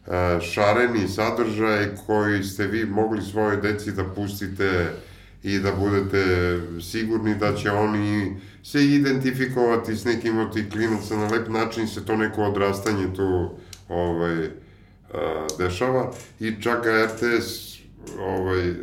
E, 0.07 0.41
šareni 0.41 1.07
sadržaj 1.07 1.87
koji 2.07 2.43
ste 2.43 2.67
vi 2.67 2.85
mogli 2.85 3.21
svojoj 3.21 3.57
deci 3.57 3.91
da 3.91 4.03
pustite 4.03 4.91
i 5.43 5.59
da 5.59 5.71
budete 5.71 6.23
sigurni 6.81 7.35
da 7.35 7.55
će 7.55 7.71
oni 7.71 8.35
se 8.63 8.85
identifikovati 8.85 9.95
s 9.95 10.05
nekim 10.05 10.37
od 10.37 10.53
tih 10.53 10.69
klinaca 10.71 11.15
na 11.15 11.27
lep 11.27 11.47
način 11.47 11.87
se 11.87 12.05
to 12.05 12.15
neko 12.15 12.43
odrastanje 12.43 13.13
tu 13.15 13.49
ovaj, 13.89 14.45
e, 14.45 14.51
dešava 15.57 16.11
i 16.39 16.61
čak 16.61 16.85
RTS 16.85 17.79
ovaj, 18.19 18.69
e, 18.69 18.73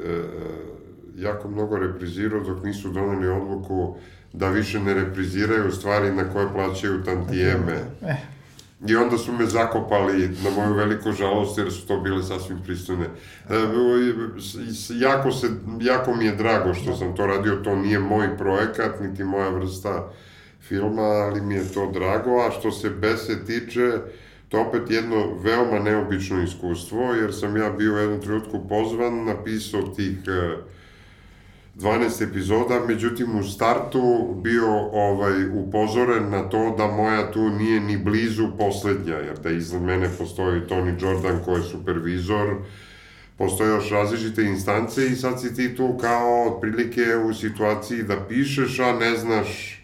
jako 1.17 1.49
mnogo 1.49 1.79
reprizirao 1.79 2.41
dok 2.41 2.65
nisu 2.65 2.89
doneli 2.89 3.29
odluku 3.29 3.97
da 4.33 4.49
više 4.49 4.81
ne 4.81 4.95
repriziraju 4.95 5.73
stvari 5.73 6.13
na 6.13 6.33
koje 6.33 6.53
plaćaju 6.53 7.05
tantijeme. 7.05 7.85
Eh 8.03 8.33
I 8.89 8.97
onda 8.97 9.19
su 9.19 9.33
me 9.33 9.47
zakopali 9.47 10.29
na 10.45 10.51
moju 10.51 10.75
veliku 10.75 11.13
žalost 11.13 11.59
jer 11.59 11.73
su 11.73 11.87
to 11.87 12.01
bile 12.01 12.23
sasvim 12.23 12.59
pristojne. 12.65 13.05
E, 13.05 13.55
jako, 15.01 15.33
se, 15.33 15.47
jako 15.81 16.15
mi 16.15 16.25
je 16.25 16.37
drago 16.37 16.75
što 16.75 16.97
sam 16.97 17.17
to 17.17 17.27
radio, 17.27 17.57
to 17.57 17.77
nije 17.77 17.99
moj 17.99 18.37
projekat, 18.39 19.01
niti 19.01 19.25
moja 19.25 19.49
vrsta 19.49 20.09
filma, 20.61 21.03
ali 21.03 21.41
mi 21.41 21.55
je 21.55 21.73
to 21.75 21.91
drago, 21.91 22.31
a 22.31 22.51
što 22.51 22.71
se 22.71 22.91
Bese 22.91 23.45
tiče, 23.45 23.99
to 24.49 24.61
opet 24.61 24.91
jedno 24.91 25.35
veoma 25.43 25.79
neobično 25.79 26.43
iskustvo, 26.43 27.15
jer 27.15 27.35
sam 27.35 27.57
ja 27.57 27.71
bio 27.71 27.95
u 27.95 27.97
jednom 27.97 28.21
trenutku 28.21 28.69
pozvan, 28.69 29.25
napisao 29.25 29.83
tih 29.83 30.19
uh, 30.27 30.65
12 31.77 32.31
epizoda, 32.31 32.81
međutim 32.89 33.39
u 33.39 33.43
startu 33.43 34.35
bio 34.43 34.69
ovaj 34.93 35.47
upozoren 35.55 36.31
na 36.31 36.49
to 36.49 36.75
da 36.79 36.87
moja 36.87 37.31
tu 37.31 37.51
nije 37.51 37.81
ni 37.81 37.97
blizu 37.97 38.49
poslednja, 38.59 39.15
jer 39.15 39.39
da 39.39 39.51
iznad 39.51 39.83
mene 39.83 40.09
postoji 40.19 40.61
Tony 40.61 41.03
Jordan 41.03 41.45
koji 41.45 41.57
je 41.57 41.69
supervizor, 41.69 42.55
postoje 43.39 43.69
još 43.69 43.91
različite 43.91 44.43
instance 44.43 45.07
i 45.07 45.17
sad 45.17 45.41
si 45.41 45.55
ti 45.55 45.77
tu 45.77 45.99
kao 46.01 46.45
otprilike 46.45 47.17
u 47.17 47.35
situaciji 47.35 48.03
da 48.03 48.27
pišeš, 48.29 48.79
a 48.79 48.93
ne 48.93 49.17
znaš 49.17 49.79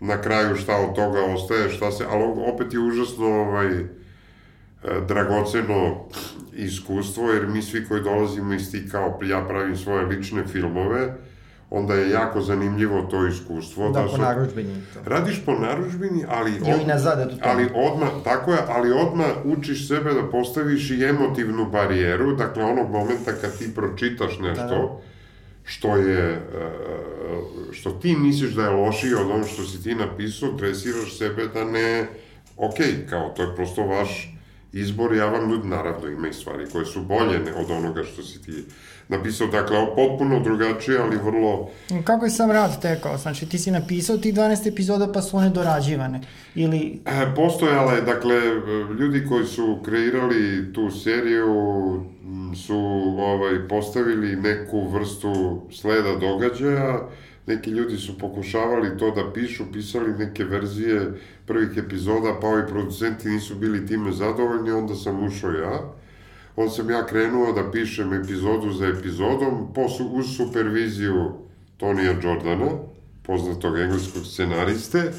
na 0.00 0.20
kraju 0.20 0.56
šta 0.56 0.76
od 0.76 0.94
toga 0.94 1.20
ostaje, 1.24 1.70
šta 1.70 1.90
se, 1.90 2.04
ali 2.10 2.24
opet 2.54 2.72
je 2.72 2.78
užasno 2.78 3.26
ovaj, 3.26 3.68
dragoceno 5.08 6.08
iskustvo, 6.56 7.30
jer 7.30 7.46
mi 7.46 7.62
svi 7.62 7.84
koji 7.88 8.02
dolazimo 8.02 8.54
iz 8.54 8.70
ti 8.70 8.88
kao 8.90 9.20
ja 9.22 9.46
pravim 9.48 9.76
svoje 9.76 10.06
lične 10.06 10.46
filmove, 10.46 11.14
onda 11.70 11.94
je 11.94 12.10
jako 12.10 12.40
zanimljivo 12.40 13.02
to 13.02 13.26
iskustvo. 13.26 13.90
Da, 13.90 14.00
da 14.00 14.06
po 14.06 14.16
su, 14.16 14.22
naručbini. 14.22 14.74
To. 14.94 15.00
Radiš 15.04 15.44
po 15.46 15.52
naručbini, 15.52 16.24
ali, 16.28 16.52
od, 16.52 16.86
nazad, 16.86 17.38
ali 17.42 17.68
odma, 17.74 18.06
tako 18.24 18.52
je, 18.52 18.58
ali 18.68 18.92
odma 18.92 19.24
učiš 19.44 19.88
sebe 19.88 20.14
da 20.14 20.30
postaviš 20.30 20.90
i 20.90 21.04
emotivnu 21.04 21.70
barijeru, 21.70 22.36
dakle 22.36 22.64
onog 22.64 22.90
momenta 22.90 23.32
kad 23.40 23.58
ti 23.58 23.74
pročitaš 23.74 24.38
nešto, 24.38 24.66
da, 24.66 25.10
što 25.64 25.96
je, 25.96 26.30
e, 26.30 26.40
što 27.72 27.90
ti 27.90 28.16
misliš 28.16 28.50
da 28.50 28.62
je 28.62 28.70
lošije 28.70 29.16
od 29.16 29.30
ono 29.30 29.44
što 29.44 29.62
si 29.62 29.82
ti 29.82 29.94
napisao, 29.94 30.52
dresiraš 30.52 31.18
sebe 31.18 31.46
da 31.54 31.64
ne, 31.64 32.06
ok, 32.56 32.76
kao 33.10 33.28
to 33.36 33.42
je 33.42 33.56
prosto 33.56 33.82
vaš 33.82 34.39
izbor, 34.72 35.14
ja 35.14 35.26
vam 35.26 35.48
nudim, 35.48 35.70
naravno 35.70 36.08
ima 36.08 36.28
i 36.28 36.32
stvari 36.32 36.66
koje 36.72 36.84
su 36.84 37.02
bolje 37.02 37.40
od 37.56 37.70
onoga 37.70 38.04
što 38.04 38.22
si 38.22 38.42
ti 38.42 38.64
napisao, 39.08 39.46
dakle, 39.46 39.76
potpuno 39.96 40.40
drugačije, 40.40 40.98
ali 40.98 41.16
vrlo... 41.16 41.70
Kako 42.04 42.24
je 42.24 42.30
sam 42.30 42.50
rad 42.50 42.82
tekao? 42.82 43.18
Znači, 43.18 43.48
ti 43.48 43.58
si 43.58 43.70
napisao 43.70 44.16
tih 44.16 44.34
12 44.34 44.68
epizoda 44.68 45.12
pa 45.12 45.22
su 45.22 45.36
one 45.36 45.50
dorađivane? 45.50 46.20
Ili... 46.54 47.00
E, 47.06 47.34
postojale, 47.36 48.00
dakle, 48.00 48.36
ljudi 49.00 49.26
koji 49.28 49.46
su 49.46 49.78
kreirali 49.84 50.72
tu 50.72 50.90
seriju 50.90 52.04
su 52.54 52.76
ovaj, 53.18 53.68
postavili 53.68 54.36
neku 54.36 54.88
vrstu 54.88 55.62
sleda 55.72 56.16
događaja, 56.16 57.08
neki 57.50 57.70
ljudi 57.70 57.96
su 57.96 58.18
pokušavali 58.18 58.98
to 58.98 59.10
da 59.10 59.32
pišu, 59.32 59.64
pisali 59.72 60.18
neke 60.18 60.44
verzije 60.44 61.20
prvih 61.46 61.70
epizoda, 61.76 62.38
pa 62.40 62.46
ovi 62.46 62.62
producenti 62.68 63.28
nisu 63.28 63.54
bili 63.54 63.86
time 63.86 64.12
zadovoljni, 64.12 64.70
onda 64.70 64.94
sam 64.94 65.24
ušao 65.24 65.50
ja. 65.50 65.92
Onda 66.56 66.70
sam 66.72 66.90
ja 66.90 67.06
krenuo 67.06 67.52
da 67.52 67.70
pišem 67.70 68.12
epizodu 68.12 68.72
za 68.72 68.86
epizodom 68.86 69.72
po, 69.74 69.86
uz 70.10 70.26
superviziju 70.36 71.32
Tonija 71.76 72.14
Jordana, 72.22 72.70
poznatog 73.22 73.78
engleskog 73.78 74.26
scenariste, 74.26 75.12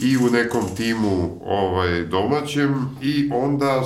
i 0.00 0.16
u 0.16 0.30
nekom 0.30 0.62
timu 0.76 1.40
ovaj, 1.44 2.04
domaćem 2.04 2.96
i 3.02 3.30
onda 3.32 3.82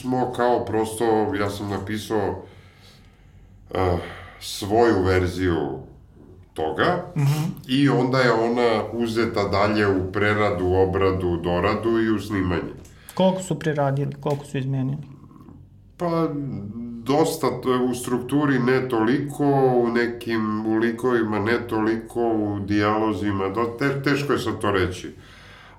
smo 0.00 0.32
kao 0.32 0.64
prosto, 0.64 1.34
ja 1.40 1.50
sam 1.50 1.70
napisao 1.70 2.44
uh, 3.70 3.98
svoju 4.40 5.02
verziju 5.02 5.89
toga 6.60 7.04
mm 7.16 7.20
-hmm. 7.20 7.46
i 7.68 7.88
onda 7.88 8.18
je 8.18 8.32
ona 8.32 8.82
uzeta 8.92 9.48
dalje 9.48 9.88
u 9.88 10.12
preradu, 10.12 10.66
obradu, 10.66 11.36
doradu 11.36 12.00
i 12.00 12.10
u 12.10 12.20
snimanje. 12.20 12.72
Koliko 13.14 13.42
su 13.42 13.58
preradili, 13.58 14.14
koliko 14.20 14.44
su 14.44 14.58
izmenili? 14.58 15.02
Pa, 15.96 16.28
dosta 17.04 17.46
u 17.90 17.94
strukturi 17.94 18.58
ne 18.58 18.88
toliko, 18.88 19.44
u 19.74 19.88
nekim 19.88 20.66
u 20.66 20.76
likovima 20.76 21.38
ne 21.38 21.68
toliko, 21.68 22.20
u 22.20 22.58
dijalozima, 22.60 23.48
do, 23.48 23.64
te, 23.78 24.02
teško 24.02 24.32
je 24.32 24.38
sad 24.38 24.60
to 24.60 24.70
reći. 24.70 25.10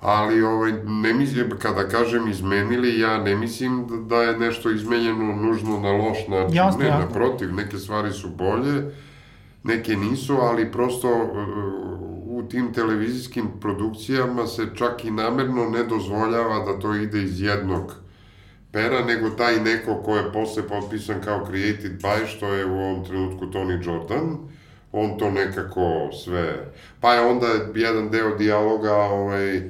Ali 0.01 0.43
ovaj, 0.43 0.71
ne 0.85 1.13
mislim, 1.13 1.49
kada 1.59 1.87
kažem 1.87 2.27
izmenili, 2.27 2.99
ja 2.99 3.17
ne 3.17 3.35
mislim 3.35 3.87
da, 3.87 3.97
da 3.97 4.23
je 4.23 4.37
nešto 4.37 4.71
izmenjeno 4.71 5.35
nužno 5.35 5.79
na 5.79 5.91
loš 5.91 6.27
način. 6.27 6.55
Jasno, 6.55 6.79
ne, 6.79 6.87
jasno. 6.87 7.05
naprotiv, 7.05 7.53
neke 7.53 7.77
stvari 7.77 8.11
su 8.11 8.29
bolje, 8.29 8.91
neke 9.63 9.95
nisu, 9.95 10.37
ali 10.41 10.71
prosto 10.71 11.07
u 12.25 12.43
tim 12.49 12.73
televizijskim 12.73 13.47
produkcijama 13.61 14.47
se 14.47 14.67
čak 14.75 15.05
i 15.05 15.11
namerno 15.11 15.69
ne 15.69 15.83
dozvoljava 15.83 16.65
da 16.65 16.79
to 16.79 16.95
ide 16.95 17.23
iz 17.23 17.41
jednog 17.41 17.95
pera, 18.71 19.05
nego 19.05 19.29
taj 19.29 19.59
neko 19.59 19.95
ko 19.95 20.15
je 20.15 20.33
posle 20.33 20.67
potpisan 20.67 21.21
kao 21.23 21.45
created 21.45 22.01
by, 22.01 22.27
što 22.27 22.53
je 22.53 22.65
u 22.65 22.79
ovom 22.79 23.05
trenutku 23.05 23.45
Tony 23.45 23.85
Jordan, 23.85 24.37
on 24.91 25.17
to 25.17 25.31
nekako 25.31 26.09
sve... 26.23 26.71
Pa 26.99 27.13
je 27.13 27.21
onda 27.21 27.47
jedan 27.75 28.09
deo 28.09 28.37
dijaloga 28.37 28.95
ovaj, 28.95 29.61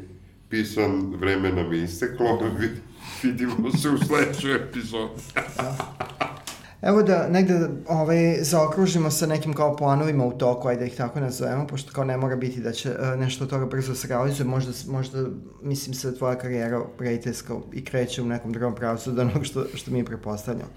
pisan, 0.49 1.13
vreme 1.19 1.51
nam 1.51 1.73
je 1.73 1.83
isteklo, 1.83 2.39
vidimo 3.23 3.71
se 3.71 3.89
u 3.89 3.97
sledećoj 3.97 4.55
epizodi. 4.55 5.21
Evo 6.81 7.03
da 7.03 7.27
negde 7.29 7.69
ovaj, 7.87 8.37
zaokružimo 8.41 9.11
sa 9.11 9.27
nekim 9.27 9.53
kao 9.53 9.75
planovima 9.75 10.25
u 10.25 10.31
toku, 10.31 10.67
ajde 10.67 10.79
da 10.79 10.85
ih 10.85 10.95
tako 10.95 11.19
nazovemo, 11.19 11.67
pošto 11.67 11.93
kao 11.93 12.03
ne 12.03 12.17
mora 12.17 12.35
biti 12.35 12.61
da 12.61 12.71
će 12.71 12.89
uh, 12.89 13.19
nešto 13.19 13.43
od 13.43 13.49
toga 13.49 13.65
brzo 13.65 13.95
se 13.95 14.07
realizuje, 14.07 14.47
možda, 14.47 14.71
možda 14.87 15.25
mislim 15.61 15.93
se 15.93 16.17
tvoja 16.17 16.35
karijera 16.35 16.81
rediteljska 16.99 17.53
i 17.73 17.85
kreće 17.85 18.21
u 18.21 18.25
nekom 18.25 18.53
drugom 18.53 18.75
pravcu 18.75 19.09
od 19.09 19.19
onog 19.19 19.45
što, 19.45 19.65
što 19.73 19.91
mi 19.91 20.05
prepostavljamo. 20.05 20.69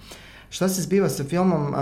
Šta 0.48 0.68
se 0.68 0.82
zbiva 0.82 1.09
sa 1.09 1.24
filmom? 1.24 1.62
Uh, 1.62 1.74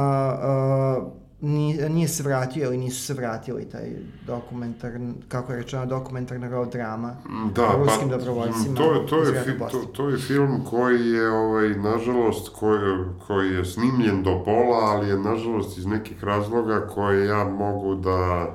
nije, 1.42 2.08
se 2.08 2.22
vratio 2.22 2.64
ili 2.64 2.76
nisu 2.76 3.02
se 3.02 3.14
vratili 3.14 3.64
taj 3.64 3.90
dokumentar, 4.26 4.92
kako 5.28 5.52
je 5.52 5.58
rečeno, 5.58 5.86
dokumentarna 5.86 6.48
road 6.48 6.72
drama 6.72 7.16
da, 7.54 7.76
o 7.76 7.84
ruskim 7.84 8.08
pa, 8.08 8.16
dobrovoljcima. 8.16 8.76
To, 8.76 8.94
je, 8.94 9.06
to, 9.06 9.22
je, 9.22 9.42
fi, 9.44 9.58
to, 9.70 9.78
to 9.92 10.08
je 10.08 10.18
film 10.18 10.64
koji 10.64 11.08
je, 11.08 11.30
ovaj, 11.30 11.68
nažalost, 11.68 12.48
koji, 12.48 13.04
koji 13.26 13.54
je 13.54 13.64
snimljen 13.64 14.22
do 14.22 14.42
pola, 14.44 14.78
ali 14.78 15.08
je, 15.08 15.18
nažalost, 15.18 15.78
iz 15.78 15.86
nekih 15.86 16.24
razloga 16.24 16.86
koje 16.86 17.26
ja 17.26 17.44
mogu 17.44 17.94
da 17.94 18.46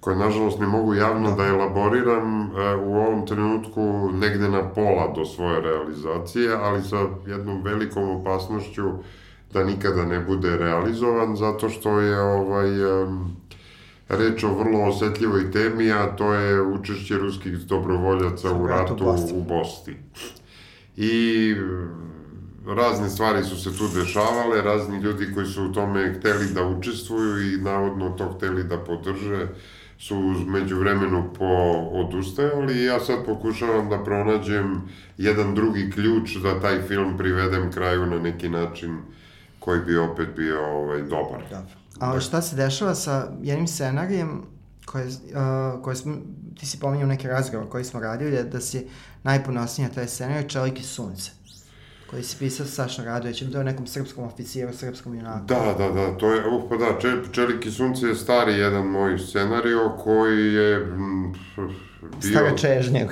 koje 0.00 0.16
nažalost 0.16 0.60
ne 0.60 0.66
mogu 0.66 0.94
javno 0.94 1.36
da 1.36 1.46
elaboriram 1.46 2.42
e, 2.42 2.74
u 2.76 2.94
ovom 2.94 3.26
trenutku 3.26 4.10
negde 4.12 4.48
na 4.48 4.68
pola 4.68 5.12
do 5.14 5.24
svoje 5.24 5.60
realizacije, 5.60 6.54
ali 6.54 6.82
sa 6.82 7.06
jednom 7.26 7.62
velikom 7.62 8.10
opasnošću 8.10 8.90
da 9.52 9.64
nikada 9.64 10.04
ne 10.04 10.20
bude 10.20 10.56
realizovan, 10.56 11.36
zato 11.36 11.68
što 11.68 12.00
je 12.00 12.20
ovaj, 12.20 13.02
um, 13.02 13.36
reč 14.08 14.44
o 14.44 14.54
vrlo 14.54 14.80
osetljivoj 14.84 15.50
temi, 15.50 15.92
a 15.92 16.16
to 16.16 16.34
je 16.34 16.62
učešće 16.62 17.18
ruskih 17.18 17.58
dobrovoljaca 17.58 18.52
u 18.52 18.66
ratu 18.66 19.04
u 19.34 19.42
Bosni. 19.42 19.96
I 20.96 21.54
razne 22.66 23.08
stvari 23.08 23.44
su 23.44 23.62
se 23.62 23.78
tu 23.78 23.88
dešavale, 23.94 24.62
razni 24.62 24.98
ljudi 24.98 25.34
koji 25.34 25.46
su 25.46 25.64
u 25.64 25.72
tome 25.72 26.14
hteli 26.18 26.46
da 26.54 26.66
učestvuju 26.66 27.54
i 27.54 27.56
navodno 27.56 28.10
to 28.10 28.32
hteli 28.36 28.64
da 28.64 28.78
podrže, 28.78 29.46
su 29.98 30.16
među 30.46 30.78
vremenu 30.78 31.30
po 31.38 31.44
odustajali 31.92 32.78
i 32.78 32.84
ja 32.84 33.00
sad 33.00 33.24
pokušavam 33.26 33.88
da 33.88 34.04
pronađem 34.04 34.82
jedan 35.16 35.54
drugi 35.54 35.90
ključ 35.90 36.36
da 36.36 36.60
taj 36.60 36.82
film 36.82 37.18
privedem 37.18 37.72
kraju 37.72 38.06
na 38.06 38.18
neki 38.18 38.48
način 38.48 38.98
koji 39.58 39.80
bi 39.80 39.98
opet 39.98 40.28
bio 40.36 40.66
ovaj, 40.66 41.02
dobar. 41.02 41.42
Dobro. 41.50 41.74
A 42.00 42.20
šta 42.20 42.42
se 42.42 42.56
dešava 42.56 42.94
sa 42.94 43.28
jednim 43.42 43.68
scenarijem 43.68 44.42
koje, 44.86 45.06
uh, 45.06 45.82
koje 45.82 45.96
smo, 45.96 46.16
ti 46.60 46.66
si 46.66 46.80
pominjao 46.80 47.08
neke 47.08 47.28
razgovore 47.28 47.70
koji 47.70 47.84
smo 47.84 48.00
radili, 48.00 48.30
da, 48.30 48.42
da 48.42 48.60
si 48.60 48.86
najponosnija 49.22 49.88
taj 49.88 50.06
scenarij 50.06 50.48
Čelik 50.48 50.80
i 50.80 50.82
sunce 50.82 51.30
koji 52.10 52.22
si 52.22 52.36
pisao 52.38 52.66
sa 52.66 52.72
Sašom 52.72 53.04
Radovićem, 53.04 53.52
to 53.52 53.58
je 53.58 53.64
nekom 53.64 53.86
srpskom 53.86 54.24
oficijeru, 54.24 54.72
srpskom 54.72 55.14
junaku. 55.14 55.46
Da, 55.46 55.74
da, 55.78 55.90
da, 55.90 56.16
to 56.18 56.32
je, 56.32 56.46
uh, 56.48 56.62
pa 56.68 56.76
da, 56.76 56.98
Če, 57.00 57.16
Čelik 57.32 57.66
i 57.66 57.70
sunce 57.70 58.06
je 58.06 58.14
stari 58.14 58.52
jedan 58.52 58.86
moj 58.86 59.18
scenario 59.18 59.96
koji 59.98 60.54
je 60.54 60.76
m, 60.76 61.32
bio... 62.22 62.30
Stara 62.30 62.56
čežnja. 62.56 63.06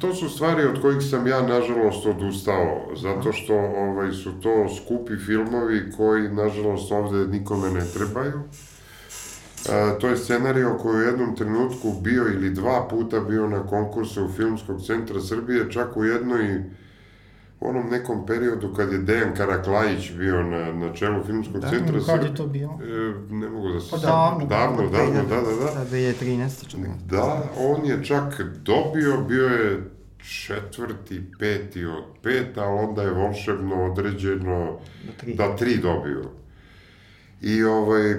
To 0.00 0.14
su 0.14 0.28
stvari 0.28 0.62
od 0.62 0.82
kojih 0.82 1.02
sam 1.02 1.26
ja, 1.26 1.42
nažalost, 1.42 2.06
odustao, 2.06 2.88
zato 2.96 3.32
što 3.32 3.54
ovaj, 3.54 4.12
su 4.12 4.32
to 4.42 4.66
skupi 4.76 5.16
filmovi 5.16 5.92
koji, 5.96 6.28
nažalost, 6.28 6.92
ovde 6.92 7.26
nikome 7.26 7.70
ne 7.70 7.84
trebaju. 7.94 8.40
A, 9.70 9.98
to 10.00 10.08
je 10.08 10.16
scenario 10.16 10.78
koji 10.82 10.96
u 10.96 11.06
jednom 11.06 11.36
trenutku 11.36 11.92
bio 12.02 12.22
ili 12.22 12.50
dva 12.50 12.88
puta 12.90 13.20
bio 13.20 13.48
na 13.48 13.66
konkursu 13.66 14.28
Filmskog 14.36 14.82
centra 14.86 15.20
Srbije, 15.20 15.70
čak 15.70 15.96
u 15.96 16.04
jednoj 16.04 16.64
onom 17.60 17.90
nekom 17.90 18.26
periodu 18.26 18.74
kad 18.74 18.92
je 18.92 18.98
Dejan 18.98 19.34
Karaklajić 19.34 20.12
bio 20.12 20.42
na, 20.42 20.72
na 20.72 20.92
čelu 20.94 21.24
filmskog 21.24 21.60
da, 21.60 21.70
centra... 21.70 21.98
Da, 21.98 22.06
kad 22.06 22.22
je 22.22 22.34
to 22.34 22.46
bio? 22.46 22.68
E, 22.68 23.34
ne 23.34 23.48
mogu 23.48 23.68
da 23.68 23.80
se... 23.80 23.90
Pa 23.90 23.96
davno. 23.96 24.46
Davno, 24.46 24.90
davno, 24.90 25.22
da, 25.28 25.36
da, 25.36 25.42
da. 25.42 25.84
Da, 25.84 25.96
2013. 25.96 26.68
čak. 26.68 26.80
Da, 27.06 27.42
on 27.58 27.86
je 27.86 28.04
čak 28.04 28.40
dobio, 28.64 29.20
bio 29.28 29.46
je 29.46 29.90
četvrti, 30.18 31.22
peti 31.38 31.84
od 31.84 32.04
pet, 32.22 32.58
ali 32.58 32.78
onda 32.78 33.02
je 33.02 33.10
volšebno 33.10 33.84
određeno 33.84 34.78
da 35.06 35.12
tri, 35.12 35.34
da 35.34 35.56
tri 35.56 35.76
dobio. 35.76 36.22
I 37.40 37.62
ovaj, 37.64 38.14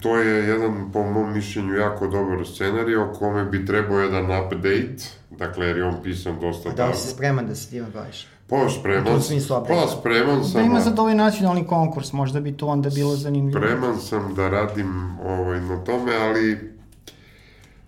to 0.00 0.16
je 0.16 0.48
jedan, 0.48 0.90
po 0.92 1.02
mom 1.02 1.32
mišljenju, 1.32 1.74
jako 1.74 2.06
dobar 2.06 2.46
scenarij 2.46 2.96
o 2.96 3.12
kome 3.12 3.44
bi 3.44 3.66
trebao 3.66 3.98
jedan 3.98 4.24
update, 4.24 5.04
dakle, 5.30 5.66
jer 5.66 5.76
je 5.76 5.84
on 5.84 6.02
pisan 6.02 6.40
dosta 6.40 6.68
davno. 6.68 6.76
Da 6.76 6.86
li 6.86 6.96
si 6.96 7.08
spreman 7.08 7.46
da 7.46 7.54
se 7.54 7.70
time 7.70 7.86
baviš? 7.94 8.26
Pa 8.48 8.68
spreman, 8.68 9.20
pa 9.68 9.88
spreman 9.88 10.44
sam... 10.44 10.60
Da. 10.60 10.66
ima 10.66 10.80
za 10.80 10.92
ovaj 10.98 11.14
nacionalni 11.14 11.66
konkurs, 11.66 12.12
možda 12.12 12.40
bi 12.40 12.56
to 12.56 12.66
onda 12.66 12.90
bilo 12.90 13.16
zanimljivo. 13.16 13.60
Spreman 13.60 14.00
sam 14.00 14.34
da 14.34 14.48
radim 14.48 15.18
ovaj, 15.24 15.60
na 15.60 15.84
tome, 15.84 16.12
ali 16.16 16.72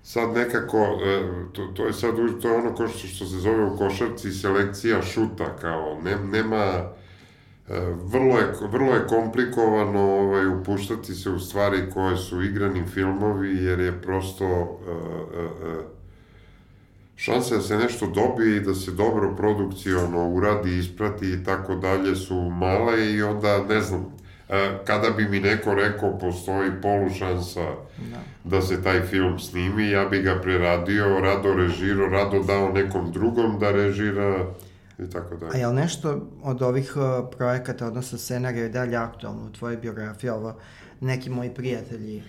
sad 0.02 0.30
nekako, 0.34 0.78
e, 0.78 1.22
to, 1.52 1.66
to 1.66 1.86
je 1.86 1.92
sad, 1.92 2.10
to 2.42 2.48
je 2.48 2.56
ono 2.56 2.74
ko 2.74 2.88
što, 2.88 3.06
što 3.08 3.26
se 3.26 3.38
zove 3.38 3.64
u 3.64 3.76
košarci 3.76 4.32
selekcija 4.32 5.02
šuta, 5.02 5.56
kao, 5.56 5.98
ne, 6.04 6.16
nema, 6.16 6.64
e, 6.64 6.84
vrlo 8.04 8.38
je, 8.38 8.52
vrlo 8.72 8.94
je 8.94 9.06
komplikovano 9.06 10.00
ovaj, 10.00 10.46
upuštati 10.46 11.14
se 11.14 11.30
u 11.30 11.38
stvari 11.38 11.90
koje 11.94 12.16
su 12.16 12.42
igrani 12.42 12.86
filmovi, 12.86 13.64
jer 13.64 13.80
je 13.80 14.02
prosto 14.02 14.46
uh, 14.46 14.66
uh, 14.66 15.50
uh, 15.68 15.99
šanse 17.20 17.54
da 17.54 17.62
se 17.62 17.76
nešto 17.76 18.06
dobije 18.06 18.56
i 18.56 18.60
da 18.60 18.74
se 18.74 18.90
dobro 18.90 19.36
produkciono 19.36 20.28
uradi, 20.28 20.78
isprati 20.78 21.32
i 21.32 21.44
tako 21.44 21.74
dalje 21.74 22.16
su 22.16 22.34
male 22.34 23.12
i 23.12 23.22
onda 23.22 23.64
ne 23.68 23.80
znam, 23.80 24.06
e, 24.48 24.78
kada 24.84 25.10
bi 25.10 25.28
mi 25.28 25.40
neko 25.40 25.74
rekao 25.74 26.18
postoji 26.18 26.70
polušansa 26.82 27.64
da. 28.10 28.20
da 28.44 28.62
se 28.62 28.82
taj 28.82 29.00
film 29.00 29.38
snimi, 29.38 29.90
ja 29.90 30.04
bi 30.04 30.22
ga 30.22 30.40
preradio, 30.42 31.20
rado 31.20 31.54
režirao, 31.54 32.08
rado 32.08 32.42
dao 32.42 32.72
nekom 32.72 33.12
drugom 33.12 33.58
da 33.58 33.70
režira 33.70 34.46
i 34.98 35.10
tako 35.10 35.36
dalje. 35.36 35.52
A 35.54 35.56
je 35.56 35.66
li 35.66 35.74
nešto 35.74 36.28
od 36.42 36.62
ovih 36.62 36.92
uh, 36.96 37.30
projekata, 37.36 37.86
odnosno 37.86 38.18
scenarija, 38.18 38.62
je 38.62 38.68
dalje 38.68 38.96
aktualno 38.96 39.46
u 39.46 39.52
tvojoj 39.52 39.76
biografiji, 39.76 40.30
ovo 40.30 40.54
neki 41.00 41.30
moji 41.30 41.50
prijatelji 41.54 42.22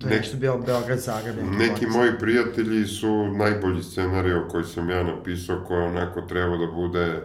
To 0.00 0.08
je 0.08 0.16
nešto 0.16 0.36
bio 0.36 0.58
Beograd, 0.58 0.98
Zagreb. 0.98 1.36
Neki 1.58 1.86
moji 1.86 2.10
prijatelji 2.18 2.86
su 2.86 3.26
najbolji 3.26 3.82
scenario 3.82 4.46
koji 4.50 4.64
sam 4.64 4.90
ja 4.90 5.02
napisao, 5.02 5.64
koji 5.68 5.82
onako 5.82 6.20
treba 6.20 6.56
da 6.56 6.66
bude 6.66 7.22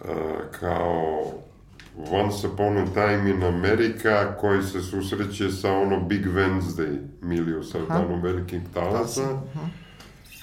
uh, 0.00 0.08
kao 0.60 1.24
Once 2.10 2.46
Upon 2.46 2.78
a 2.78 2.84
Time 2.84 3.30
in 3.30 3.42
America, 3.42 4.34
koji 4.40 4.62
se 4.62 4.80
susreće 4.80 5.50
sa 5.50 5.72
ono 5.72 6.00
Big 6.00 6.26
Wednesday, 6.26 6.98
Miliju 7.22 7.62
sa 7.62 7.78
danom 7.88 8.22
velikih 8.22 8.60
talasa. 8.74 9.40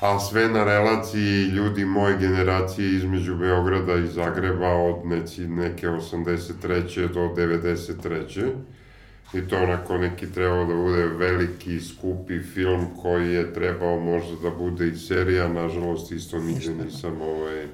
A 0.02 0.20
sve 0.20 0.48
na 0.50 0.64
relaciji 0.64 1.44
ljudi 1.44 1.86
moje 1.86 2.18
generacije 2.18 2.96
između 2.96 3.36
Beograda 3.36 3.96
i 3.96 4.08
Zagreba 4.08 4.70
od 4.70 5.06
neci, 5.06 5.48
neke 5.48 5.88
83. 5.88 7.14
do 7.14 7.20
93 7.20 8.52
i 9.34 9.48
to 9.48 9.58
onako 9.58 9.98
neki 9.98 10.32
trebao 10.32 10.66
da 10.66 10.74
bude 10.74 11.06
veliki, 11.06 11.80
skupi 11.80 12.40
film 12.40 12.88
koji 13.02 13.34
je 13.34 13.54
trebao 13.54 14.00
možda 14.00 14.36
da 14.44 14.50
bude 14.50 14.88
i 14.88 14.96
serija, 14.96 15.48
nažalost 15.48 16.12
isto 16.12 16.40
nigde 16.40 16.74
nisam 16.86 17.22
ovaj... 17.22 17.68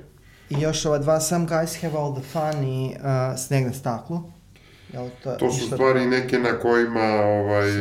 I 0.49 0.61
još 0.61 0.85
ova 0.85 0.97
dva 0.97 1.19
Some 1.19 1.47
Guys 1.47 1.81
Have 1.81 1.97
All 1.97 2.15
the 2.15 2.23
Fun 2.23 2.63
i 2.63 2.95
uh, 2.95 3.39
Sneg 3.39 3.65
na 3.65 3.73
staklu. 3.73 4.23
Jel 4.93 5.09
to, 5.23 5.31
to 5.31 5.51
su 5.51 5.65
stvari 5.65 6.05
neke 6.05 6.39
na 6.39 6.59
kojima, 6.59 7.21
ovaj, 7.23 7.71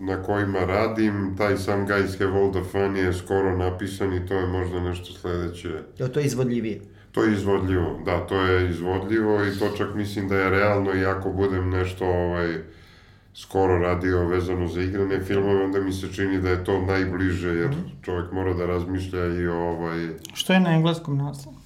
na 0.00 0.22
kojima 0.22 0.58
radim, 0.58 1.34
taj 1.38 1.56
Some 1.56 1.86
Guys 1.86 2.18
Have 2.18 2.38
All 2.40 2.52
the 2.52 2.62
Fun 2.72 2.96
je 2.96 3.12
skoro 3.12 3.56
napisan 3.56 4.14
i 4.14 4.26
to 4.26 4.34
je 4.34 4.46
možda 4.46 4.80
nešto 4.80 5.12
sledeće. 5.12 5.68
Jel 5.98 6.08
to 6.08 6.20
je 6.20 6.26
izvodljivije? 6.26 6.80
To 7.12 7.22
je 7.22 7.32
izvodljivo, 7.32 8.00
da, 8.04 8.26
to 8.26 8.40
je 8.40 8.70
izvodljivo 8.70 9.44
i 9.44 9.58
to 9.58 9.68
čak 9.76 9.94
mislim 9.94 10.28
da 10.28 10.36
je 10.36 10.50
realno 10.50 10.94
i 10.94 11.04
ako 11.04 11.30
budem 11.30 11.70
nešto 11.70 12.06
ovaj, 12.06 12.58
skoro 13.34 13.78
radio 13.78 14.26
vezano 14.26 14.68
za 14.68 14.82
igrane 14.82 15.20
filmove, 15.20 15.64
onda 15.64 15.80
mi 15.80 15.92
se 15.92 16.12
čini 16.12 16.40
da 16.40 16.50
je 16.50 16.64
to 16.64 16.82
najbliže, 16.82 17.48
jer 17.48 17.70
mm. 17.70 17.90
čovjek 18.02 18.32
mora 18.32 18.54
da 18.54 18.66
razmišlja 18.66 19.26
i 19.26 19.46
o 19.46 19.56
ovaj... 19.56 20.08
Što 20.34 20.52
je 20.52 20.60
na 20.60 20.74
engleskom 20.74 21.16
naslovu? 21.16 21.56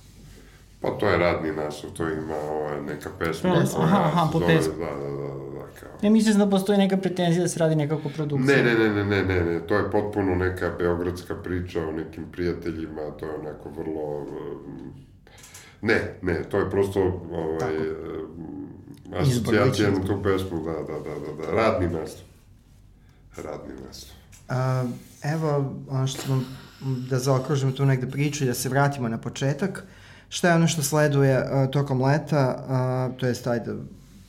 Pa 0.80 0.90
to 0.90 1.08
je 1.08 1.18
radni 1.18 1.52
naslov, 1.52 1.92
to 1.92 2.08
ima 2.08 2.36
ovaj, 2.36 2.82
neka 2.82 3.10
pesma. 3.18 3.64
Aha, 3.78 4.02
aha, 4.04 4.28
po 4.32 4.40
pesmi. 4.40 4.72
Da, 4.78 4.84
da, 4.84 5.10
da, 5.10 5.28
da. 5.58 5.66
kao... 5.80 5.88
Ne 6.02 6.10
mislim 6.10 6.38
da 6.38 6.46
postoji 6.46 6.78
neka 6.78 6.96
pretenzija 6.96 7.42
da 7.42 7.48
se 7.48 7.58
radi 7.58 7.74
nekako 7.74 8.08
produkcija. 8.08 8.56
Ne, 8.56 8.62
ne, 8.62 8.78
ne, 8.78 8.88
ne, 8.88 9.04
ne, 9.04 9.22
ne, 9.24 9.44
ne, 9.44 9.66
to 9.66 9.76
je 9.76 9.90
potpuno 9.90 10.34
neka 10.34 10.70
beogradska 10.78 11.34
priča 11.34 11.88
o 11.88 11.92
nekim 11.92 12.24
prijateljima, 12.32 13.10
to 13.20 13.26
je 13.26 13.34
onako 13.34 13.68
vrlo... 13.68 14.18
um, 14.18 14.92
Ne, 15.82 16.14
ne, 16.22 16.42
to 16.42 16.58
je 16.58 16.70
prosto 16.70 17.00
ovaj, 17.32 17.76
um, 17.76 18.68
asocijacija 19.16 19.90
na 19.90 20.04
tu 20.06 20.22
pesmu, 20.22 20.64
da, 20.64 20.72
da, 20.72 20.98
da, 20.98 21.14
da, 21.20 21.46
da, 21.46 21.52
radni 21.52 21.98
nastup. 21.98 22.26
Radni 23.36 23.74
nastup. 23.86 24.16
A, 24.48 24.84
evo, 25.22 25.74
ono 25.88 26.06
što 26.06 26.22
smo, 26.22 26.42
da 26.80 27.18
zaokružimo 27.18 27.72
tu 27.72 27.86
negde 27.86 28.06
priču 28.06 28.44
i 28.44 28.46
da 28.46 28.54
se 28.54 28.68
vratimo 28.68 29.08
na 29.08 29.18
početak, 29.18 29.84
šta 30.28 30.48
je 30.48 30.54
ono 30.54 30.68
što 30.68 30.82
sleduje 30.82 31.38
uh, 31.38 31.70
tokom 31.70 32.02
leta, 32.02 32.64
uh, 33.10 33.16
to 33.16 33.26
je 33.26 33.34
ajde, 33.44 33.72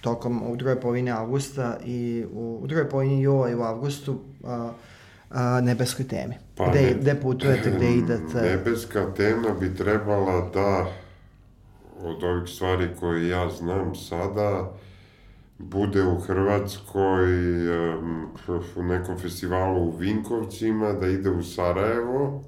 tokom 0.01 0.51
u 0.51 0.55
drugoj 0.55 0.81
polovini 0.81 1.11
avgusta 1.11 1.77
i 1.85 2.25
u, 2.33 2.59
u 2.63 2.67
drugoj 2.67 2.89
polovini 2.89 3.21
jula 3.21 3.49
i 3.49 3.55
u 3.55 3.61
avgustu 3.61 4.11
uh, 4.11 4.49
uh, 4.49 5.37
nebeskoj 5.61 6.07
temi. 6.07 6.35
Pa 6.55 6.69
gde, 6.69 6.81
ne- 6.81 6.93
gde 6.93 7.15
putujete, 7.15 7.71
gde 7.71 7.91
idete? 8.03 8.41
Nebeska 8.41 9.13
tema 9.17 9.49
bi 9.59 9.75
trebala 9.75 10.49
da 10.53 10.85
od 12.03 12.23
ovih 12.23 12.49
stvari 12.49 12.87
koje 12.99 13.27
ja 13.27 13.49
znam 13.49 13.95
sada 13.95 14.71
bude 15.59 16.03
u 16.03 16.19
Hrvatskoj 16.19 17.27
u 18.75 18.83
nekom 18.83 19.17
festivalu 19.17 19.83
u 19.83 19.97
Vinkovcima, 19.97 20.93
da 20.93 21.07
ide 21.07 21.29
u 21.29 21.43
Sarajevo, 21.43 22.43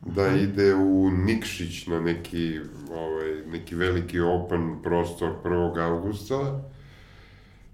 da 0.00 0.28
ide 0.28 0.74
u 0.74 1.10
Nikšić 1.10 1.86
na 1.86 2.00
neki, 2.00 2.60
ovaj, 2.92 3.42
neki 3.52 3.74
veliki 3.74 4.20
open 4.20 4.76
prostor 4.82 5.32
1. 5.44 5.80
augusta, 5.80 6.60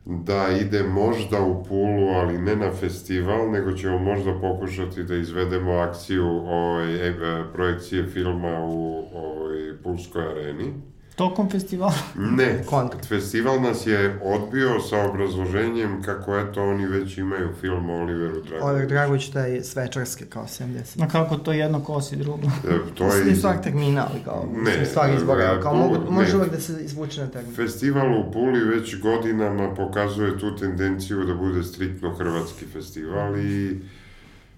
da 0.04 0.48
ide 0.60 0.82
možda 0.82 1.40
u 1.40 1.64
Pulu, 1.64 2.08
ali 2.08 2.38
ne 2.38 2.56
na 2.56 2.72
festival, 2.72 3.50
nego 3.50 3.72
ćemo 3.72 3.98
možda 3.98 4.40
pokušati 4.40 5.02
da 5.02 5.16
izvedemo 5.16 5.72
akciju 5.72 6.26
ovaj, 6.26 7.08
e, 7.08 7.14
projekcije 7.52 8.06
filma 8.06 8.60
u 8.64 9.04
ovaj, 9.14 9.72
Pulskoj 9.82 10.22
areni. 10.22 10.72
Tokom 11.16 11.50
festivala. 11.50 11.92
Ne, 12.14 12.62
Kontakt. 12.70 13.06
festival 13.06 13.60
nas 13.60 13.86
je 13.86 14.18
odbio 14.24 14.80
sa 14.80 14.98
obrazloženjem 15.00 16.02
kako 16.02 16.36
eto 16.38 16.64
oni 16.64 16.86
već 16.86 17.18
imaju 17.18 17.48
film 17.60 17.90
o 17.90 17.94
Oliveru 17.94 18.32
Dragoviću. 18.34 18.64
Oliver 18.64 18.88
Dragović, 18.88 19.28
taj 19.28 19.62
svečarski 19.62 20.24
kao 20.24 20.44
70. 20.44 20.98
Na 20.98 21.08
kako 21.08 21.36
to 21.36 21.52
jedno 21.52 21.80
kosi 21.80 22.16
drugo. 22.16 22.46
E, 22.64 22.94
To 22.94 23.04
je 23.06 23.30
iz- 23.32 23.38
stvar 23.38 23.62
termina, 23.62 24.06
ali 24.10 24.20
kao, 24.24 24.48
Ne, 24.52 24.60
mislim, 24.60 24.86
stvar 24.86 25.10
izbora, 25.10 25.60
kao 25.60 25.74
mogu, 25.74 26.10
može 26.10 26.36
uvek 26.36 26.50
da 26.50 26.60
se 26.60 26.72
izvuče 26.80 27.20
na 27.20 27.26
termin. 27.26 27.54
Festival 27.54 28.12
u 28.12 28.32
Puli 28.32 28.60
već 28.60 29.00
godinama 29.00 29.74
pokazuje 29.74 30.38
tu 30.38 30.56
tendenciju 30.56 31.24
da 31.24 31.34
bude 31.34 31.62
striktno 31.62 32.14
hrvatski 32.14 32.64
festival 32.66 33.38
i 33.38 33.80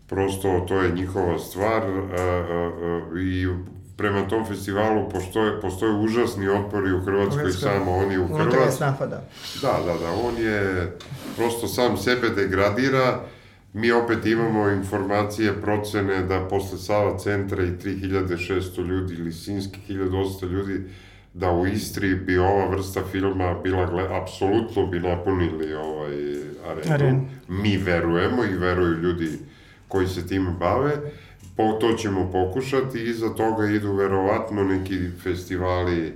prosto 0.06 0.64
to 0.68 0.82
je 0.82 0.92
njihova 0.92 1.38
stvar 1.38 1.82
a, 1.82 2.14
a, 2.18 2.70
a, 2.76 3.18
i 3.20 3.46
prema 3.99 4.28
tom 4.28 4.46
festivalu 4.46 5.09
postoje, 5.11 5.61
postoje 5.61 5.92
užasni 5.92 6.49
otpori 6.49 6.92
u 6.92 7.01
Hrvatskoj, 7.01 7.38
Hrvatskoj. 7.38 7.70
samo 7.70 7.96
oni 7.96 8.18
u 8.18 8.26
Hrvatskoj. 8.26 8.86
napada. 8.86 9.22
Da, 9.62 9.80
da, 9.86 9.99
da, 9.99 10.11
on 10.24 10.36
je 10.42 10.92
prosto 11.36 11.68
sam 11.68 11.96
sebe 11.96 12.28
degradira. 12.28 13.20
Mi 13.72 13.92
opet 13.92 14.26
imamo 14.26 14.68
informacije, 14.68 15.61
procene 15.62 16.22
da 16.22 16.49
posle 16.49 16.78
Sava 16.78 17.18
centra 17.18 17.62
i 17.62 17.70
3600 17.70 18.86
ljudi 18.86 19.14
ili 19.14 19.32
Sinski 19.32 19.78
1800 19.88 20.51
ljudi 20.51 20.82
da 21.34 21.51
u 21.51 21.66
Istri 21.66 22.14
bi 22.14 22.38
ova 22.38 22.66
vrsta 22.66 23.03
filma 23.12 23.55
bila, 23.62 23.86
gle, 23.86 24.16
apsolutno 24.22 24.86
bi 24.86 25.01
napunili 25.01 25.74
ovaj 25.74 26.12
arenu. 26.70 26.94
Arenu. 26.94 27.28
Mi 27.49 27.76
verujemo 27.76 28.44
i 28.44 28.57
veruju 28.57 28.92
ljudi 28.92 29.38
koji 29.88 30.07
se 30.07 30.26
time 30.26 30.51
bave. 30.51 30.92
Po, 31.59 31.72
to 31.72 31.92
ćemo 31.92 32.30
pokušati, 32.32 33.02
iza 33.02 33.34
toga 33.34 33.66
idu 33.66 33.92
verovatno 33.92 34.64
neki 34.64 35.11
festivali 35.22 36.14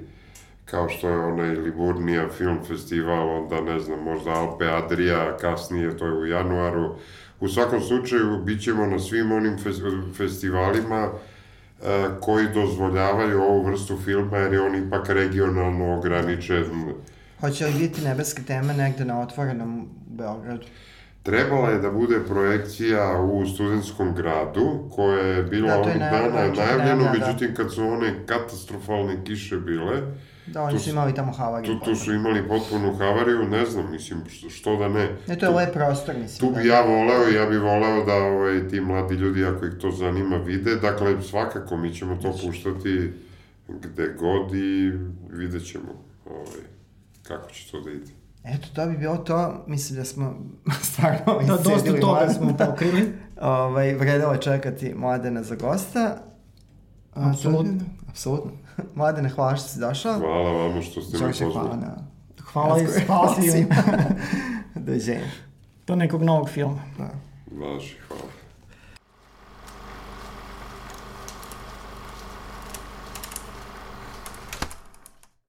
kao 0.65 0.89
što 0.89 1.09
je 1.09 1.19
onaj 1.19 1.49
Liburnija 1.49 2.29
film 2.29 2.59
festival, 2.69 3.29
onda 3.29 3.61
ne 3.61 3.81
znam, 3.81 4.03
možda 4.03 4.31
Alpe 4.31 4.65
Adria, 4.67 5.37
kasnije, 5.41 5.97
to 5.97 6.07
je 6.07 6.13
u 6.13 6.27
januaru. 6.27 6.95
U 7.41 7.49
svakom 7.49 7.81
slučaju, 7.81 8.43
bit 8.45 8.63
ćemo 8.63 8.87
na 8.87 8.99
svim 8.99 9.33
onim 9.33 9.59
fes- 9.59 10.17
festivalima 10.17 11.09
e, 11.09 12.09
koji 12.21 12.47
dozvoljavaju 12.55 13.43
ovu 13.43 13.67
vrstu 13.67 13.99
filma, 14.05 14.39
jer 14.39 14.53
je 14.53 14.61
on 14.61 14.87
ipak 14.87 15.09
regionalno 15.09 15.99
ograničen. 15.99 16.65
Hoće 17.41 17.67
li 17.67 17.79
biti 17.79 18.01
nebeske 18.01 18.43
teme 18.43 18.75
negde 18.75 19.05
na 19.05 19.21
otvorenom 19.21 19.89
Beogradu? 20.07 20.67
Trebala 21.23 21.69
je 21.71 21.79
da 21.79 21.91
bude 21.91 22.21
projekcija 22.29 23.21
u 23.21 23.47
studentskom 23.47 24.15
gradu, 24.15 24.89
koja 24.95 25.19
je 25.27 25.43
bila 25.43 25.69
Da, 25.69 25.79
ovih 25.79 25.99
dana 25.99 26.53
najavljeno, 26.57 27.05
da. 27.05 27.13
međutim 27.13 27.55
kad 27.55 27.75
su 27.75 27.85
one 27.85 28.15
katastrofalne 28.27 29.25
kiše 29.25 29.57
bile, 29.57 30.01
Da, 30.47 30.63
oni 30.63 30.73
Tu 30.73 30.83
su 30.83 30.91
imali 30.91 31.15
tamo 31.15 31.33
havariju. 31.33 31.79
tu, 31.79 31.85
tu 31.85 31.95
su 31.95 32.13
imali 32.13 32.49
potpunu 32.49 32.97
havariju, 32.97 33.49
ne 33.49 33.67
znam, 33.67 33.91
mislim, 33.91 34.19
što, 34.29 34.51
što 34.51 34.77
da 34.77 34.89
ne. 34.89 35.09
Ne, 35.27 35.39
to 35.39 35.47
je 35.47 35.51
lep 35.53 35.73
prostor, 35.73 36.15
mislim. 36.19 36.49
Tu 36.49 36.55
da. 36.55 36.61
bi 36.63 36.69
ja 36.69 36.81
voleo, 36.83 37.29
ja 37.29 37.47
bi 37.47 37.59
voleo 37.59 38.05
da 38.05 38.15
ovaj, 38.15 38.69
ti 38.69 38.81
mladi 38.81 39.15
ljudi, 39.15 39.45
ako 39.45 39.67
ih 39.67 39.73
to 39.81 39.91
zanima, 39.91 40.37
vide. 40.37 40.77
Dakle, 40.77 41.23
svakako, 41.23 41.77
mi 41.77 41.95
ćemo 41.95 42.17
to 42.17 42.35
puštati 42.47 43.13
gde 43.69 44.15
god 44.19 44.55
i 44.55 44.93
vidjet 45.31 45.67
ćemo 45.67 46.05
ovaj, 46.27 46.63
kako 47.23 47.51
će 47.51 47.71
to 47.71 47.81
da 47.81 47.91
ide. 47.91 48.13
Eto, 48.45 48.69
to 48.75 48.87
bi 48.87 48.97
bilo 48.97 49.17
to. 49.17 49.65
Mislim 49.67 49.99
da 49.99 50.05
smo 50.05 50.35
stvarno 50.83 51.41
Da, 51.47 51.57
dosta 51.57 52.01
toga 52.01 52.29
smo 52.29 52.57
pokrili. 52.59 53.13
ovaj, 53.41 53.95
vredilo 53.95 54.33
je 54.33 54.41
čekati 54.41 54.95
Mladena 54.95 55.43
za 55.43 55.55
gosta. 55.57 56.17
Apsolutno. 57.15 57.81
Apsolutno. 58.09 58.51
Mladene, 58.95 59.29
hvala 59.29 59.57
što 59.57 59.69
si 59.69 59.81
došao. 59.81 60.19
Hvala 60.19 60.51
vama 60.53 60.83
što 60.83 61.01
ste 61.03 61.17
me 61.17 61.23
Đorđe, 61.25 61.45
hvala 61.45 61.61
pozvali. 61.61 61.81
na... 61.81 61.97
Hvala 62.43 62.79
i 62.81 62.87
hvala 63.07 63.35
svima. 63.43 63.75
Doviđenja. 64.75 65.27
Do 65.87 65.97
nekog 65.97 66.23
novog 66.23 66.49
filma. 66.49 66.81
Da. 66.99 67.11
Važi, 67.59 67.95
hvala. 68.09 68.23